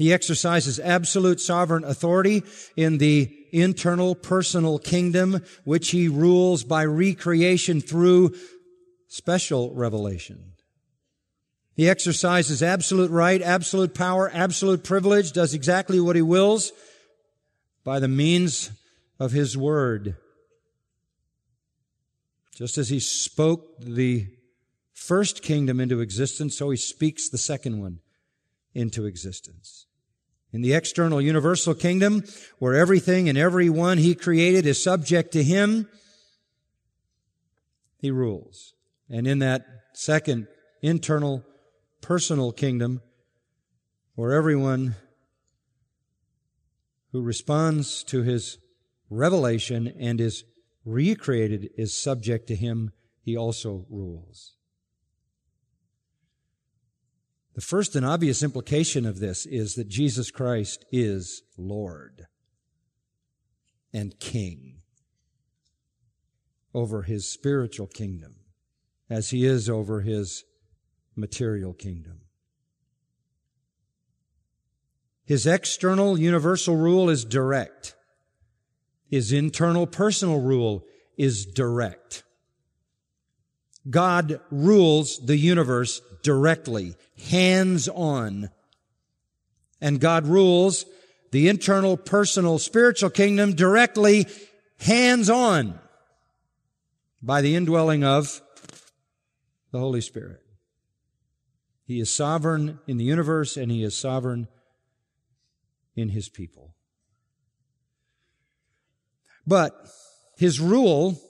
He 0.00 0.14
exercises 0.14 0.80
absolute 0.80 1.42
sovereign 1.42 1.84
authority 1.84 2.42
in 2.74 2.96
the 2.96 3.36
internal 3.52 4.14
personal 4.14 4.78
kingdom, 4.78 5.44
which 5.64 5.90
he 5.90 6.08
rules 6.08 6.64
by 6.64 6.86
recreation 6.86 7.82
through 7.82 8.34
special 9.08 9.74
revelation. 9.74 10.52
He 11.74 11.86
exercises 11.86 12.62
absolute 12.62 13.10
right, 13.10 13.42
absolute 13.42 13.94
power, 13.94 14.30
absolute 14.32 14.84
privilege, 14.84 15.32
does 15.32 15.52
exactly 15.52 16.00
what 16.00 16.16
he 16.16 16.22
wills 16.22 16.72
by 17.84 18.00
the 18.00 18.08
means 18.08 18.70
of 19.18 19.32
his 19.32 19.54
word. 19.54 20.16
Just 22.54 22.78
as 22.78 22.88
he 22.88 23.00
spoke 23.00 23.78
the 23.80 24.28
first 24.94 25.42
kingdom 25.42 25.78
into 25.78 26.00
existence, 26.00 26.56
so 26.56 26.70
he 26.70 26.78
speaks 26.78 27.28
the 27.28 27.36
second 27.36 27.82
one 27.82 27.98
into 28.72 29.04
existence. 29.04 29.88
In 30.52 30.62
the 30.62 30.72
external 30.72 31.20
universal 31.20 31.74
kingdom, 31.74 32.24
where 32.58 32.74
everything 32.74 33.28
and 33.28 33.38
everyone 33.38 33.98
he 33.98 34.14
created 34.14 34.66
is 34.66 34.82
subject 34.82 35.32
to 35.32 35.42
him, 35.42 35.88
he 37.98 38.10
rules. 38.10 38.74
And 39.08 39.26
in 39.26 39.38
that 39.40 39.64
second 39.92 40.48
internal 40.82 41.44
personal 42.00 42.52
kingdom, 42.52 43.02
where 44.14 44.32
everyone 44.32 44.96
who 47.12 47.22
responds 47.22 48.02
to 48.04 48.22
his 48.22 48.58
revelation 49.08 49.92
and 49.98 50.20
is 50.20 50.44
recreated 50.84 51.70
is 51.76 51.96
subject 51.96 52.46
to 52.48 52.56
him, 52.56 52.92
he 53.22 53.36
also 53.36 53.86
rules. 53.90 54.56
The 57.54 57.60
first 57.60 57.96
and 57.96 58.06
obvious 58.06 58.42
implication 58.42 59.04
of 59.04 59.18
this 59.18 59.44
is 59.44 59.74
that 59.74 59.88
Jesus 59.88 60.30
Christ 60.30 60.84
is 60.92 61.42
Lord 61.58 62.26
and 63.92 64.18
King 64.20 64.82
over 66.72 67.02
his 67.02 67.30
spiritual 67.30 67.88
kingdom 67.88 68.36
as 69.08 69.30
he 69.30 69.44
is 69.44 69.68
over 69.68 70.02
his 70.02 70.44
material 71.16 71.72
kingdom. 71.72 72.20
His 75.24 75.46
external 75.46 76.18
universal 76.18 76.76
rule 76.76 77.10
is 77.10 77.24
direct. 77.24 77.94
His 79.08 79.32
internal 79.32 79.86
personal 79.86 80.40
rule 80.40 80.84
is 81.16 81.44
direct. 81.44 82.22
God 83.88 84.40
rules 84.50 85.18
the 85.24 85.36
universe 85.36 86.00
directly, 86.22 86.96
hands 87.30 87.88
on. 87.88 88.50
And 89.80 90.00
God 90.00 90.26
rules 90.26 90.84
the 91.32 91.48
internal, 91.48 91.96
personal, 91.96 92.58
spiritual 92.58 93.10
kingdom 93.10 93.54
directly, 93.54 94.26
hands 94.78 95.30
on 95.30 95.78
by 97.22 97.40
the 97.40 97.54
indwelling 97.54 98.04
of 98.04 98.42
the 99.72 99.78
Holy 99.78 100.00
Spirit. 100.00 100.40
He 101.84 102.00
is 102.00 102.14
sovereign 102.14 102.78
in 102.86 102.98
the 102.98 103.04
universe 103.04 103.56
and 103.56 103.70
he 103.70 103.82
is 103.82 103.96
sovereign 103.96 104.48
in 105.96 106.10
his 106.10 106.28
people. 106.28 106.74
But 109.46 109.74
his 110.36 110.60
rule 110.60 111.20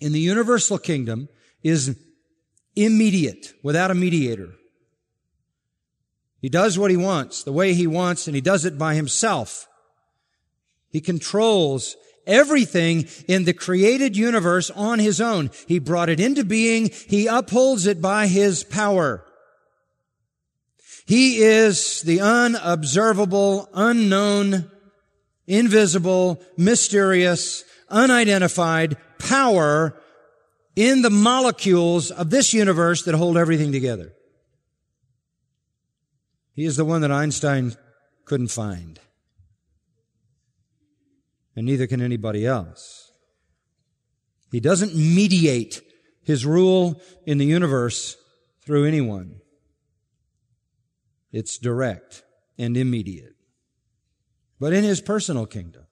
in 0.00 0.12
the 0.12 0.20
universal 0.20 0.78
kingdom 0.78 1.28
is 1.62 1.98
immediate, 2.84 3.52
without 3.62 3.90
a 3.90 3.94
mediator. 3.94 4.54
He 6.40 6.48
does 6.48 6.78
what 6.78 6.90
he 6.90 6.96
wants, 6.96 7.42
the 7.42 7.52
way 7.52 7.74
he 7.74 7.86
wants, 7.86 8.26
and 8.26 8.34
he 8.34 8.40
does 8.40 8.64
it 8.64 8.78
by 8.78 8.94
himself. 8.94 9.66
He 10.88 11.00
controls 11.00 11.96
everything 12.26 13.08
in 13.26 13.44
the 13.44 13.52
created 13.52 14.16
universe 14.16 14.70
on 14.70 14.98
his 14.98 15.20
own. 15.20 15.50
He 15.66 15.78
brought 15.78 16.08
it 16.08 16.20
into 16.20 16.44
being. 16.44 16.90
He 17.08 17.26
upholds 17.26 17.86
it 17.86 18.00
by 18.00 18.26
his 18.28 18.62
power. 18.62 19.24
He 21.06 21.38
is 21.38 22.02
the 22.02 22.20
unobservable, 22.20 23.68
unknown, 23.72 24.70
invisible, 25.46 26.42
mysterious, 26.56 27.64
unidentified 27.88 28.98
power 29.18 29.98
in 30.78 31.02
the 31.02 31.10
molecules 31.10 32.12
of 32.12 32.30
this 32.30 32.54
universe 32.54 33.02
that 33.02 33.16
hold 33.16 33.36
everything 33.36 33.72
together. 33.72 34.12
He 36.52 36.64
is 36.64 36.76
the 36.76 36.84
one 36.84 37.00
that 37.00 37.10
Einstein 37.10 37.74
couldn't 38.24 38.52
find. 38.52 39.00
And 41.56 41.66
neither 41.66 41.88
can 41.88 42.00
anybody 42.00 42.46
else. 42.46 43.10
He 44.52 44.60
doesn't 44.60 44.94
mediate 44.94 45.82
his 46.22 46.46
rule 46.46 47.02
in 47.26 47.38
the 47.38 47.44
universe 47.44 48.16
through 48.64 48.84
anyone. 48.84 49.40
It's 51.32 51.58
direct 51.58 52.22
and 52.56 52.76
immediate. 52.76 53.34
But 54.60 54.72
in 54.72 54.84
his 54.84 55.00
personal 55.00 55.46
kingdom, 55.46 55.87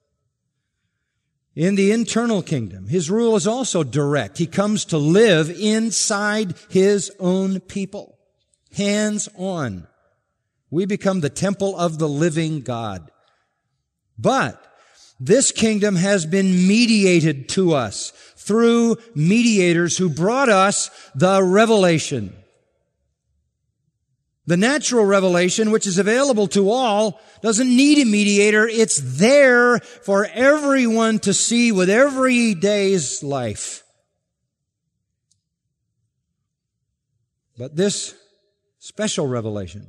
in 1.57 1.73
the 1.73 1.91
internal 1.91 2.43
kingdom, 2.43 2.87
his 2.87 3.09
rule 3.09 3.35
is 3.35 3.47
also 3.47 3.83
direct. 3.83 4.37
He 4.37 4.45
comes 4.45 4.85
to 4.85 4.99
live 4.99 5.49
inside 5.49 6.53
his 6.69 7.11
own 7.19 7.61
people. 7.61 8.15
Hands 8.75 9.27
on. 9.35 9.87
We 10.69 10.85
become 10.85 11.21
the 11.21 11.31
temple 11.31 11.75
of 11.75 11.97
the 11.97 12.07
living 12.07 12.61
God. 12.61 13.09
But 14.19 14.63
this 15.19 15.51
kingdom 15.51 15.95
has 15.95 16.27
been 16.27 16.67
mediated 16.67 17.49
to 17.49 17.73
us 17.73 18.11
through 18.35 18.97
mediators 19.15 19.97
who 19.97 20.09
brought 20.09 20.49
us 20.49 20.91
the 21.15 21.41
revelation. 21.41 22.35
The 24.47 24.57
natural 24.57 25.03
revelation, 25.03 25.71
which 25.71 25.85
is 25.85 25.97
available 25.97 26.47
to 26.49 26.71
all, 26.71 27.19
doesn't 27.41 27.67
need 27.67 27.99
a 27.99 28.05
mediator. 28.05 28.65
It's 28.65 28.99
there 29.03 29.79
for 29.79 30.25
everyone 30.33 31.19
to 31.19 31.33
see 31.33 31.73
with 31.73 31.89
every 31.89 32.53
day's 32.55 33.21
life. 33.21 33.83
But 37.57 37.75
this 37.75 38.15
special 38.79 39.27
revelation, 39.27 39.87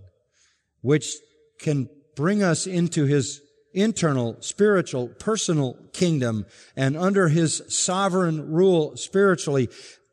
which 0.81 1.15
can 1.61 1.89
bring 2.17 2.43
us 2.43 2.67
into 2.67 3.05
his 3.05 3.41
internal, 3.73 4.39
spiritual, 4.41 5.07
personal 5.07 5.79
kingdom 5.93 6.47
and 6.75 6.97
under 6.97 7.29
his 7.29 7.63
sovereign 7.69 8.51
rule 8.51 8.97
spiritually, 8.97 9.69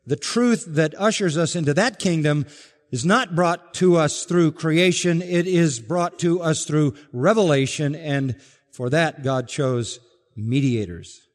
the 0.06 0.14
truth 0.14 0.66
that 0.68 0.94
ushers 0.94 1.36
us 1.36 1.56
into 1.56 1.74
that 1.74 1.98
kingdom 1.98 2.46
is 2.90 3.04
not 3.04 3.34
brought 3.34 3.74
to 3.74 3.96
us 3.96 4.24
through 4.24 4.52
creation. 4.52 5.20
It 5.20 5.46
is 5.46 5.80
brought 5.80 6.18
to 6.20 6.40
us 6.40 6.64
through 6.64 6.94
revelation. 7.12 7.94
And 7.94 8.36
for 8.70 8.88
that, 8.90 9.22
God 9.22 9.48
chose 9.48 9.98
mediators. 10.36 11.28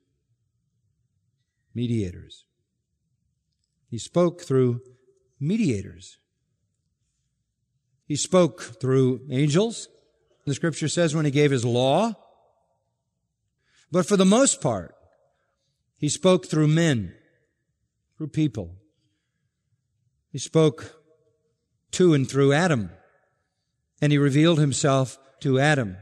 Mediators. 1.73 2.45
He 3.89 3.97
spoke 3.97 4.41
through 4.41 4.81
mediators. 5.39 6.17
He 8.05 8.15
spoke 8.15 8.61
through 8.79 9.21
angels. 9.29 9.87
The 10.45 10.53
scripture 10.53 10.87
says 10.87 11.15
when 11.15 11.25
he 11.25 11.31
gave 11.31 11.51
his 11.51 11.65
law. 11.65 12.13
But 13.91 14.05
for 14.05 14.15
the 14.15 14.25
most 14.25 14.61
part, 14.61 14.95
he 15.97 16.09
spoke 16.09 16.47
through 16.47 16.67
men, 16.67 17.13
through 18.17 18.29
people. 18.29 18.75
He 20.31 20.39
spoke 20.39 21.00
to 21.91 22.13
and 22.13 22.29
through 22.29 22.53
Adam. 22.53 22.91
And 24.01 24.11
he 24.11 24.17
revealed 24.17 24.59
himself 24.59 25.17
to 25.41 25.59
Adam 25.59 25.97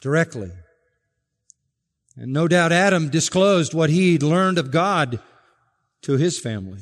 directly. 0.00 0.50
And 2.16 2.32
no 2.32 2.48
doubt 2.48 2.72
Adam 2.72 3.08
disclosed 3.08 3.74
what 3.74 3.90
he'd 3.90 4.22
learned 4.22 4.58
of 4.58 4.70
God 4.70 5.20
to 6.02 6.16
his 6.16 6.38
family 6.38 6.80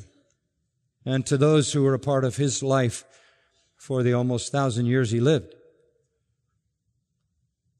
and 1.05 1.25
to 1.25 1.37
those 1.37 1.73
who 1.73 1.83
were 1.83 1.93
a 1.93 1.99
part 1.99 2.23
of 2.23 2.37
his 2.37 2.61
life 2.63 3.03
for 3.77 4.03
the 4.03 4.13
almost 4.13 4.51
thousand 4.51 4.85
years 4.85 5.11
he 5.11 5.19
lived. 5.19 5.55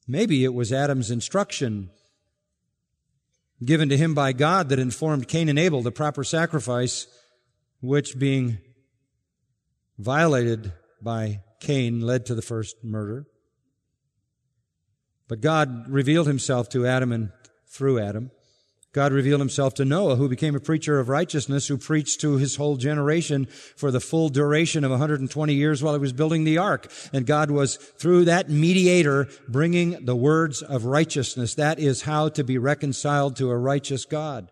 Maybe 0.08 0.44
it 0.44 0.54
was 0.54 0.74
Adam's 0.74 1.12
instruction 1.12 1.92
given 3.64 3.90
to 3.90 3.98
him 3.98 4.14
by 4.14 4.34
God 4.34 4.70
that 4.70 4.80
informed 4.80 5.28
Cain 5.28 5.50
and 5.50 5.60
Abel 5.60 5.82
the 5.82 5.92
proper 5.92 6.24
sacrifice, 6.24 7.08
which 7.82 8.18
being 8.18 8.58
violated 10.00 10.72
by 11.02 11.42
Cain 11.60 12.00
led 12.00 12.26
to 12.26 12.34
the 12.34 12.42
first 12.42 12.78
murder. 12.84 13.28
But 15.28 15.42
God 15.42 15.86
revealed 15.90 16.26
himself 16.26 16.70
to 16.70 16.88
Adam 16.88 17.12
and 17.12 17.32
through 17.68 18.00
Adam. 18.00 18.32
God 18.92 19.14
revealed 19.14 19.40
himself 19.40 19.76
to 19.76 19.86
Noah, 19.86 20.16
who 20.16 20.28
became 20.28 20.56
a 20.56 20.60
preacher 20.60 21.00
of 21.00 21.10
righteousness, 21.10 21.68
who 21.68 21.78
preached 21.78 22.22
to 22.22 22.38
his 22.38 22.56
whole 22.56 22.76
generation 22.76 23.46
for 23.46 23.92
the 23.92 24.00
full 24.00 24.30
duration 24.30 24.84
of 24.84 24.90
120 24.90 25.54
years 25.54 25.84
while 25.84 25.94
he 25.94 26.00
was 26.00 26.14
building 26.14 26.44
the 26.44 26.58
ark. 26.58 26.92
And 27.14 27.28
God 27.28 27.52
was, 27.52 27.76
through 27.76 28.26
that 28.26 28.50
mediator, 28.50 29.28
bringing 29.48 30.06
the 30.06 30.16
words 30.16 30.64
of 30.64 30.86
righteousness. 30.86 31.54
That 31.54 31.78
is 31.78 32.02
how 32.02 32.30
to 32.30 32.44
be 32.44 32.58
reconciled 32.58 33.36
to 33.36 33.52
a 33.52 33.58
righteous 33.58 34.06
God. 34.06 34.50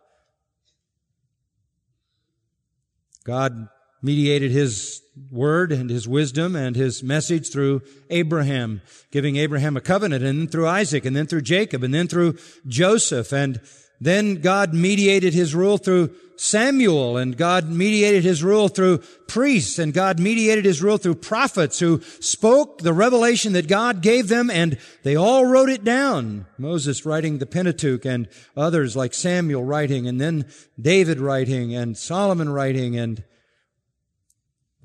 God 3.24 3.70
mediated 4.08 4.52
his 4.52 5.02
word 5.30 5.74
and 5.74 5.90
his 5.90 6.08
wisdom 6.08 6.56
and 6.56 6.78
his 6.78 7.04
message 7.04 7.52
through 7.52 7.82
Abraham, 8.10 8.82
giving 9.12 9.36
Abraham 9.36 9.76
a 9.76 9.82
covenant, 9.82 10.24
and 10.24 10.40
then 10.40 10.48
through 10.48 10.66
Isaac, 10.66 11.04
and 11.06 11.14
then 11.14 11.28
through 11.28 11.42
Jacob, 11.42 11.84
and 11.84 11.94
then 11.94 12.08
through 12.08 12.38
Joseph, 12.66 13.34
and 13.34 13.60
then 14.00 14.36
God 14.36 14.74
mediated 14.74 15.34
his 15.34 15.54
rule 15.54 15.78
through 15.78 16.16
Samuel, 16.38 17.18
and 17.18 17.36
God 17.36 17.70
mediated 17.70 18.24
his 18.24 18.42
rule 18.44 18.70
through 18.70 19.00
priests, 19.28 19.78
and 19.78 19.94
God 19.94 20.20
mediated 20.20 20.64
his 20.64 20.82
rule 20.82 20.98
through 20.98 21.16
prophets 21.16 21.80
who 21.80 22.00
spoke 22.22 22.80
the 22.80 22.94
revelation 22.94 23.52
that 23.54 23.68
God 23.68 24.02
gave 24.02 24.30
them, 24.30 24.50
and 24.50 24.78
they 25.04 25.18
all 25.18 25.46
wrote 25.46 25.70
it 25.70 25.84
down. 25.84 26.46
Moses 26.58 27.06
writing 27.06 27.40
the 27.40 27.46
Pentateuch, 27.46 28.06
and 28.06 28.30
others 28.56 28.96
like 28.96 29.14
Samuel 29.14 29.66
writing, 29.66 30.08
and 30.08 30.22
then 30.22 30.46
David 30.80 31.20
writing, 31.20 31.76
and 31.76 31.98
Solomon 31.98 32.50
writing, 32.50 32.96
and 32.96 33.24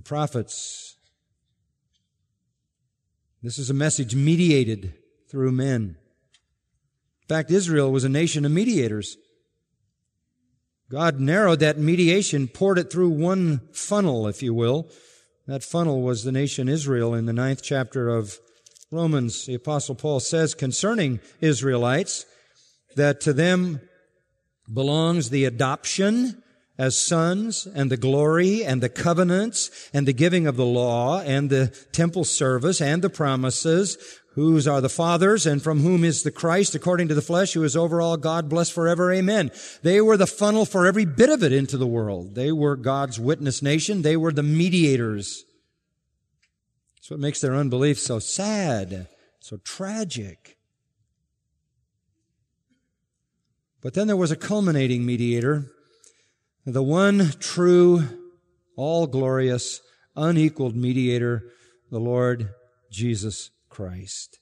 the 0.03 0.09
prophets. 0.09 0.97
This 3.41 3.59
is 3.59 3.71
a 3.71 3.75
message 3.75 4.17
mediated 4.17 4.95
through 5.31 5.53
men. 5.53 5.97
In 7.23 7.29
fact, 7.29 7.51
Israel 7.51 7.93
was 7.93 8.03
a 8.03 8.09
nation 8.09 8.45
of 8.45 8.51
mediators. 8.51 9.17
God 10.91 11.21
narrowed 11.21 11.61
that 11.61 11.79
mediation, 11.79 12.49
poured 12.49 12.79
it 12.79 12.91
through 12.91 13.11
one 13.11 13.61
funnel, 13.73 14.27
if 14.27 14.43
you 14.43 14.53
will. 14.53 14.91
That 15.47 15.63
funnel 15.63 16.03
was 16.03 16.25
the 16.25 16.33
nation 16.33 16.69
Israel 16.69 17.15
in 17.15 17.27
the 17.27 17.33
ninth 17.33 17.63
chapter 17.63 18.09
of 18.09 18.39
Romans. 18.91 19.47
The 19.47 19.55
apostle 19.55 19.95
Paul 19.95 20.19
says 20.19 20.55
concerning 20.55 21.21
Israelites 21.41 22.27
that 22.97 23.21
to 23.23 23.33
them 23.33 23.81
belongs 24.73 25.31
the 25.31 25.45
adoption 25.45 26.42
as 26.83 26.99
sons 26.99 27.65
and 27.77 27.93
the 27.93 27.97
glory 27.97 28.65
and 28.65 28.83
the 28.83 28.89
covenants 28.89 29.89
and 29.95 30.05
the 30.05 30.13
giving 30.13 30.49
of 30.49 30.57
the 30.57 30.67
law 30.67 31.21
and 31.21 31.49
the 31.49 31.69
temple 31.93 32.25
service 32.25 32.81
and 32.81 33.03
the 33.03 33.09
promises, 33.09 33.97
whose 34.35 34.67
are 34.67 34.81
the 34.81 34.89
fathers 34.89 35.47
and 35.47 35.63
from 35.63 35.79
whom 35.79 36.03
is 36.03 36.25
the 36.25 36.33
Christ 36.33 36.75
according 36.75 37.07
to 37.07 37.15
the 37.15 37.23
flesh, 37.23 37.53
who 37.53 37.63
is 37.63 37.77
over 37.77 38.01
all 38.01 38.17
God, 38.17 38.49
blessed 38.49 38.73
forever. 38.73 39.13
Amen. 39.13 39.53
They 39.85 40.01
were 40.01 40.17
the 40.17 40.27
funnel 40.27 40.65
for 40.65 40.85
every 40.85 41.05
bit 41.05 41.31
of 41.31 41.45
it 41.45 41.53
into 41.53 41.77
the 41.77 41.87
world. 41.87 42.35
They 42.35 42.51
were 42.51 42.75
God's 42.75 43.21
witness 43.21 43.63
nation. 43.63 44.03
They 44.03 44.17
were 44.17 44.33
the 44.33 44.43
mediators. 44.43 45.45
That's 46.97 47.13
what 47.13 47.21
makes 47.21 47.41
their 47.41 47.55
unbelief 47.55 48.01
so 48.01 48.19
sad, 48.19 49.07
so 49.39 49.59
tragic. 49.59 50.59
But 53.81 53.95
then 53.95 54.09
there 54.09 54.17
was 54.17 54.33
a 54.33 54.37
culminating 54.37 55.07
mediator, 55.07 55.71
the 56.65 56.83
one 56.83 57.33
true, 57.41 58.05
all 58.77 59.07
glorious, 59.07 59.81
unequaled 60.17 60.77
mediator, 60.77 61.43
the 61.91 62.01
Lord 62.01 62.51
Jesus 62.91 63.51
Christ. 63.69 64.39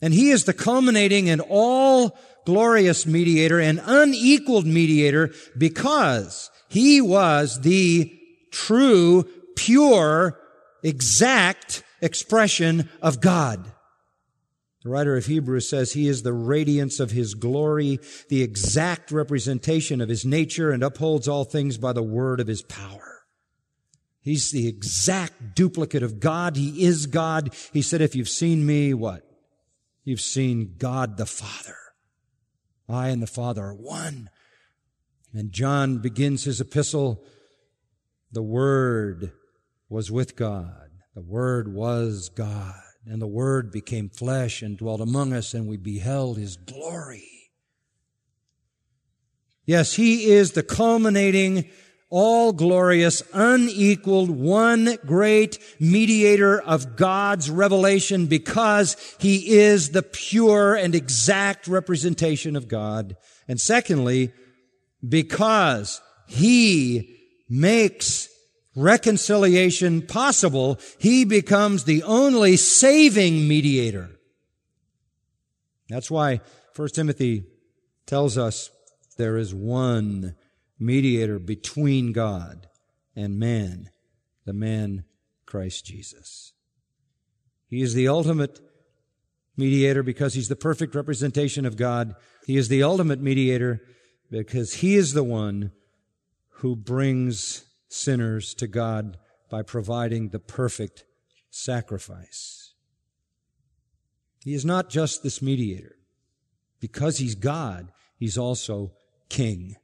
And 0.00 0.14
he 0.14 0.30
is 0.30 0.44
the 0.44 0.52
culminating 0.52 1.28
and 1.28 1.40
all 1.40 2.16
glorious 2.44 3.06
mediator 3.06 3.60
and 3.60 3.80
unequaled 3.84 4.66
mediator 4.66 5.32
because 5.56 6.50
he 6.68 7.00
was 7.00 7.60
the 7.62 8.12
true, 8.52 9.24
pure, 9.56 10.38
exact 10.82 11.82
expression 12.00 12.88
of 13.02 13.20
God. 13.20 13.72
The 14.82 14.90
writer 14.90 15.16
of 15.16 15.26
Hebrews 15.26 15.68
says 15.68 15.92
he 15.92 16.06
is 16.06 16.22
the 16.22 16.32
radiance 16.32 17.00
of 17.00 17.10
his 17.10 17.34
glory, 17.34 17.98
the 18.28 18.42
exact 18.42 19.10
representation 19.10 20.00
of 20.00 20.08
his 20.08 20.24
nature, 20.24 20.70
and 20.70 20.82
upholds 20.82 21.26
all 21.26 21.44
things 21.44 21.78
by 21.78 21.92
the 21.92 22.02
word 22.02 22.38
of 22.38 22.46
his 22.46 22.62
power. 22.62 23.22
He's 24.20 24.50
the 24.50 24.68
exact 24.68 25.56
duplicate 25.56 26.02
of 26.02 26.20
God. 26.20 26.56
He 26.56 26.84
is 26.84 27.06
God. 27.06 27.54
He 27.72 27.82
said, 27.82 28.00
if 28.00 28.14
you've 28.14 28.28
seen 28.28 28.66
me, 28.66 28.94
what? 28.94 29.24
You've 30.04 30.20
seen 30.20 30.74
God 30.78 31.16
the 31.16 31.26
Father. 31.26 31.76
I 32.88 33.08
and 33.08 33.22
the 33.22 33.26
Father 33.26 33.64
are 33.64 33.74
one. 33.74 34.30
And 35.34 35.52
John 35.52 35.98
begins 35.98 36.44
his 36.44 36.60
epistle, 36.60 37.24
the 38.30 38.42
Word 38.42 39.32
was 39.88 40.10
with 40.10 40.36
God. 40.36 40.90
The 41.14 41.22
Word 41.22 41.72
was 41.72 42.28
God. 42.28 42.74
And 43.10 43.22
the 43.22 43.26
Word 43.26 43.72
became 43.72 44.10
flesh 44.10 44.60
and 44.60 44.76
dwelt 44.76 45.00
among 45.00 45.32
us, 45.32 45.54
and 45.54 45.66
we 45.66 45.78
beheld 45.78 46.36
His 46.36 46.56
glory. 46.56 47.50
Yes, 49.64 49.94
He 49.94 50.30
is 50.30 50.52
the 50.52 50.62
culminating, 50.62 51.70
all 52.10 52.52
glorious, 52.52 53.22
unequaled, 53.32 54.28
one 54.28 54.98
great 55.06 55.58
mediator 55.80 56.60
of 56.60 56.96
God's 56.96 57.50
revelation 57.50 58.26
because 58.26 58.94
He 59.18 59.56
is 59.56 59.90
the 59.90 60.02
pure 60.02 60.74
and 60.74 60.94
exact 60.94 61.66
representation 61.66 62.56
of 62.56 62.68
God. 62.68 63.16
And 63.48 63.58
secondly, 63.58 64.34
because 65.06 66.02
He 66.26 67.16
makes 67.48 68.28
reconciliation 68.78 70.02
possible, 70.02 70.78
he 70.98 71.24
becomes 71.24 71.84
the 71.84 72.02
only 72.02 72.56
saving 72.56 73.48
mediator. 73.48 74.10
That's 75.88 76.10
why 76.10 76.40
1 76.76 76.88
Timothy 76.90 77.44
tells 78.06 78.38
us 78.38 78.70
there 79.16 79.36
is 79.36 79.54
one 79.54 80.36
mediator 80.78 81.38
between 81.38 82.12
God 82.12 82.68
and 83.16 83.38
man, 83.38 83.90
the 84.44 84.52
man 84.52 85.04
Christ 85.44 85.84
Jesus. 85.84 86.52
He 87.68 87.82
is 87.82 87.94
the 87.94 88.08
ultimate 88.08 88.60
mediator 89.56 90.02
because 90.02 90.34
he's 90.34 90.48
the 90.48 90.56
perfect 90.56 90.94
representation 90.94 91.66
of 91.66 91.76
God. 91.76 92.14
He 92.46 92.56
is 92.56 92.68
the 92.68 92.82
ultimate 92.82 93.20
mediator 93.20 93.80
because 94.30 94.74
he 94.74 94.94
is 94.94 95.14
the 95.14 95.24
one 95.24 95.72
who 96.48 96.76
brings 96.76 97.64
sinners 97.88 98.54
to 98.54 98.66
God 98.66 99.18
by 99.50 99.62
providing 99.62 100.28
the 100.28 100.38
perfect 100.38 101.04
sacrifice. 101.50 102.74
He 104.44 104.54
is 104.54 104.64
not 104.64 104.90
just 104.90 105.22
this 105.22 105.42
mediator. 105.42 105.96
Because 106.80 107.18
he's 107.18 107.34
God, 107.34 107.90
he's 108.18 108.38
also 108.38 108.92
king. 109.28 109.76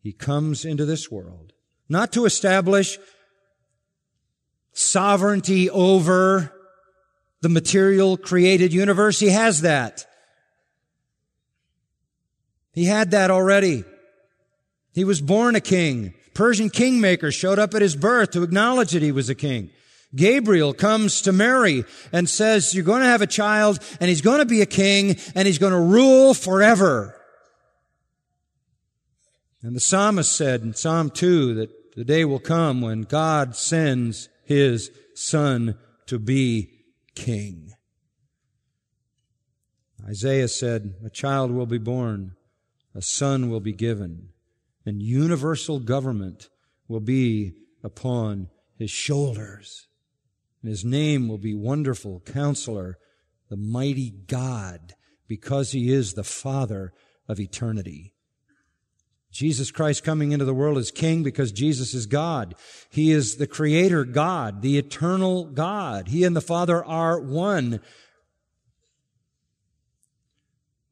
He 0.00 0.12
comes 0.12 0.64
into 0.64 0.84
this 0.84 1.10
world 1.10 1.52
not 1.88 2.12
to 2.12 2.24
establish 2.24 2.98
sovereignty 4.72 5.70
over 5.70 6.52
the 7.40 7.48
material 7.48 8.16
created 8.16 8.72
universe. 8.72 9.20
He 9.20 9.28
has 9.28 9.60
that. 9.60 10.06
He 12.72 12.86
had 12.86 13.12
that 13.12 13.30
already. 13.30 13.84
He 14.92 15.04
was 15.04 15.20
born 15.20 15.54
a 15.54 15.60
king. 15.60 16.14
Persian 16.34 16.68
kingmaker 16.68 17.30
showed 17.30 17.58
up 17.58 17.74
at 17.74 17.82
his 17.82 17.96
birth 17.96 18.32
to 18.32 18.42
acknowledge 18.42 18.90
that 18.90 19.02
he 19.02 19.12
was 19.12 19.28
a 19.28 19.34
king. 19.34 19.70
Gabriel 20.14 20.74
comes 20.74 21.22
to 21.22 21.32
Mary 21.32 21.84
and 22.12 22.28
says, 22.28 22.74
you're 22.74 22.84
going 22.84 23.00
to 23.00 23.08
have 23.08 23.22
a 23.22 23.26
child 23.26 23.78
and 24.00 24.08
he's 24.08 24.20
going 24.20 24.38
to 24.38 24.44
be 24.44 24.60
a 24.60 24.66
king 24.66 25.16
and 25.34 25.46
he's 25.46 25.58
going 25.58 25.72
to 25.72 25.78
rule 25.78 26.34
forever. 26.34 27.20
And 29.62 29.74
the 29.74 29.80
psalmist 29.80 30.30
said 30.36 30.62
in 30.62 30.74
Psalm 30.74 31.10
2 31.10 31.54
that 31.54 31.96
the 31.96 32.04
day 32.04 32.24
will 32.24 32.38
come 32.38 32.80
when 32.80 33.02
God 33.02 33.56
sends 33.56 34.28
his 34.44 34.90
son 35.14 35.76
to 36.06 36.18
be 36.18 36.70
king. 37.14 37.72
Isaiah 40.06 40.48
said, 40.48 40.94
a 41.04 41.10
child 41.10 41.50
will 41.50 41.66
be 41.66 41.78
born, 41.78 42.36
a 42.94 43.00
son 43.00 43.48
will 43.48 43.60
be 43.60 43.72
given 43.72 44.33
and 44.86 45.02
universal 45.02 45.80
government 45.80 46.48
will 46.88 47.00
be 47.00 47.52
upon 47.82 48.48
his 48.78 48.90
shoulders. 48.90 49.88
And 50.62 50.70
his 50.70 50.84
name 50.84 51.28
will 51.28 51.38
be 51.38 51.54
Wonderful 51.54 52.20
Counselor, 52.20 52.98
the 53.50 53.56
Mighty 53.56 54.10
God, 54.10 54.94
because 55.28 55.72
he 55.72 55.92
is 55.92 56.14
the 56.14 56.24
Father 56.24 56.92
of 57.28 57.40
eternity. 57.40 58.14
Jesus 59.34 59.72
Christ 59.72 60.04
coming 60.04 60.30
into 60.30 60.44
the 60.44 60.54
world 60.54 60.78
as 60.78 60.92
King 60.92 61.24
because 61.24 61.50
Jesus 61.50 61.92
is 61.92 62.06
God. 62.06 62.54
He 62.88 63.10
is 63.10 63.36
the 63.36 63.48
Creator 63.48 64.04
God, 64.04 64.62
the 64.62 64.78
eternal 64.78 65.46
God. 65.46 66.08
He 66.08 66.22
and 66.22 66.36
the 66.36 66.40
Father 66.40 66.84
are 66.84 67.20
one. 67.20 67.80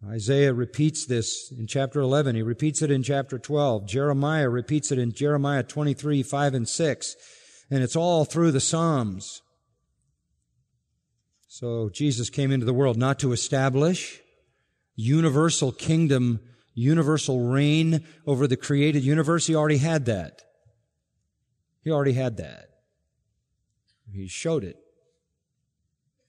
Isaiah 0.05 0.53
repeats 0.53 1.07
this 1.07 1.53
in 1.57 1.69
chapter 1.69 2.01
11. 2.01 2.35
He 2.35 2.43
repeats 2.43 2.83
it 2.83 2.91
in 2.91 3.05
chapter 3.05 3.38
12. 3.38 3.87
Jeremiah 3.87 4.49
repeats 4.49 4.91
it 4.91 4.99
in 4.99 5.12
Jeremiah 5.12 5.62
23, 5.62 6.25
5 6.25 6.55
and 6.55 6.69
6. 6.69 7.17
And 7.71 7.83
it's 7.83 7.95
all 7.95 8.25
through 8.25 8.51
the 8.51 8.61
Psalms. 8.61 9.43
So 11.47 11.88
Jesus 11.88 12.31
came 12.31 12.51
into 12.51 12.67
the 12.67 12.75
world 12.75 12.97
not 12.97 13.21
to 13.21 13.33
establish 13.33 14.21
universal 14.97 15.71
kingdom, 15.71 16.41
universal 16.75 17.49
reign 17.49 18.05
over 18.27 18.47
the 18.47 18.57
created 18.57 19.05
universe. 19.05 19.47
He 19.47 19.55
already 19.55 19.79
had 19.79 20.07
that. 20.07 20.43
He 21.85 21.91
already 21.91 22.15
had 22.15 22.38
that. 22.38 22.67
He 24.12 24.27
showed 24.27 24.65
it. 24.65 24.77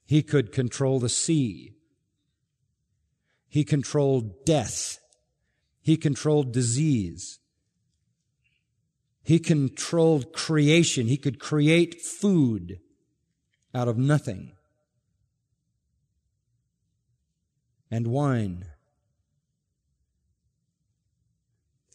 He 0.06 0.22
could 0.22 0.52
control 0.52 1.00
the 1.00 1.10
sea. 1.10 1.74
He 3.54 3.64
controlled 3.64 4.46
death. 4.46 4.98
He 5.80 5.96
controlled 5.96 6.52
disease. 6.52 7.38
He 9.22 9.38
controlled 9.38 10.34
creation. 10.34 11.06
He 11.06 11.18
could 11.18 11.40
create 11.40 12.02
food 12.02 12.80
out 13.72 13.88
of 13.88 13.96
nothing. 13.96 14.54
And 17.92 18.08
wine. 18.08 18.66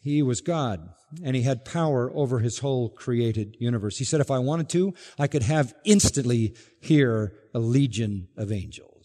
He 0.00 0.22
was 0.22 0.40
God 0.40 0.90
and 1.24 1.34
he 1.34 1.42
had 1.42 1.64
power 1.64 2.08
over 2.14 2.38
his 2.38 2.60
whole 2.60 2.88
created 2.88 3.56
universe. 3.58 3.98
He 3.98 4.04
said, 4.04 4.20
if 4.20 4.30
I 4.30 4.38
wanted 4.38 4.68
to, 4.68 4.94
I 5.18 5.26
could 5.26 5.42
have 5.42 5.74
instantly 5.84 6.54
here 6.80 7.32
a 7.52 7.58
legion 7.58 8.28
of 8.36 8.52
angels. 8.52 8.97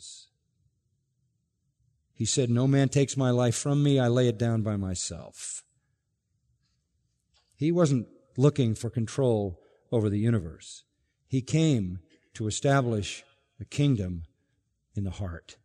He 2.23 2.27
said, 2.27 2.49
No 2.49 2.67
man 2.67 2.87
takes 2.87 3.17
my 3.17 3.31
life 3.31 3.53
from 3.53 3.83
me, 3.83 3.99
I 3.99 4.07
lay 4.07 4.29
it 4.29 4.37
down 4.37 4.61
by 4.61 4.77
myself. 4.77 5.61
He 7.57 7.69
wasn't 7.69 8.07
looking 8.37 8.75
for 8.75 8.89
control 8.89 9.59
over 9.91 10.09
the 10.09 10.19
universe. 10.19 10.85
He 11.27 11.41
came 11.41 11.99
to 12.35 12.47
establish 12.47 13.25
a 13.59 13.65
kingdom 13.65 14.23
in 14.95 15.03
the 15.03 15.11
heart. 15.11 15.57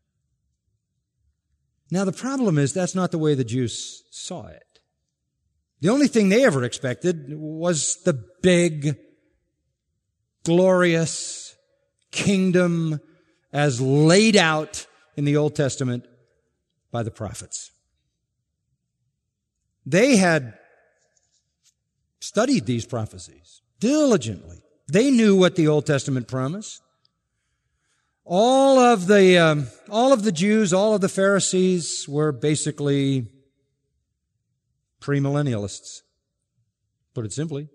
Now, 1.92 2.04
the 2.04 2.10
problem 2.10 2.58
is 2.58 2.72
that's 2.72 2.92
not 2.92 3.12
the 3.12 3.18
way 3.18 3.36
the 3.36 3.44
Jews 3.44 4.02
saw 4.10 4.48
it. 4.48 4.80
The 5.80 5.90
only 5.90 6.08
thing 6.08 6.28
they 6.28 6.44
ever 6.44 6.64
expected 6.64 7.26
was 7.38 8.02
the 8.04 8.20
big, 8.42 8.96
glorious 10.42 11.54
kingdom 12.10 12.98
as 13.52 13.80
laid 13.80 14.36
out 14.36 14.88
in 15.16 15.24
the 15.24 15.36
Old 15.36 15.54
Testament 15.54 16.04
by 16.90 17.02
the 17.02 17.10
prophets. 17.10 17.70
They 19.84 20.16
had 20.16 20.54
studied 22.20 22.66
these 22.66 22.84
prophecies 22.84 23.62
diligently. 23.80 24.62
They 24.86 25.10
knew 25.10 25.36
what 25.36 25.56
the 25.56 25.68
Old 25.68 25.86
Testament 25.86 26.28
promised. 26.28 26.82
All 28.24 28.78
of 28.78 29.06
the 29.06 29.38
um, 29.38 29.68
all 29.88 30.12
of 30.12 30.22
the 30.22 30.32
Jews, 30.32 30.74
all 30.74 30.94
of 30.94 31.00
the 31.00 31.08
Pharisees 31.08 32.06
were 32.06 32.32
basically 32.32 33.26
premillennialists. 35.00 36.02
Put 37.14 37.24
it 37.24 37.32
simply, 37.32 37.68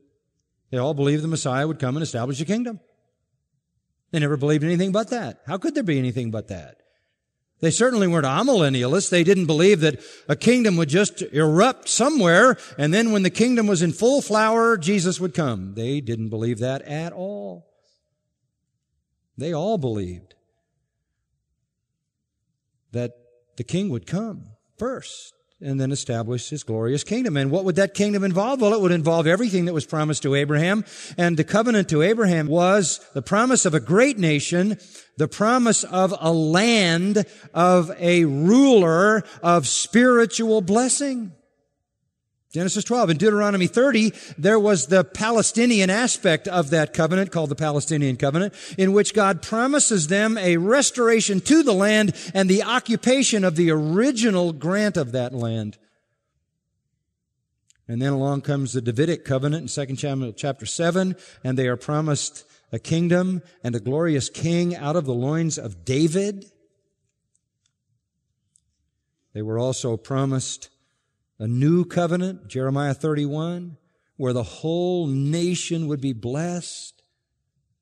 they 0.70 0.78
all 0.78 0.94
believed 0.94 1.24
the 1.24 1.28
Messiah 1.28 1.68
would 1.68 1.80
come 1.80 1.96
and 1.96 2.04
establish 2.04 2.40
a 2.40 2.46
kingdom. 2.46 2.80
They 4.12 4.20
never 4.20 4.38
believed 4.38 4.64
anything 4.64 4.92
but 4.92 5.10
that. 5.10 5.42
How 5.48 5.58
could 5.58 5.74
there 5.74 5.84
be 5.84 5.98
anything 5.98 6.30
but 6.30 6.50
that? 6.50 6.83
They 7.64 7.72
certainly 7.72 8.08
weren't 8.08 8.26
amillennialists. 8.26 9.10
They 9.10 9.24
didn't 9.24 9.46
believe 9.46 9.80
that 9.80 10.02
a 10.28 10.36
kingdom 10.36 10.76
would 10.76 10.90
just 10.90 11.22
erupt 11.22 11.88
somewhere 11.88 12.58
and 12.78 12.94
then 12.94 13.14
when 13.14 13.24
the 13.24 13.30
kingdom 13.30 13.68
was 13.68 13.82
in 13.82 13.94
full 13.94 14.22
flower, 14.22 14.76
Jesus 14.76 15.18
would 15.22 15.34
come. 15.34 15.74
They 15.74 16.02
didn't 16.02 16.28
believe 16.28 16.60
that 16.60 16.82
at 16.82 17.14
all. 17.14 17.72
They 19.38 19.54
all 19.54 19.78
believed 19.78 20.36
that 22.92 23.14
the 23.56 23.64
king 23.64 23.88
would 23.88 24.06
come 24.06 24.50
first 24.78 25.34
and 25.64 25.80
then 25.80 25.92
establish 25.92 26.50
his 26.50 26.64
glorious 26.64 27.04
kingdom. 27.04 27.38
And 27.38 27.50
what 27.50 27.66
would 27.66 27.76
that 27.78 27.94
kingdom 27.94 28.24
involve? 28.24 28.62
Well, 28.62 28.74
it 28.74 28.82
would 28.82 28.92
involve 28.92 29.26
everything 29.28 29.66
that 29.66 29.74
was 29.74 29.86
promised 29.86 30.24
to 30.24 30.36
Abraham. 30.36 30.84
And 31.18 31.38
the 31.38 31.44
covenant 31.44 31.90
to 31.90 32.02
Abraham 32.02 32.48
was 32.48 33.00
the 33.14 33.22
promise 33.22 33.66
of 33.66 33.74
a 33.74 33.80
great 33.80 34.18
nation, 34.20 34.78
the 35.18 35.28
promise 35.28 35.84
of 35.84 36.14
a 36.20 36.32
land, 36.32 37.26
of 37.54 37.92
a 37.98 38.26
ruler, 38.26 39.24
of 39.42 39.68
spiritual 39.68 40.62
blessing. 40.62 41.32
Genesis 42.54 42.84
12. 42.84 43.10
In 43.10 43.18
Deuteronomy 43.18 43.66
30, 43.66 44.14
there 44.38 44.60
was 44.60 44.86
the 44.86 45.04
Palestinian 45.04 45.90
aspect 45.90 46.48
of 46.48 46.70
that 46.70 46.94
covenant 46.94 47.32
called 47.32 47.50
the 47.50 47.56
Palestinian 47.56 48.16
covenant 48.16 48.54
in 48.78 48.94
which 48.94 49.16
God 49.16 49.42
promises 49.42 50.08
them 50.08 50.38
a 50.38 50.58
restoration 50.58 51.42
to 51.42 51.64
the 51.64 51.74
land 51.74 52.14
and 52.36 52.48
the 52.48 52.62
occupation 52.62 53.44
of 53.44 53.56
the 53.56 53.72
original 53.72 54.54
grant 54.54 54.98
of 54.98 55.14
that 55.14 55.34
land. 55.34 55.80
And 57.88 58.00
then 58.00 58.14
along 58.14 58.42
comes 58.42 58.74
the 58.74 58.82
Davidic 58.82 59.26
covenant 59.26 59.76
in 59.76 59.88
2 59.88 59.96
Samuel 59.96 60.34
chapter 60.34 60.68
7, 60.68 61.16
and 61.44 61.58
they 61.58 61.68
are 61.68 61.76
promised 61.76 62.46
a 62.72 62.78
kingdom 62.78 63.42
and 63.64 63.76
a 63.76 63.80
glorious 63.80 64.30
king 64.30 64.76
out 64.76 64.96
of 64.96 65.06
the 65.06 65.14
loins 65.14 65.58
of 65.58 65.84
David. 65.86 66.46
They 69.34 69.42
were 69.42 69.58
also 69.58 69.98
promised 69.98 70.70
a 71.40 71.48
new 71.48 71.86
covenant, 71.86 72.48
Jeremiah 72.48 72.94
31, 72.94 73.78
where 74.18 74.34
the 74.34 74.44
whole 74.44 75.08
nation 75.08 75.88
would 75.88 76.02
be 76.02 76.14
blessed. 76.14 77.02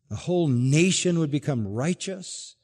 The 0.09 0.15
whole 0.15 0.47
nation 0.47 1.19
would 1.19 1.31
become 1.31 1.67
righteous. 1.67 2.55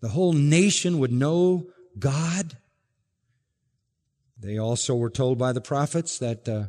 The 0.00 0.08
whole 0.08 0.32
nation 0.32 0.98
would 0.98 1.12
know 1.12 1.68
God. 1.98 2.58
They 4.38 4.58
also 4.58 4.96
were 4.96 5.10
told 5.10 5.38
by 5.38 5.52
the 5.52 5.60
prophets 5.60 6.18
that 6.18 6.48
uh, 6.48 6.64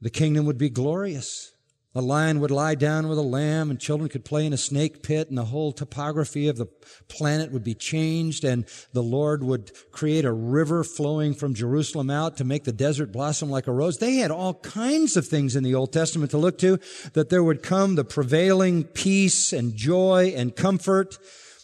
the 0.00 0.10
kingdom 0.10 0.44
would 0.46 0.58
be 0.58 0.68
glorious. 0.68 1.52
A 1.98 2.00
lion 2.00 2.38
would 2.38 2.52
lie 2.52 2.76
down 2.76 3.08
with 3.08 3.18
a 3.18 3.22
lamb 3.22 3.70
and 3.70 3.80
children 3.80 4.08
could 4.08 4.24
play 4.24 4.46
in 4.46 4.52
a 4.52 4.56
snake 4.56 5.02
pit 5.02 5.30
and 5.30 5.36
the 5.36 5.46
whole 5.46 5.72
topography 5.72 6.46
of 6.46 6.56
the 6.56 6.66
planet 7.08 7.50
would 7.50 7.64
be 7.64 7.74
changed 7.74 8.44
and 8.44 8.66
the 8.92 9.02
Lord 9.02 9.42
would 9.42 9.72
create 9.90 10.24
a 10.24 10.30
river 10.30 10.84
flowing 10.84 11.34
from 11.34 11.54
Jerusalem 11.54 12.08
out 12.08 12.36
to 12.36 12.44
make 12.44 12.62
the 12.62 12.70
desert 12.70 13.10
blossom 13.10 13.50
like 13.50 13.66
a 13.66 13.72
rose. 13.72 13.98
They 13.98 14.18
had 14.18 14.30
all 14.30 14.54
kinds 14.54 15.16
of 15.16 15.26
things 15.26 15.56
in 15.56 15.64
the 15.64 15.74
Old 15.74 15.92
Testament 15.92 16.30
to 16.30 16.38
look 16.38 16.58
to 16.58 16.78
that 17.14 17.30
there 17.30 17.42
would 17.42 17.64
come 17.64 17.96
the 17.96 18.04
prevailing 18.04 18.84
peace 18.84 19.52
and 19.52 19.74
joy 19.74 20.32
and 20.36 20.54
comfort 20.54 21.18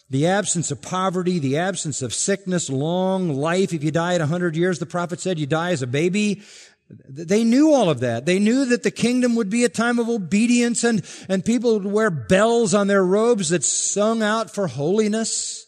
the 0.09 0.27
absence 0.27 0.69
of 0.69 0.81
poverty, 0.81 1.39
the 1.39 1.57
absence 1.57 2.01
of 2.01 2.13
sickness, 2.13 2.69
long 2.69 3.33
life. 3.33 3.73
If 3.73 3.83
you 3.83 3.91
die 3.91 4.15
at 4.15 4.19
100 4.19 4.55
years, 4.55 4.79
the 4.79 4.85
prophet 4.85 5.19
said 5.19 5.39
you 5.39 5.47
die 5.47 5.71
as 5.71 5.81
a 5.81 5.87
baby. 5.87 6.43
They 6.89 7.43
knew 7.43 7.73
all 7.73 7.89
of 7.89 8.01
that. 8.01 8.25
They 8.25 8.37
knew 8.37 8.65
that 8.65 8.83
the 8.83 8.91
kingdom 8.91 9.35
would 9.35 9.49
be 9.49 9.63
a 9.63 9.69
time 9.69 9.97
of 9.97 10.07
obedience 10.07 10.83
and, 10.83 11.03
and 11.27 11.43
people 11.43 11.73
would 11.73 11.85
wear 11.85 12.11
bells 12.11 12.73
on 12.73 12.87
their 12.87 13.03
robes 13.03 13.49
that 13.49 13.63
sung 13.63 14.21
out 14.21 14.53
for 14.53 14.67
holiness. 14.67 15.65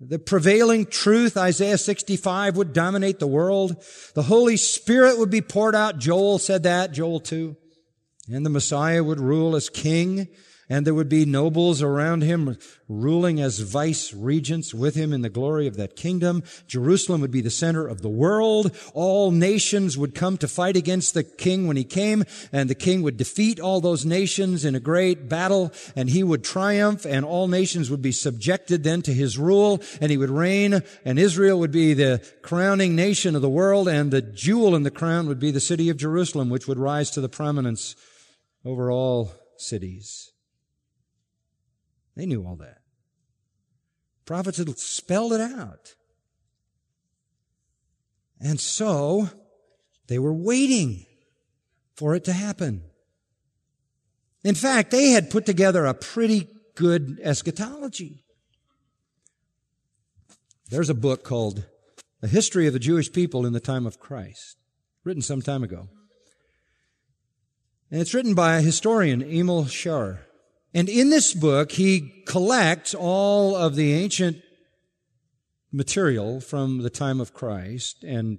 The 0.00 0.18
prevailing 0.18 0.86
truth, 0.86 1.36
Isaiah 1.36 1.76
65, 1.76 2.56
would 2.56 2.72
dominate 2.72 3.18
the 3.18 3.26
world. 3.26 3.84
The 4.14 4.22
Holy 4.22 4.56
Spirit 4.56 5.18
would 5.18 5.30
be 5.30 5.42
poured 5.42 5.74
out. 5.74 5.98
Joel 5.98 6.38
said 6.38 6.62
that, 6.62 6.92
Joel 6.92 7.20
2. 7.20 7.54
And 8.32 8.46
the 8.46 8.50
Messiah 8.50 9.04
would 9.04 9.20
rule 9.20 9.56
as 9.56 9.68
king 9.68 10.28
and 10.70 10.86
there 10.86 10.94
would 10.94 11.08
be 11.08 11.26
nobles 11.26 11.82
around 11.82 12.22
him 12.22 12.56
ruling 12.88 13.40
as 13.40 13.58
vice 13.58 14.14
regents 14.14 14.72
with 14.72 14.94
him 14.94 15.12
in 15.12 15.22
the 15.22 15.28
glory 15.28 15.66
of 15.66 15.76
that 15.76 15.96
kingdom. 15.96 16.44
Jerusalem 16.68 17.20
would 17.20 17.32
be 17.32 17.40
the 17.40 17.50
center 17.50 17.86
of 17.86 18.02
the 18.02 18.08
world. 18.08 18.74
All 18.94 19.32
nations 19.32 19.98
would 19.98 20.14
come 20.14 20.38
to 20.38 20.48
fight 20.48 20.76
against 20.76 21.12
the 21.12 21.24
king 21.24 21.66
when 21.66 21.76
he 21.76 21.84
came, 21.84 22.24
and 22.52 22.70
the 22.70 22.74
king 22.76 23.02
would 23.02 23.16
defeat 23.16 23.58
all 23.58 23.80
those 23.80 24.06
nations 24.06 24.64
in 24.64 24.76
a 24.76 24.80
great 24.80 25.28
battle, 25.28 25.72
and 25.96 26.08
he 26.08 26.22
would 26.22 26.44
triumph, 26.44 27.04
and 27.04 27.24
all 27.24 27.48
nations 27.48 27.90
would 27.90 28.02
be 28.02 28.12
subjected 28.12 28.84
then 28.84 29.02
to 29.02 29.12
his 29.12 29.36
rule, 29.36 29.82
and 30.00 30.10
he 30.10 30.16
would 30.16 30.30
reign, 30.30 30.82
and 31.04 31.18
Israel 31.18 31.58
would 31.58 31.72
be 31.72 31.94
the 31.94 32.24
crowning 32.42 32.94
nation 32.94 33.34
of 33.34 33.42
the 33.42 33.50
world, 33.50 33.88
and 33.88 34.12
the 34.12 34.22
jewel 34.22 34.76
in 34.76 34.84
the 34.84 34.90
crown 34.90 35.26
would 35.26 35.40
be 35.40 35.50
the 35.50 35.58
city 35.58 35.90
of 35.90 35.96
Jerusalem, 35.96 36.48
which 36.48 36.68
would 36.68 36.78
rise 36.78 37.10
to 37.10 37.20
the 37.20 37.28
prominence 37.28 37.96
over 38.64 38.90
all 38.90 39.32
cities. 39.56 40.30
They 42.16 42.26
knew 42.26 42.44
all 42.44 42.56
that. 42.56 42.78
Prophets 44.24 44.58
had 44.58 44.78
spelled 44.78 45.32
it 45.32 45.40
out. 45.40 45.94
And 48.40 48.60
so 48.60 49.28
they 50.06 50.18
were 50.18 50.32
waiting 50.32 51.06
for 51.94 52.14
it 52.14 52.24
to 52.24 52.32
happen. 52.32 52.82
In 54.42 54.54
fact, 54.54 54.90
they 54.90 55.10
had 55.10 55.30
put 55.30 55.44
together 55.44 55.84
a 55.84 55.94
pretty 55.94 56.48
good 56.74 57.18
eschatology. 57.22 58.24
There's 60.70 60.88
a 60.88 60.94
book 60.94 61.24
called 61.24 61.66
A 62.22 62.28
History 62.28 62.66
of 62.66 62.72
the 62.72 62.78
Jewish 62.78 63.12
People 63.12 63.44
in 63.44 63.52
the 63.52 63.60
Time 63.60 63.86
of 63.86 64.00
Christ, 64.00 64.56
written 65.04 65.22
some 65.22 65.42
time 65.42 65.62
ago. 65.62 65.88
And 67.90 68.00
it's 68.00 68.14
written 68.14 68.34
by 68.34 68.56
a 68.56 68.62
historian, 68.62 69.20
Emil 69.20 69.64
Schürer. 69.64 70.20
And 70.72 70.88
in 70.88 71.10
this 71.10 71.34
book, 71.34 71.72
he 71.72 72.22
collects 72.26 72.94
all 72.94 73.56
of 73.56 73.74
the 73.74 73.92
ancient 73.92 74.38
material 75.72 76.40
from 76.40 76.82
the 76.82 76.90
time 76.90 77.20
of 77.20 77.34
Christ 77.34 78.04
and 78.04 78.38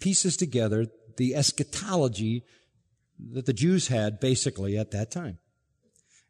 pieces 0.00 0.36
together 0.36 0.86
the 1.16 1.34
eschatology 1.34 2.44
that 3.32 3.46
the 3.46 3.52
Jews 3.52 3.88
had 3.88 4.18
basically 4.18 4.78
at 4.78 4.90
that 4.92 5.10
time. 5.10 5.38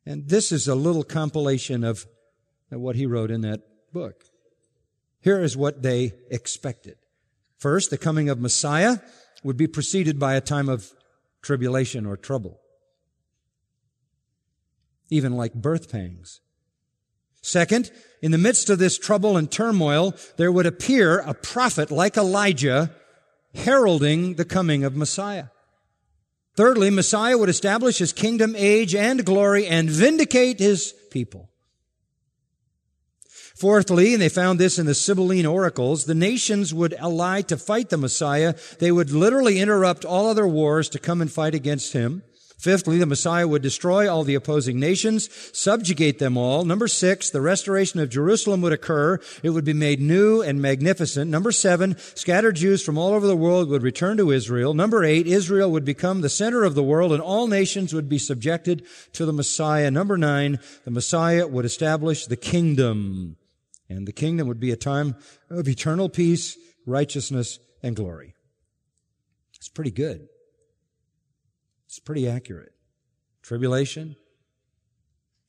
And 0.04 0.28
this 0.28 0.50
is 0.50 0.66
a 0.66 0.74
little 0.74 1.04
compilation 1.04 1.84
of 1.84 2.06
what 2.70 2.96
he 2.96 3.06
wrote 3.06 3.30
in 3.30 3.42
that 3.42 3.60
book. 3.92 4.24
Here 5.20 5.40
is 5.42 5.56
what 5.56 5.82
they 5.82 6.14
expected. 6.30 6.96
First, 7.58 7.90
the 7.90 7.98
coming 7.98 8.28
of 8.28 8.40
Messiah 8.40 8.98
would 9.42 9.56
be 9.56 9.66
preceded 9.66 10.18
by 10.18 10.34
a 10.34 10.40
time 10.40 10.68
of 10.68 10.90
tribulation 11.42 12.06
or 12.06 12.16
trouble 12.16 12.59
even 15.10 15.36
like 15.36 15.52
birth 15.54 15.90
pangs. 15.90 16.40
Second, 17.42 17.90
in 18.22 18.32
the 18.32 18.38
midst 18.38 18.70
of 18.70 18.78
this 18.78 18.98
trouble 18.98 19.36
and 19.36 19.50
turmoil, 19.50 20.14
there 20.36 20.52
would 20.52 20.66
appear 20.66 21.18
a 21.18 21.34
prophet 21.34 21.90
like 21.90 22.16
Elijah 22.16 22.90
heralding 23.54 24.34
the 24.34 24.44
coming 24.44 24.84
of 24.84 24.94
Messiah. 24.94 25.46
Thirdly, 26.56 26.90
Messiah 26.90 27.38
would 27.38 27.48
establish 27.48 27.98
his 27.98 28.12
kingdom, 28.12 28.54
age, 28.56 28.94
and 28.94 29.24
glory 29.24 29.66
and 29.66 29.88
vindicate 29.88 30.58
his 30.58 30.94
people. 31.10 31.48
Fourthly, 33.56 34.14
and 34.14 34.22
they 34.22 34.28
found 34.28 34.58
this 34.58 34.78
in 34.78 34.86
the 34.86 34.94
Sibylline 34.94 35.46
oracles, 35.46 36.04
the 36.06 36.14
nations 36.14 36.72
would 36.72 36.94
ally 36.94 37.42
to 37.42 37.56
fight 37.56 37.90
the 37.90 37.98
Messiah. 37.98 38.54
They 38.78 38.90
would 38.90 39.10
literally 39.10 39.60
interrupt 39.60 40.04
all 40.04 40.28
other 40.28 40.48
wars 40.48 40.88
to 40.90 40.98
come 40.98 41.20
and 41.20 41.30
fight 41.30 41.54
against 41.54 41.92
him. 41.92 42.22
Fifthly, 42.60 42.98
the 42.98 43.06
Messiah 43.06 43.48
would 43.48 43.62
destroy 43.62 44.06
all 44.06 44.22
the 44.22 44.34
opposing 44.34 44.78
nations, 44.78 45.30
subjugate 45.56 46.18
them 46.18 46.36
all. 46.36 46.62
Number 46.62 46.88
six, 46.88 47.30
the 47.30 47.40
restoration 47.40 48.00
of 48.00 48.10
Jerusalem 48.10 48.60
would 48.60 48.74
occur. 48.74 49.18
It 49.42 49.50
would 49.50 49.64
be 49.64 49.72
made 49.72 49.98
new 49.98 50.42
and 50.42 50.60
magnificent. 50.60 51.30
Number 51.30 51.52
seven, 51.52 51.96
scattered 52.14 52.56
Jews 52.56 52.84
from 52.84 52.98
all 52.98 53.14
over 53.14 53.26
the 53.26 53.34
world 53.34 53.70
would 53.70 53.82
return 53.82 54.18
to 54.18 54.30
Israel. 54.30 54.74
Number 54.74 55.02
eight, 55.02 55.26
Israel 55.26 55.70
would 55.72 55.86
become 55.86 56.20
the 56.20 56.28
center 56.28 56.62
of 56.64 56.74
the 56.74 56.82
world 56.82 57.12
and 57.12 57.22
all 57.22 57.46
nations 57.46 57.94
would 57.94 58.10
be 58.10 58.18
subjected 58.18 58.84
to 59.14 59.24
the 59.24 59.32
Messiah. 59.32 59.90
Number 59.90 60.18
nine, 60.18 60.58
the 60.84 60.90
Messiah 60.90 61.46
would 61.46 61.64
establish 61.64 62.26
the 62.26 62.36
kingdom. 62.36 63.36
And 63.88 64.06
the 64.06 64.12
kingdom 64.12 64.48
would 64.48 64.60
be 64.60 64.70
a 64.70 64.76
time 64.76 65.16
of 65.48 65.66
eternal 65.66 66.10
peace, 66.10 66.58
righteousness, 66.84 67.58
and 67.82 67.96
glory. 67.96 68.34
It's 69.54 69.70
pretty 69.70 69.92
good. 69.92 70.28
It's 71.90 71.98
pretty 71.98 72.28
accurate. 72.28 72.72
Tribulation, 73.42 74.14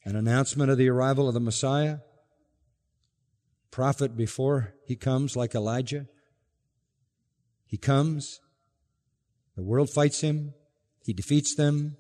an 0.04 0.16
announcement 0.16 0.72
of 0.72 0.80
the 0.80 0.90
arrival 0.90 1.28
of 1.28 1.36
the 1.36 1.40
Messiah, 1.40 2.00
prophet 3.70 4.18
before 4.18 4.74
he 4.88 4.96
comes 4.96 5.36
like 5.36 5.54
Elijah. 5.54 6.08
He 7.68 7.78
comes, 7.78 8.40
the 9.56 9.62
world 9.62 9.92
fights 9.92 10.22
him, 10.22 10.56
he 11.06 11.14
defeats 11.14 11.54
them, 11.54 11.96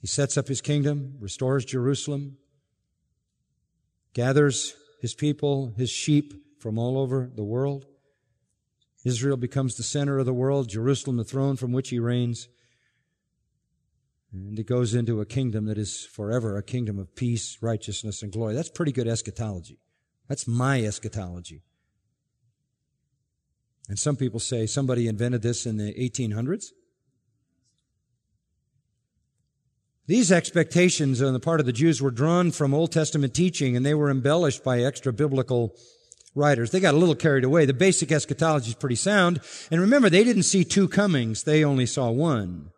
he 0.00 0.06
sets 0.06 0.38
up 0.38 0.46
his 0.46 0.60
kingdom, 0.60 1.16
restores 1.18 1.64
Jerusalem, 1.64 2.36
gathers 4.14 4.76
his 5.00 5.12
people, 5.12 5.74
his 5.76 5.90
sheep 5.90 6.60
from 6.60 6.78
all 6.78 6.98
over 6.98 7.32
the 7.34 7.42
world. 7.42 7.84
Israel 9.04 9.36
becomes 9.36 9.74
the 9.74 9.82
center 9.82 10.20
of 10.20 10.26
the 10.26 10.32
world, 10.32 10.68
Jerusalem 10.68 11.16
the 11.16 11.24
throne 11.24 11.56
from 11.56 11.72
which 11.72 11.88
he 11.88 11.98
reigns. 11.98 12.46
And 14.44 14.58
it 14.58 14.66
goes 14.66 14.94
into 14.94 15.20
a 15.20 15.26
kingdom 15.26 15.64
that 15.66 15.78
is 15.78 16.04
forever 16.04 16.58
a 16.58 16.62
kingdom 16.62 16.98
of 16.98 17.14
peace, 17.14 17.56
righteousness, 17.62 18.22
and 18.22 18.30
glory. 18.30 18.54
That's 18.54 18.68
pretty 18.68 18.92
good 18.92 19.08
eschatology. 19.08 19.78
That's 20.28 20.46
my 20.46 20.82
eschatology. 20.82 21.62
And 23.88 23.98
some 23.98 24.16
people 24.16 24.40
say 24.40 24.66
somebody 24.66 25.08
invented 25.08 25.42
this 25.42 25.64
in 25.64 25.78
the 25.78 25.94
1800s. 25.94 26.66
These 30.06 30.30
expectations 30.30 31.22
on 31.22 31.32
the 31.32 31.40
part 31.40 31.60
of 31.60 31.66
the 31.66 31.72
Jews 31.72 32.02
were 32.02 32.10
drawn 32.10 32.50
from 32.50 32.74
Old 32.74 32.92
Testament 32.92 33.34
teaching 33.34 33.76
and 33.76 33.86
they 33.86 33.94
were 33.94 34.10
embellished 34.10 34.62
by 34.62 34.80
extra 34.80 35.12
biblical 35.12 35.74
writers. 36.34 36.70
They 36.70 36.80
got 36.80 36.94
a 36.94 36.98
little 36.98 37.14
carried 37.14 37.44
away. 37.44 37.64
The 37.64 37.74
basic 37.74 38.12
eschatology 38.12 38.68
is 38.68 38.74
pretty 38.74 38.96
sound. 38.96 39.40
And 39.70 39.80
remember, 39.80 40.10
they 40.10 40.24
didn't 40.24 40.42
see 40.42 40.62
two 40.62 40.88
comings. 40.88 41.44
They 41.44 41.64
only 41.64 41.86
saw 41.86 42.10
one. 42.10 42.70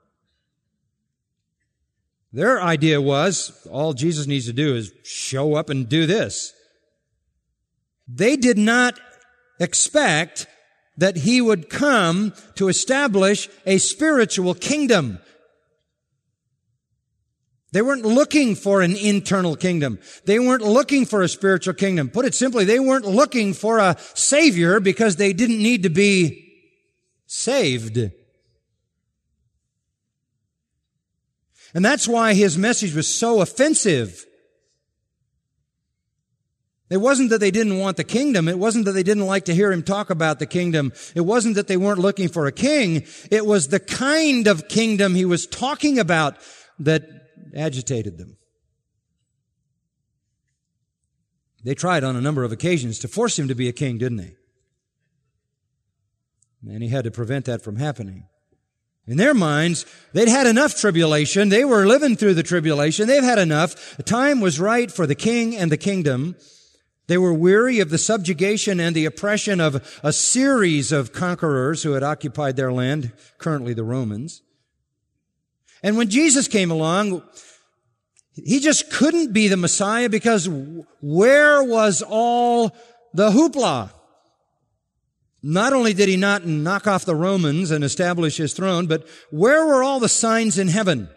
Their 2.33 2.61
idea 2.63 3.01
was 3.01 3.67
all 3.71 3.95
Jesus 3.95 4.27
needs 4.27 4.47
to 4.47 4.53
do 4.53 4.77
is 4.77 4.93
show 5.03 5.55
up 5.55 5.71
and 5.71 5.89
do 5.89 6.07
this. 6.07 6.53
They 8.07 8.37
did 8.37 8.59
not 8.59 8.99
expect 9.61 10.47
that 10.97 11.17
he 11.17 11.41
would 11.41 11.71
come 11.71 12.35
to 12.57 12.69
establish 12.69 13.49
a 13.65 13.79
spiritual 13.79 14.55
kingdom. 14.55 15.21
They 17.71 17.83
weren't 17.83 18.05
looking 18.05 18.55
for 18.55 18.81
an 18.81 18.97
internal 18.97 19.55
kingdom. 19.55 19.99
They 20.25 20.39
weren't 20.39 20.63
looking 20.63 21.05
for 21.05 21.23
a 21.23 21.29
spiritual 21.29 21.75
kingdom. 21.75 22.09
Put 22.09 22.25
it 22.25 22.35
simply, 22.35 22.65
they 22.65 22.81
weren't 22.81 23.05
looking 23.05 23.53
for 23.53 23.79
a 23.79 23.97
savior 24.15 24.81
because 24.81 25.17
they 25.17 25.33
didn't 25.33 25.63
need 25.63 25.83
to 25.83 25.91
be 25.91 26.47
saved. 27.27 28.11
And 31.75 31.85
that's 31.85 32.09
why 32.09 32.35
his 32.35 32.57
message 32.57 32.95
was 32.95 33.07
so 33.07 33.41
offensive. 33.41 34.25
It 36.91 36.99
wasn't 36.99 37.31
that 37.31 37.41
they 37.41 37.51
didn't 37.51 37.79
want 37.79 37.99
the 37.99 38.05
kingdom. 38.05 38.49
It 38.49 38.59
wasn't 38.59 38.87
that 38.87 38.93
they 38.93 39.03
didn't 39.03 39.27
like 39.27 39.45
to 39.45 39.55
hear 39.55 39.71
him 39.71 39.83
talk 39.83 40.09
about 40.09 40.39
the 40.39 40.47
kingdom. 40.47 40.93
It 41.15 41.21
wasn't 41.21 41.57
that 41.57 41.67
they 41.69 41.77
weren't 41.77 42.01
looking 42.01 42.29
for 42.29 42.47
a 42.47 42.53
king. 42.53 43.05
It 43.31 43.45
was 43.45 43.69
the 43.69 43.81
kind 43.81 44.47
of 44.47 44.69
kingdom 44.69 45.15
he 45.15 45.27
was 45.27 45.47
talking 45.47 45.99
about 45.99 46.37
that 46.79 47.07
agitated 47.55 48.17
them. 48.17 48.39
They 51.63 51.75
tried 51.75 52.05
on 52.05 52.17
a 52.17 52.21
number 52.23 52.45
of 52.45 52.53
occasions 52.53 52.99
to 53.01 53.09
force 53.09 53.39
him 53.39 53.49
to 53.49 53.55
be 53.55 53.69
a 53.69 53.73
king, 53.73 53.99
didn't 53.99 54.19
they? 54.19 54.37
And 56.67 56.83
he 56.83 56.89
had 56.89 57.05
to 57.05 57.11
prevent 57.11 57.45
that 57.45 57.63
from 57.63 57.77
happening. 57.77 58.25
In 59.09 59.17
their 59.17 59.33
minds, 59.33 59.87
they'd 60.13 60.29
had 60.29 60.47
enough 60.47 60.79
tribulation. 60.79 61.49
They 61.49 61.65
were 61.65 61.87
living 61.87 62.15
through 62.15 62.35
the 62.35 62.43
tribulation. 62.43 63.09
They've 63.09 63.23
had 63.23 63.39
enough. 63.39 63.97
The 63.97 64.03
time 64.03 64.41
was 64.41 64.61
right 64.61 64.93
for 64.93 65.07
the 65.07 65.15
king 65.15 65.57
and 65.57 65.73
the 65.73 65.79
kingdom. 65.79 66.37
They 67.07 67.17
were 67.17 67.33
weary 67.33 67.81
of 67.81 67.89
the 67.89 67.97
subjugation 67.97 68.79
and 68.79 68.95
the 68.95 69.07
oppression 69.07 69.61
of 69.61 69.99
a 70.03 70.13
series 70.13 70.93
of 70.93 71.15
conquerors 71.15 71.83
who 71.83 71.93
had 71.93 72.03
occupied 72.03 72.57
their 72.57 72.71
land, 72.71 73.13
currently 73.39 73.73
the 73.73 73.83
Romans. 73.83 74.43
And 75.83 75.97
when 75.97 76.11
Jesus 76.11 76.47
came 76.47 76.71
along, 76.71 77.23
he 78.35 78.61
just 78.61 78.91
couldn't 78.91 79.33
be 79.33 79.49
the 79.49 79.57
Messiah 79.57 80.11
because 80.11 80.51
where 81.01 81.63
was 81.63 82.03
all 82.07 82.77
the 83.15 83.31
hoopla? 83.31 83.91
Not 85.43 85.73
only 85.73 85.95
did 85.95 86.09
he 86.09 86.17
not 86.17 86.47
knock 86.47 86.87
off 86.87 87.05
the 87.05 87.15
Romans 87.15 87.71
and 87.71 87.85
establish 87.85 88.37
his 88.37 88.53
throne, 88.53 88.87
but 88.87 89.07
where 89.31 89.67
were 89.67 89.83
all 89.83 90.01
the 90.01 90.09
signs 90.09 90.59
in 90.59 90.69
heaven? 90.69 91.09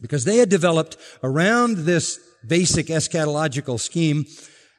Because 0.00 0.24
they 0.24 0.38
had 0.38 0.48
developed 0.48 0.96
around 1.22 1.78
this 1.78 2.18
basic 2.46 2.86
eschatological 2.86 3.78
scheme 3.78 4.24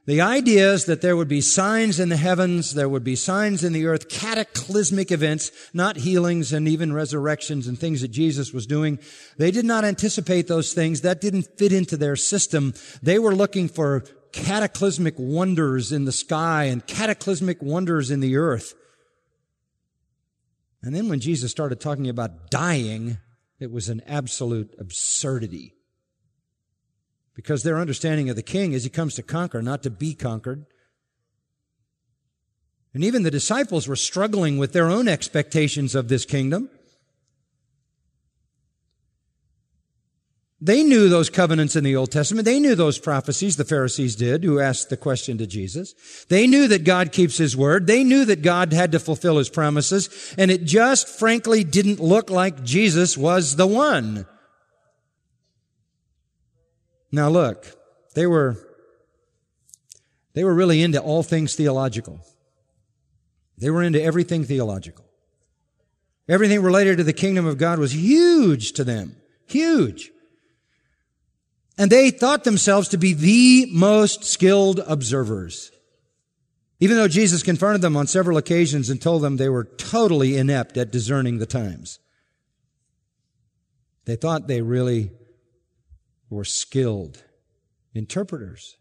the 0.07 0.21
idea 0.21 0.73
is 0.73 0.85
that 0.85 1.01
there 1.01 1.15
would 1.15 1.27
be 1.27 1.41
signs 1.41 1.99
in 1.99 2.09
the 2.09 2.17
heavens, 2.17 2.73
there 2.73 2.89
would 2.89 3.03
be 3.03 3.15
signs 3.15 3.63
in 3.63 3.71
the 3.71 3.85
earth, 3.85 4.09
cataclysmic 4.09 5.11
events, 5.11 5.51
not 5.75 5.97
healings 5.97 6.51
and 6.51 6.67
even 6.67 6.91
resurrections 6.91 7.67
and 7.67 7.77
things 7.77 8.01
that 8.01 8.07
Jesus 8.07 8.51
was 8.51 8.65
doing. 8.65 8.97
They 9.37 9.51
did 9.51 9.63
not 9.63 9.85
anticipate 9.85 10.47
those 10.47 10.73
things. 10.73 11.01
That 11.01 11.21
didn't 11.21 11.57
fit 11.57 11.71
into 11.71 11.97
their 11.97 12.15
system. 12.15 12.73
They 13.03 13.19
were 13.19 13.35
looking 13.35 13.67
for 13.67 14.03
cataclysmic 14.31 15.15
wonders 15.17 15.91
in 15.91 16.05
the 16.05 16.11
sky 16.11 16.65
and 16.65 16.85
cataclysmic 16.85 17.61
wonders 17.61 18.11
in 18.11 18.19
the 18.19 18.37
earth. 18.37 18.73
And 20.83 20.95
then 20.95 21.09
when 21.09 21.19
Jesus 21.19 21.51
started 21.51 21.79
talking 21.79 22.09
about 22.09 22.49
dying, 22.49 23.17
it 23.59 23.71
was 23.71 23.89
an 23.89 24.01
absolute 24.07 24.73
absurdity. 24.79 25.75
Because 27.35 27.63
their 27.63 27.77
understanding 27.77 28.29
of 28.29 28.35
the 28.35 28.43
king 28.43 28.73
is 28.73 28.83
he 28.83 28.89
comes 28.89 29.15
to 29.15 29.23
conquer, 29.23 29.61
not 29.61 29.83
to 29.83 29.89
be 29.89 30.13
conquered. 30.13 30.65
And 32.93 33.03
even 33.03 33.23
the 33.23 33.31
disciples 33.31 33.87
were 33.87 33.95
struggling 33.95 34.57
with 34.57 34.73
their 34.73 34.89
own 34.89 35.07
expectations 35.07 35.95
of 35.95 36.07
this 36.07 36.25
kingdom. 36.25 36.69
They 40.63 40.83
knew 40.83 41.09
those 41.09 41.31
covenants 41.31 41.75
in 41.75 41.83
the 41.83 41.95
Old 41.95 42.11
Testament. 42.11 42.45
They 42.45 42.59
knew 42.59 42.75
those 42.75 42.99
prophecies, 42.99 43.57
the 43.57 43.65
Pharisees 43.65 44.15
did, 44.15 44.43
who 44.43 44.59
asked 44.59 44.91
the 44.91 44.97
question 44.97 45.39
to 45.39 45.47
Jesus. 45.47 45.95
They 46.29 46.45
knew 46.45 46.67
that 46.67 46.83
God 46.83 47.11
keeps 47.11 47.37
His 47.37 47.57
word. 47.57 47.87
They 47.87 48.03
knew 48.03 48.25
that 48.25 48.43
God 48.43 48.71
had 48.71 48.91
to 48.91 48.99
fulfill 48.99 49.39
His 49.39 49.49
promises. 49.49 50.35
And 50.37 50.51
it 50.51 50.65
just 50.65 51.07
frankly 51.07 51.63
didn't 51.63 51.99
look 51.99 52.29
like 52.29 52.63
Jesus 52.63 53.17
was 53.17 53.55
the 53.55 53.65
one. 53.65 54.27
Now 57.11 57.29
look, 57.29 57.65
they 58.13 58.27
were, 58.27 58.55
they 60.35 60.43
were 60.43 60.53
really 60.53 60.83
into 60.83 61.01
all 61.01 61.23
things 61.23 61.55
theological. 61.55 62.19
They 63.57 63.71
were 63.71 63.81
into 63.81 64.01
everything 64.01 64.43
theological. 64.43 65.05
Everything 66.29 66.61
related 66.61 66.97
to 66.97 67.03
the 67.03 67.13
kingdom 67.13 67.47
of 67.47 67.57
God 67.57 67.79
was 67.79 67.95
huge 67.95 68.73
to 68.73 68.83
them. 68.83 69.15
Huge. 69.47 70.11
And 71.81 71.91
they 71.91 72.11
thought 72.11 72.43
themselves 72.43 72.89
to 72.89 72.97
be 72.99 73.15
the 73.15 73.67
most 73.71 74.23
skilled 74.23 74.81
observers. 74.85 75.71
Even 76.79 76.95
though 76.95 77.07
Jesus 77.07 77.41
confronted 77.41 77.81
them 77.81 77.97
on 77.97 78.05
several 78.05 78.37
occasions 78.37 78.91
and 78.91 79.01
told 79.01 79.23
them 79.23 79.37
they 79.37 79.49
were 79.49 79.63
totally 79.63 80.37
inept 80.37 80.77
at 80.77 80.91
discerning 80.91 81.39
the 81.39 81.47
times. 81.47 81.97
They 84.05 84.15
thought 84.15 84.47
they 84.47 84.61
really 84.61 85.09
were 86.29 86.45
skilled 86.45 87.23
interpreters. 87.95 88.77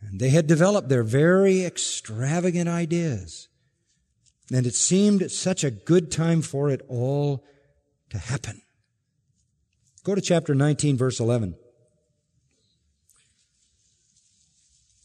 And 0.00 0.18
they 0.18 0.30
had 0.30 0.48
developed 0.48 0.88
their 0.88 1.04
very 1.04 1.64
extravagant 1.64 2.68
ideas. 2.68 3.46
And 4.52 4.66
it 4.66 4.74
seemed 4.74 5.30
such 5.30 5.62
a 5.62 5.70
good 5.70 6.10
time 6.10 6.42
for 6.42 6.68
it 6.68 6.84
all 6.88 7.44
to 8.08 8.18
happen. 8.18 8.60
Go 10.02 10.16
to 10.16 10.20
chapter 10.20 10.54
19, 10.54 10.96
verse 10.96 11.20
11. 11.20 11.54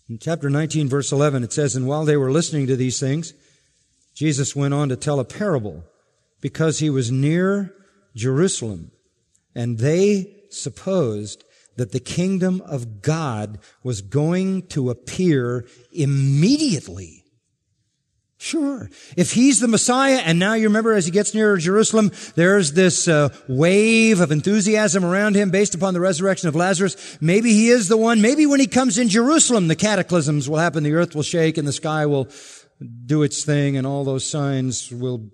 In 0.08 0.20
chapter 0.20 0.50
19, 0.50 0.88
verse 0.88 1.12
11, 1.12 1.44
it 1.44 1.52
says, 1.52 1.76
And 1.76 1.88
while 1.88 2.06
they 2.06 2.16
were 2.16 2.32
listening 2.32 2.68
to 2.68 2.76
these 2.76 3.00
things, 3.00 3.34
Jesus 4.14 4.56
went 4.56 4.74
on 4.74 4.90
to 4.90 4.96
tell 4.96 5.20
a 5.20 5.26
parable 5.26 5.84
because 6.42 6.80
he 6.80 6.90
was 6.92 7.12
near 7.12 7.74
Jerusalem. 8.16 8.92
And 9.56 9.80
they 9.80 10.44
supposed 10.52 11.44
that 11.76 11.92
the 11.92 12.00
kingdom 12.00 12.62
of 12.62 13.02
God 13.02 13.60
was 13.84 14.02
going 14.02 14.68
to 14.68 14.90
appear 14.90 15.68
immediately. 15.92 17.25
Sure. 18.46 18.92
If 19.18 19.32
he's 19.32 19.60
the 19.60 19.68
Messiah, 19.68 20.22
and 20.24 20.38
now 20.38 20.54
you 20.54 20.68
remember 20.68 20.94
as 20.94 21.06
he 21.06 21.12
gets 21.12 21.34
nearer 21.34 21.58
Jerusalem, 21.58 22.12
there's 22.36 22.74
this 22.74 23.08
uh, 23.08 23.30
wave 23.48 24.22
of 24.22 24.32
enthusiasm 24.32 25.04
around 25.04 25.36
him 25.36 25.50
based 25.50 25.74
upon 25.74 25.96
the 25.96 26.00
resurrection 26.00 26.48
of 26.48 26.56
Lazarus. 26.56 27.18
Maybe 27.20 27.54
he 27.54 27.70
is 27.70 27.88
the 27.88 27.98
one. 27.98 28.22
Maybe 28.22 28.46
when 28.46 28.60
he 28.60 28.68
comes 28.68 29.00
in 29.00 29.10
Jerusalem, 29.10 29.68
the 29.68 29.76
cataclysms 29.76 30.48
will 30.48 30.60
happen, 30.60 30.84
the 30.84 30.94
earth 30.94 31.16
will 31.16 31.24
shake, 31.24 31.58
and 31.58 31.68
the 31.68 31.74
sky 31.74 32.06
will 32.06 32.28
do 33.08 33.24
its 33.24 33.44
thing, 33.44 33.78
and 33.78 33.88
all 33.88 34.04
those 34.04 34.30
signs 34.30 34.92
will 34.92 35.32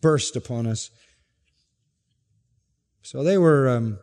burst 0.00 0.36
upon 0.36 0.68
us. 0.68 0.90
So 3.02 3.24
they 3.24 3.36
were 3.36 3.68
um, 3.68 3.98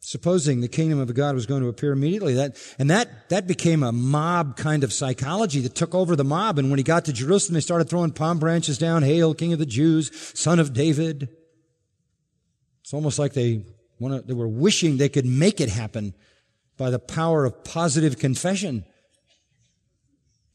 supposing 0.00 0.60
the 0.60 0.68
kingdom 0.68 1.00
of 1.00 1.12
God 1.14 1.34
was 1.34 1.46
going 1.46 1.62
to 1.62 1.68
appear 1.68 1.92
immediately. 1.92 2.34
That, 2.34 2.56
and 2.78 2.90
that, 2.90 3.28
that 3.30 3.46
became 3.46 3.82
a 3.82 3.92
mob 3.92 4.56
kind 4.56 4.84
of 4.84 4.92
psychology 4.92 5.60
that 5.60 5.74
took 5.74 5.94
over 5.94 6.14
the 6.14 6.24
mob. 6.24 6.58
And 6.58 6.70
when 6.70 6.78
he 6.78 6.84
got 6.84 7.04
to 7.06 7.12
Jerusalem, 7.12 7.54
they 7.54 7.60
started 7.60 7.88
throwing 7.88 8.12
palm 8.12 8.38
branches 8.38 8.78
down. 8.78 9.02
Hail, 9.02 9.34
King 9.34 9.52
of 9.52 9.58
the 9.58 9.66
Jews, 9.66 10.10
son 10.38 10.58
of 10.58 10.72
David. 10.72 11.28
It's 12.82 12.94
almost 12.94 13.18
like 13.18 13.32
they, 13.32 13.64
they 14.00 14.34
were 14.34 14.48
wishing 14.48 14.96
they 14.96 15.08
could 15.08 15.26
make 15.26 15.60
it 15.60 15.70
happen 15.70 16.14
by 16.76 16.90
the 16.90 16.98
power 16.98 17.44
of 17.44 17.64
positive 17.64 18.18
confession. 18.18 18.84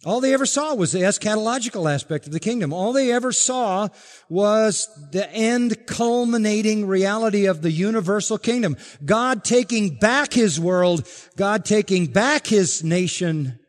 All 0.03 0.19
they 0.19 0.33
ever 0.33 0.47
saw 0.47 0.73
was 0.73 0.91
the 0.91 1.01
eschatological 1.01 1.91
aspect 1.91 2.25
of 2.25 2.31
the 2.31 2.39
kingdom. 2.39 2.73
All 2.73 2.91
they 2.91 3.11
ever 3.11 3.31
saw 3.31 3.89
was 4.29 4.89
the 5.11 5.31
end 5.31 5.85
culminating 5.85 6.87
reality 6.87 7.45
of 7.45 7.61
the 7.61 7.71
universal 7.71 8.39
kingdom. 8.39 8.77
God 9.05 9.43
taking 9.43 9.97
back 9.99 10.33
his 10.33 10.59
world, 10.59 11.07
God 11.35 11.65
taking 11.65 12.07
back 12.07 12.47
his 12.47 12.83
nation, 12.83 13.59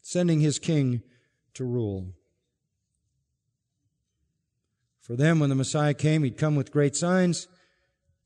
sending 0.00 0.40
his 0.40 0.58
king 0.58 1.02
to 1.54 1.64
rule. 1.64 2.14
For 5.02 5.16
them, 5.16 5.38
when 5.38 5.50
the 5.50 5.54
Messiah 5.54 5.94
came, 5.94 6.22
he'd 6.22 6.38
come 6.38 6.56
with 6.56 6.72
great 6.72 6.96
signs, 6.96 7.46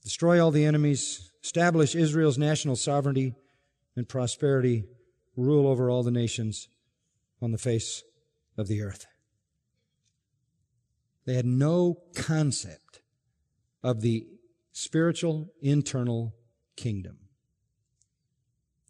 destroy 0.05 0.43
all 0.43 0.53
the 0.53 0.65
enemies, 0.65 1.33
establish 1.43 1.97
Israel's 1.97 2.39
national 2.39 2.77
sovereignty 2.77 3.35
and 3.97 4.09
prosperity, 4.09 4.85
rule 5.37 5.67
over 5.67 5.91
all 5.91 6.05
the 6.05 6.11
nations 6.13 6.69
on 7.43 7.53
the 7.53 7.59
face 7.59 8.03
of 8.57 8.69
the 8.69 8.83
earth. 8.83 9.07
They 11.25 11.35
had 11.35 11.47
no 11.47 11.99
concept 12.15 13.03
of 13.83 14.01
the 14.01 14.27
spiritual 14.73 15.49
internal 15.61 16.35
kingdom. 16.77 17.19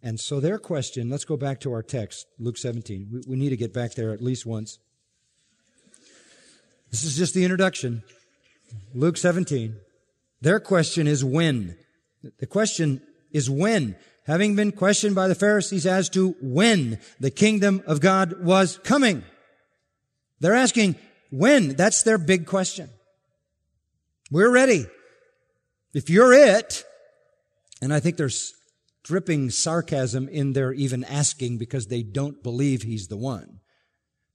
And 0.02 0.18
so 0.18 0.40
their 0.40 0.58
question, 0.58 1.10
let's 1.10 1.24
go 1.24 1.36
back 1.36 1.60
to 1.60 1.72
our 1.72 1.82
text, 1.82 2.26
Luke 2.38 2.58
17. 2.58 3.08
We, 3.12 3.22
we, 3.28 3.36
need 3.36 3.50
to 3.50 3.56
get 3.56 3.72
back 3.72 3.94
there 3.94 4.12
at 4.12 4.20
least 4.20 4.44
once. 4.44 4.78
This 6.90 7.04
is 7.04 7.16
just 7.16 7.34
the 7.34 7.44
introduction. 7.44 8.02
Luke 8.94 9.16
17. 9.16 9.76
Their 10.40 10.58
question 10.58 11.06
is 11.06 11.24
when. 11.24 11.76
The 12.38 12.46
question 12.46 13.00
is 13.30 13.48
when 13.48 13.96
having 14.26 14.54
been 14.54 14.72
questioned 14.72 15.14
by 15.14 15.28
the 15.28 15.34
Pharisees 15.34 15.86
as 15.86 16.08
to 16.10 16.36
when 16.40 16.98
the 17.18 17.30
kingdom 17.30 17.82
of 17.86 18.00
God 18.00 18.42
was 18.44 18.78
coming. 18.84 19.24
They're 20.40 20.54
asking 20.54 20.96
when. 21.30 21.76
That's 21.76 22.02
their 22.02 22.18
big 22.18 22.46
question. 22.46 22.90
We're 24.30 24.50
ready. 24.50 24.86
If 25.94 26.08
you're 26.08 26.32
it, 26.32 26.84
and 27.80 27.92
I 27.92 28.00
think 28.00 28.16
there's 28.16 28.54
dripping 29.02 29.50
sarcasm 29.50 30.28
in 30.28 30.52
their 30.52 30.72
even 30.72 31.04
asking 31.04 31.58
because 31.58 31.86
they 31.86 32.02
don't 32.02 32.42
believe 32.42 32.82
he's 32.82 33.08
the 33.08 33.16
one 33.16 33.60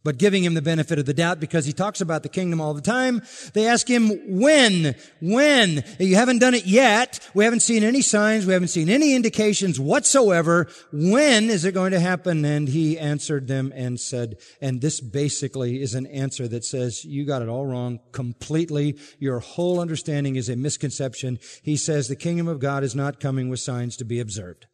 but 0.08 0.18
giving 0.18 0.42
him 0.42 0.54
the 0.54 0.62
benefit 0.62 0.98
of 0.98 1.06
the 1.06 1.14
doubt 1.14 1.38
because 1.42 1.66
he 1.66 1.74
talks 1.74 2.00
about 2.00 2.24
the 2.24 2.30
kingdom 2.30 2.62
all 2.62 2.74
the 2.74 2.80
time. 2.80 3.22
They 3.52 3.68
ask 3.68 3.90
him, 3.90 4.40
when? 4.40 4.96
When? 5.20 5.84
You 6.00 6.16
haven't 6.16 6.40
done 6.40 6.54
it 6.54 6.66
yet. 6.66 7.20
We 7.34 7.44
haven't 7.44 7.60
seen 7.60 7.84
any 7.84 8.02
signs. 8.02 8.46
We 8.46 8.54
haven't 8.54 8.70
seen 8.70 8.88
any 8.88 9.16
indications 9.16 9.82
whatsoever. 9.82 10.70
When 10.94 11.50
is 11.50 11.66
it 11.66 11.74
going 11.74 11.92
to 11.92 12.00
happen? 12.00 12.46
And 12.46 12.70
he 12.70 12.98
answered 12.98 13.50
them 13.50 13.74
and 13.76 14.00
said, 14.00 14.38
and 14.62 14.80
this 14.80 15.02
basically 15.02 15.82
is 15.82 15.94
an 15.94 16.06
answer 16.08 16.48
that 16.48 16.64
says, 16.64 17.04
you 17.04 17.26
got 17.26 17.42
it 17.42 17.50
all 17.50 17.66
wrong 17.66 18.00
completely. 18.14 18.98
Your 19.20 19.40
whole 19.40 19.78
understanding 19.78 20.38
is 20.38 20.48
a 20.48 20.56
misconception. 20.56 21.38
He 21.64 21.76
says 21.76 22.08
the 22.08 22.16
kingdom 22.16 22.48
of 22.48 22.62
God 22.62 22.86
is 22.86 22.96
not 22.96 23.20
coming 23.20 23.50
with 23.50 23.60
signs 23.60 23.98
to 23.98 24.06
be 24.06 24.22
observed. 24.22 24.68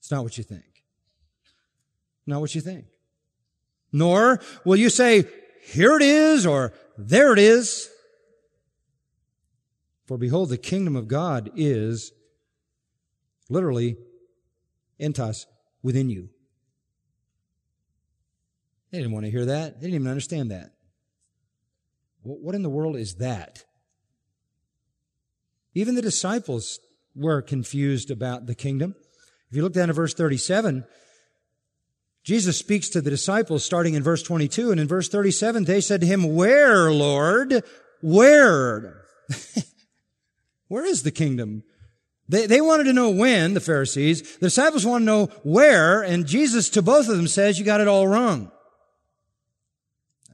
It's 0.00 0.10
not 0.10 0.24
what 0.24 0.38
you 0.38 0.42
think. 0.42 0.82
Not 2.26 2.40
what 2.40 2.52
you 2.56 2.60
think. 2.60 2.86
Nor 3.92 4.40
will 4.64 4.76
you 4.76 4.88
say, 4.90 5.24
here 5.64 5.96
it 5.96 6.02
is 6.02 6.46
or 6.46 6.72
there 6.96 7.32
it 7.32 7.38
is. 7.38 7.88
For 10.06 10.18
behold, 10.18 10.48
the 10.48 10.58
kingdom 10.58 10.96
of 10.96 11.08
God 11.08 11.50
is 11.54 12.12
literally 13.48 13.96
entos 15.00 15.46
within 15.82 16.10
you. 16.10 16.30
They 18.90 18.98
didn't 18.98 19.12
want 19.12 19.24
to 19.24 19.30
hear 19.30 19.46
that. 19.46 19.80
They 19.80 19.86
didn't 19.86 20.02
even 20.02 20.08
understand 20.08 20.50
that. 20.50 20.72
What 22.22 22.54
in 22.54 22.62
the 22.62 22.70
world 22.70 22.96
is 22.96 23.16
that? 23.16 23.64
Even 25.74 25.94
the 25.94 26.02
disciples 26.02 26.78
were 27.14 27.42
confused 27.42 28.10
about 28.10 28.46
the 28.46 28.54
kingdom. 28.54 28.94
If 29.50 29.56
you 29.56 29.62
look 29.62 29.72
down 29.72 29.88
at 29.88 29.96
verse 29.96 30.14
37, 30.14 30.84
Jesus 32.24 32.56
speaks 32.56 32.88
to 32.90 33.00
the 33.00 33.10
disciples 33.10 33.64
starting 33.64 33.94
in 33.94 34.02
verse 34.02 34.22
22 34.22 34.70
and 34.70 34.80
in 34.80 34.86
verse 34.86 35.08
37 35.08 35.64
they 35.64 35.80
said 35.80 36.00
to 36.00 36.06
him, 36.06 36.34
where, 36.34 36.92
Lord? 36.92 37.64
Where? 38.00 39.04
where 40.68 40.84
is 40.84 41.02
the 41.02 41.10
kingdom? 41.10 41.64
They, 42.28 42.46
they 42.46 42.60
wanted 42.60 42.84
to 42.84 42.92
know 42.92 43.10
when, 43.10 43.54
the 43.54 43.60
Pharisees. 43.60 44.36
The 44.38 44.46
disciples 44.46 44.86
want 44.86 45.02
to 45.02 45.06
know 45.06 45.26
where, 45.42 46.02
and 46.02 46.26
Jesus 46.26 46.70
to 46.70 46.82
both 46.82 47.08
of 47.08 47.16
them 47.16 47.28
says, 47.28 47.58
you 47.58 47.64
got 47.64 47.80
it 47.80 47.88
all 47.88 48.06
wrong. 48.06 48.50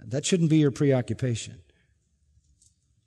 That 0.08 0.24
shouldn't 0.24 0.50
be 0.50 0.58
your 0.58 0.70
preoccupation. 0.70 1.60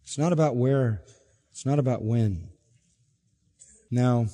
It's 0.03 0.17
not 0.17 0.33
about 0.33 0.55
where. 0.55 1.03
It's 1.51 1.65
not 1.65 1.79
about 1.79 2.03
when. 2.03 2.49
Now, 3.89 4.27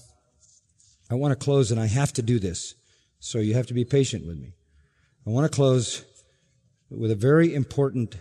I 1.09 1.15
want 1.15 1.37
to 1.37 1.43
close 1.43 1.71
and 1.71 1.79
I 1.79 1.87
have 1.87 2.13
to 2.13 2.21
do 2.21 2.39
this. 2.39 2.75
So 3.19 3.39
you 3.39 3.55
have 3.55 3.67
to 3.67 3.73
be 3.73 3.85
patient 3.85 4.25
with 4.25 4.37
me. 4.37 4.53
I 5.25 5.29
want 5.29 5.51
to 5.51 5.55
close 5.55 6.05
with 6.89 7.11
a 7.11 7.15
very 7.15 7.53
important 7.53 8.17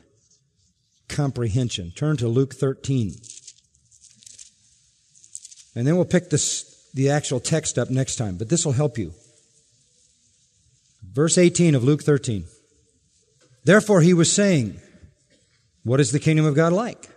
comprehension. 1.09 1.93
Turn 1.95 2.17
to 2.17 2.29
Luke 2.29 2.55
13. 2.55 3.15
And 5.75 5.87
then 5.87 5.97
we'll 5.97 6.05
pick 6.05 6.31
this, 6.31 6.89
the 6.95 7.11
actual 7.11 7.39
text 7.39 7.79
up 7.79 7.91
next 7.91 8.17
time, 8.17 8.37
but 8.37 8.49
this 8.49 8.65
will 8.65 8.73
help 8.73 8.99
you. 8.99 9.13
Verse 11.13 11.39
18 11.39 11.75
of 11.75 11.85
Luke 11.85 12.03
13. 12.03 12.45
Therefore 13.65 14.01
he 14.01 14.15
was 14.15 14.33
saying, 14.33 14.81
what 15.83 16.01
is 16.01 16.13
the 16.13 16.19
kingdom 16.19 16.47
of 16.47 16.55
God 16.55 16.73
like? 16.73 17.09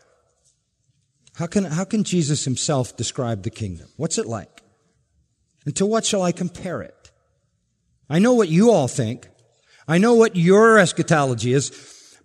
How 1.35 1.47
can, 1.47 1.63
how 1.63 1.85
can 1.85 2.03
Jesus 2.03 2.43
himself 2.43 2.95
describe 2.97 3.43
the 3.43 3.49
kingdom? 3.49 3.87
What's 3.95 4.17
it 4.17 4.25
like? 4.25 4.61
And 5.65 5.75
to 5.77 5.85
what 5.85 6.05
shall 6.05 6.21
I 6.21 6.31
compare 6.31 6.81
it? 6.81 6.98
I 8.09 8.19
know 8.19 8.33
what 8.33 8.49
you 8.49 8.71
all 8.71 8.87
think. 8.87 9.27
I 9.87 9.97
know 9.97 10.13
what 10.13 10.35
your 10.35 10.77
eschatology 10.79 11.53
is. 11.53 11.71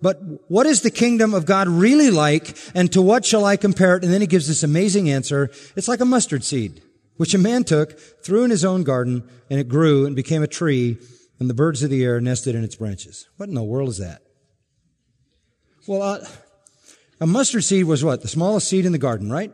But 0.01 0.18
what 0.51 0.66
is 0.66 0.82
the 0.82 0.91
kingdom 0.91 1.32
of 1.32 1.47
God 1.47 1.66
really 1.66 2.11
like? 2.11 2.59
And 2.74 2.93
to 2.93 3.01
what 3.01 3.24
shall 3.24 3.45
I 3.45 3.57
compare 3.57 3.97
it? 3.97 4.05
And 4.05 4.12
then 4.12 4.20
he 4.20 4.26
gives 4.26 4.47
this 4.47 4.62
amazing 4.62 5.09
answer. 5.09 5.51
It's 5.76 5.89
like 5.89 6.01
a 6.01 6.05
mustard 6.05 6.45
seed, 6.45 6.82
which 7.16 7.35
a 7.35 7.39
man 7.39 7.64
took, 7.64 7.99
threw 8.22 8.45
in 8.45 8.51
his 8.51 8.64
own 8.64 8.82
garden, 8.82 9.28
and 9.49 9.59
it 9.59 9.68
grew 9.68 10.05
and 10.05 10.14
became 10.14 10.43
a 10.43 10.47
tree, 10.47 10.99
and 11.39 11.49
the 11.49 11.55
birds 11.55 11.82
of 11.82 11.91
the 11.91 12.05
air 12.05 12.20
nested 12.20 12.55
in 12.55 12.64
its 12.64 12.76
branches. 12.76 13.26
What 13.37 13.49
in 13.49 13.55
the 13.55 13.62
world 13.62 13.89
is 13.89 13.99
that? 13.99 14.20
Well, 15.87 16.03
uh, 16.03 16.26
a 17.20 17.26
mustard 17.26 17.64
seed 17.64 17.87
was 17.87 18.05
what? 18.05 18.22
The 18.22 18.28
smallest 18.28 18.68
seed 18.68 18.85
in 18.85 18.93
the 18.93 18.99
garden, 18.99 19.30
right? 19.30 19.53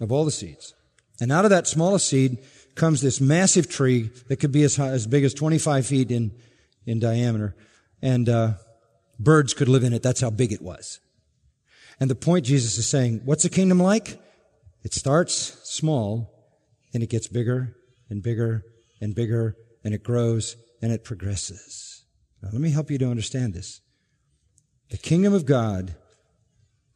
Of 0.00 0.10
all 0.10 0.24
the 0.24 0.30
seeds. 0.30 0.74
And 1.20 1.30
out 1.30 1.44
of 1.44 1.50
that 1.50 1.66
smallest 1.66 2.08
seed, 2.08 2.38
comes 2.76 3.00
this 3.00 3.20
massive 3.20 3.68
tree 3.68 4.10
that 4.28 4.36
could 4.36 4.52
be 4.52 4.62
as 4.62 4.76
high, 4.76 4.88
as 4.88 5.06
big 5.06 5.24
as 5.24 5.34
25 5.34 5.86
feet 5.86 6.10
in, 6.10 6.32
in 6.84 7.00
diameter. 7.00 7.56
And, 8.00 8.28
uh, 8.28 8.52
birds 9.18 9.54
could 9.54 9.68
live 9.68 9.84
in 9.84 9.92
it. 9.92 10.02
That's 10.02 10.20
how 10.20 10.30
big 10.30 10.52
it 10.52 10.62
was. 10.62 11.00
And 11.98 12.10
the 12.10 12.14
point 12.14 12.44
Jesus 12.44 12.76
is 12.78 12.86
saying, 12.86 13.22
what's 13.24 13.44
a 13.44 13.50
kingdom 13.50 13.80
like? 13.80 14.20
It 14.82 14.92
starts 14.92 15.34
small 15.64 16.32
and 16.92 17.02
it 17.02 17.10
gets 17.10 17.28
bigger 17.28 17.76
and 18.08 18.22
bigger 18.22 18.62
and 19.00 19.14
bigger 19.14 19.56
and 19.82 19.94
it 19.94 20.02
grows 20.02 20.56
and 20.82 20.92
it 20.92 21.04
progresses. 21.04 22.04
Now 22.42 22.50
let 22.52 22.60
me 22.60 22.70
help 22.70 22.90
you 22.90 22.98
to 22.98 23.10
understand 23.10 23.54
this. 23.54 23.80
The 24.90 24.98
kingdom 24.98 25.32
of 25.32 25.46
God 25.46 25.96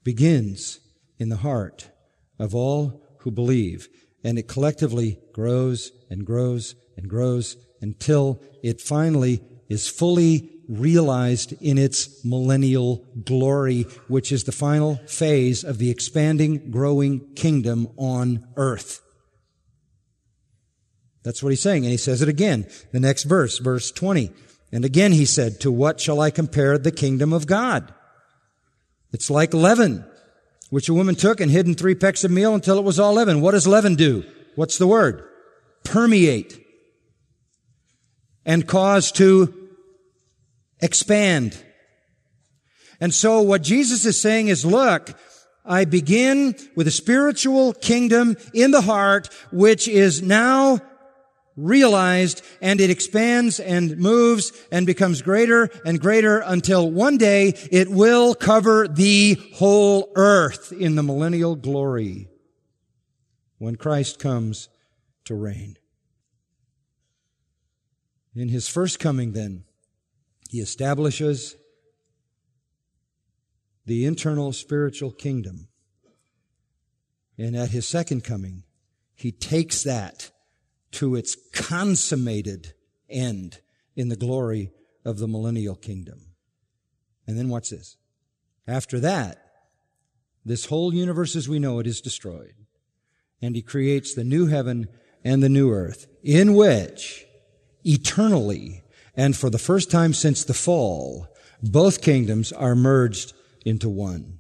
begins 0.04 0.80
in 1.18 1.28
the 1.28 1.36
heart 1.36 1.90
of 2.38 2.54
all 2.54 3.02
who 3.20 3.30
believe. 3.30 3.88
And 4.22 4.38
it 4.38 4.48
collectively 4.48 5.18
grows 5.32 5.92
and 6.10 6.26
grows 6.26 6.74
and 6.96 7.08
grows 7.08 7.56
until 7.80 8.42
it 8.62 8.80
finally 8.80 9.40
is 9.68 9.88
fully 9.88 10.50
realized 10.68 11.52
in 11.60 11.78
its 11.78 12.24
millennial 12.24 13.04
glory, 13.24 13.82
which 14.08 14.30
is 14.30 14.44
the 14.44 14.52
final 14.52 14.96
phase 15.06 15.64
of 15.64 15.78
the 15.78 15.90
expanding, 15.90 16.70
growing 16.70 17.34
kingdom 17.34 17.88
on 17.96 18.46
earth. 18.56 19.00
That's 21.22 21.42
what 21.42 21.50
he's 21.50 21.62
saying. 21.62 21.84
And 21.84 21.90
he 21.90 21.96
says 21.96 22.22
it 22.22 22.28
again. 22.28 22.66
The 22.92 23.00
next 23.00 23.24
verse, 23.24 23.58
verse 23.58 23.90
20. 23.90 24.30
And 24.72 24.84
again 24.84 25.12
he 25.12 25.24
said, 25.24 25.60
to 25.60 25.72
what 25.72 26.00
shall 26.00 26.20
I 26.20 26.30
compare 26.30 26.78
the 26.78 26.92
kingdom 26.92 27.32
of 27.32 27.46
God? 27.46 27.92
It's 29.12 29.30
like 29.30 29.52
leaven, 29.52 30.04
which 30.70 30.88
a 30.88 30.94
woman 30.94 31.14
took 31.14 31.40
and 31.40 31.50
hid 31.50 31.66
in 31.66 31.74
three 31.74 31.94
pecks 31.94 32.24
of 32.24 32.30
meal 32.30 32.54
until 32.54 32.78
it 32.78 32.84
was 32.84 32.98
all 32.98 33.14
leaven. 33.14 33.40
What 33.40 33.52
does 33.52 33.66
leaven 33.66 33.96
do? 33.96 34.24
What's 34.54 34.78
the 34.78 34.86
word? 34.86 35.24
Permeate. 35.84 36.64
And 38.46 38.66
cause 38.66 39.12
to 39.12 39.52
expand. 40.80 41.62
And 43.00 43.12
so 43.12 43.42
what 43.42 43.62
Jesus 43.62 44.06
is 44.06 44.20
saying 44.20 44.48
is, 44.48 44.64
look, 44.64 45.10
I 45.64 45.84
begin 45.84 46.54
with 46.74 46.86
a 46.86 46.92
spiritual 46.92 47.74
kingdom 47.74 48.36
in 48.54 48.70
the 48.70 48.80
heart, 48.80 49.28
which 49.52 49.88
is 49.88 50.22
now 50.22 50.80
realized 51.60 52.42
and 52.60 52.80
it 52.80 52.90
expands 52.90 53.60
and 53.60 53.96
moves 53.98 54.52
and 54.72 54.86
becomes 54.86 55.22
greater 55.22 55.70
and 55.84 56.00
greater 56.00 56.38
until 56.38 56.90
one 56.90 57.16
day 57.16 57.54
it 57.70 57.88
will 57.88 58.34
cover 58.34 58.88
the 58.88 59.34
whole 59.54 60.12
earth 60.16 60.72
in 60.72 60.96
the 60.96 61.02
millennial 61.02 61.56
glory 61.56 62.28
when 63.58 63.76
Christ 63.76 64.18
comes 64.18 64.68
to 65.24 65.34
reign. 65.34 65.76
In 68.34 68.48
his 68.48 68.68
first 68.68 68.98
coming 68.98 69.32
then, 69.32 69.64
he 70.48 70.60
establishes 70.60 71.56
the 73.86 74.06
internal 74.06 74.52
spiritual 74.52 75.10
kingdom. 75.10 75.68
And 77.36 77.56
at 77.56 77.70
his 77.70 77.86
second 77.86 78.22
coming, 78.22 78.64
he 79.14 79.32
takes 79.32 79.82
that 79.82 80.29
to 80.92 81.14
its 81.14 81.36
consummated 81.52 82.74
end 83.08 83.60
in 83.96 84.08
the 84.08 84.16
glory 84.16 84.70
of 85.04 85.18
the 85.18 85.28
millennial 85.28 85.76
kingdom. 85.76 86.26
And 87.26 87.38
then 87.38 87.48
watch 87.48 87.70
this. 87.70 87.96
After 88.66 89.00
that, 89.00 89.38
this 90.44 90.66
whole 90.66 90.92
universe 90.92 91.36
as 91.36 91.48
we 91.48 91.58
know 91.58 91.78
it 91.78 91.86
is 91.86 92.00
destroyed. 92.00 92.54
And 93.42 93.54
he 93.54 93.62
creates 93.62 94.14
the 94.14 94.24
new 94.24 94.46
heaven 94.46 94.88
and 95.24 95.42
the 95.42 95.48
new 95.48 95.70
earth 95.70 96.06
in 96.22 96.54
which 96.54 97.24
eternally 97.84 98.82
and 99.16 99.36
for 99.36 99.50
the 99.50 99.58
first 99.58 99.90
time 99.90 100.14
since 100.14 100.44
the 100.44 100.54
fall, 100.54 101.26
both 101.62 102.02
kingdoms 102.02 102.52
are 102.52 102.74
merged 102.74 103.32
into 103.64 103.88
one. 103.88 104.38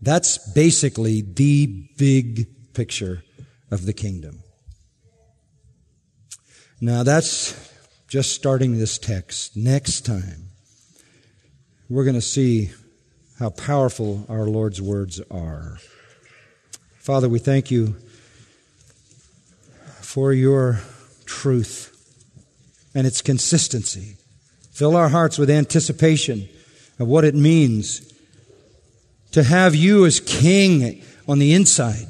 That's 0.00 0.38
basically 0.52 1.22
the 1.22 1.88
big 1.96 2.72
picture 2.72 3.24
of 3.70 3.84
the 3.84 3.92
kingdom. 3.92 4.42
Now 6.80 7.02
that's 7.02 7.72
just 8.06 8.32
starting 8.32 8.78
this 8.78 8.98
text. 8.98 9.56
Next 9.56 10.06
time, 10.06 10.50
we're 11.88 12.04
going 12.04 12.14
to 12.14 12.20
see 12.20 12.70
how 13.38 13.50
powerful 13.50 14.24
our 14.28 14.44
Lord's 14.44 14.80
words 14.80 15.20
are. 15.30 15.78
Father, 16.98 17.28
we 17.28 17.40
thank 17.40 17.70
you 17.70 17.96
for 20.00 20.32
your 20.32 20.80
truth 21.24 21.94
and 22.94 23.06
its 23.06 23.22
consistency. 23.22 24.16
Fill 24.70 24.94
our 24.94 25.08
hearts 25.08 25.36
with 25.36 25.50
anticipation 25.50 26.48
of 27.00 27.08
what 27.08 27.24
it 27.24 27.34
means 27.34 28.12
to 29.32 29.42
have 29.42 29.74
you 29.74 30.06
as 30.06 30.20
king 30.20 31.02
on 31.26 31.40
the 31.40 31.54
inside 31.54 32.06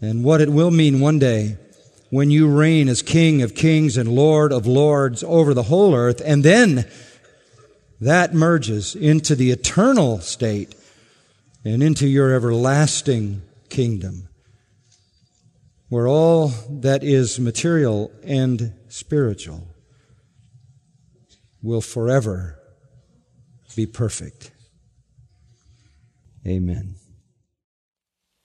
and 0.00 0.22
what 0.22 0.40
it 0.40 0.48
will 0.48 0.70
mean 0.70 1.00
one 1.00 1.18
day 1.18 1.56
when 2.10 2.30
you 2.30 2.48
reign 2.48 2.88
as 2.88 3.02
King 3.02 3.42
of 3.42 3.54
kings 3.54 3.96
and 3.96 4.08
Lord 4.08 4.52
of 4.52 4.66
lords 4.66 5.22
over 5.22 5.54
the 5.54 5.64
whole 5.64 5.94
earth, 5.94 6.22
and 6.24 6.42
then 6.42 6.88
that 8.00 8.34
merges 8.34 8.94
into 8.94 9.34
the 9.34 9.50
eternal 9.50 10.20
state 10.20 10.74
and 11.64 11.82
into 11.82 12.06
your 12.06 12.32
everlasting 12.32 13.42
kingdom, 13.68 14.28
where 15.88 16.06
all 16.06 16.48
that 16.70 17.02
is 17.02 17.38
material 17.38 18.10
and 18.24 18.72
spiritual 18.88 19.66
will 21.62 21.80
forever 21.80 22.58
be 23.74 23.86
perfect. 23.86 24.50
Amen. 26.46 26.97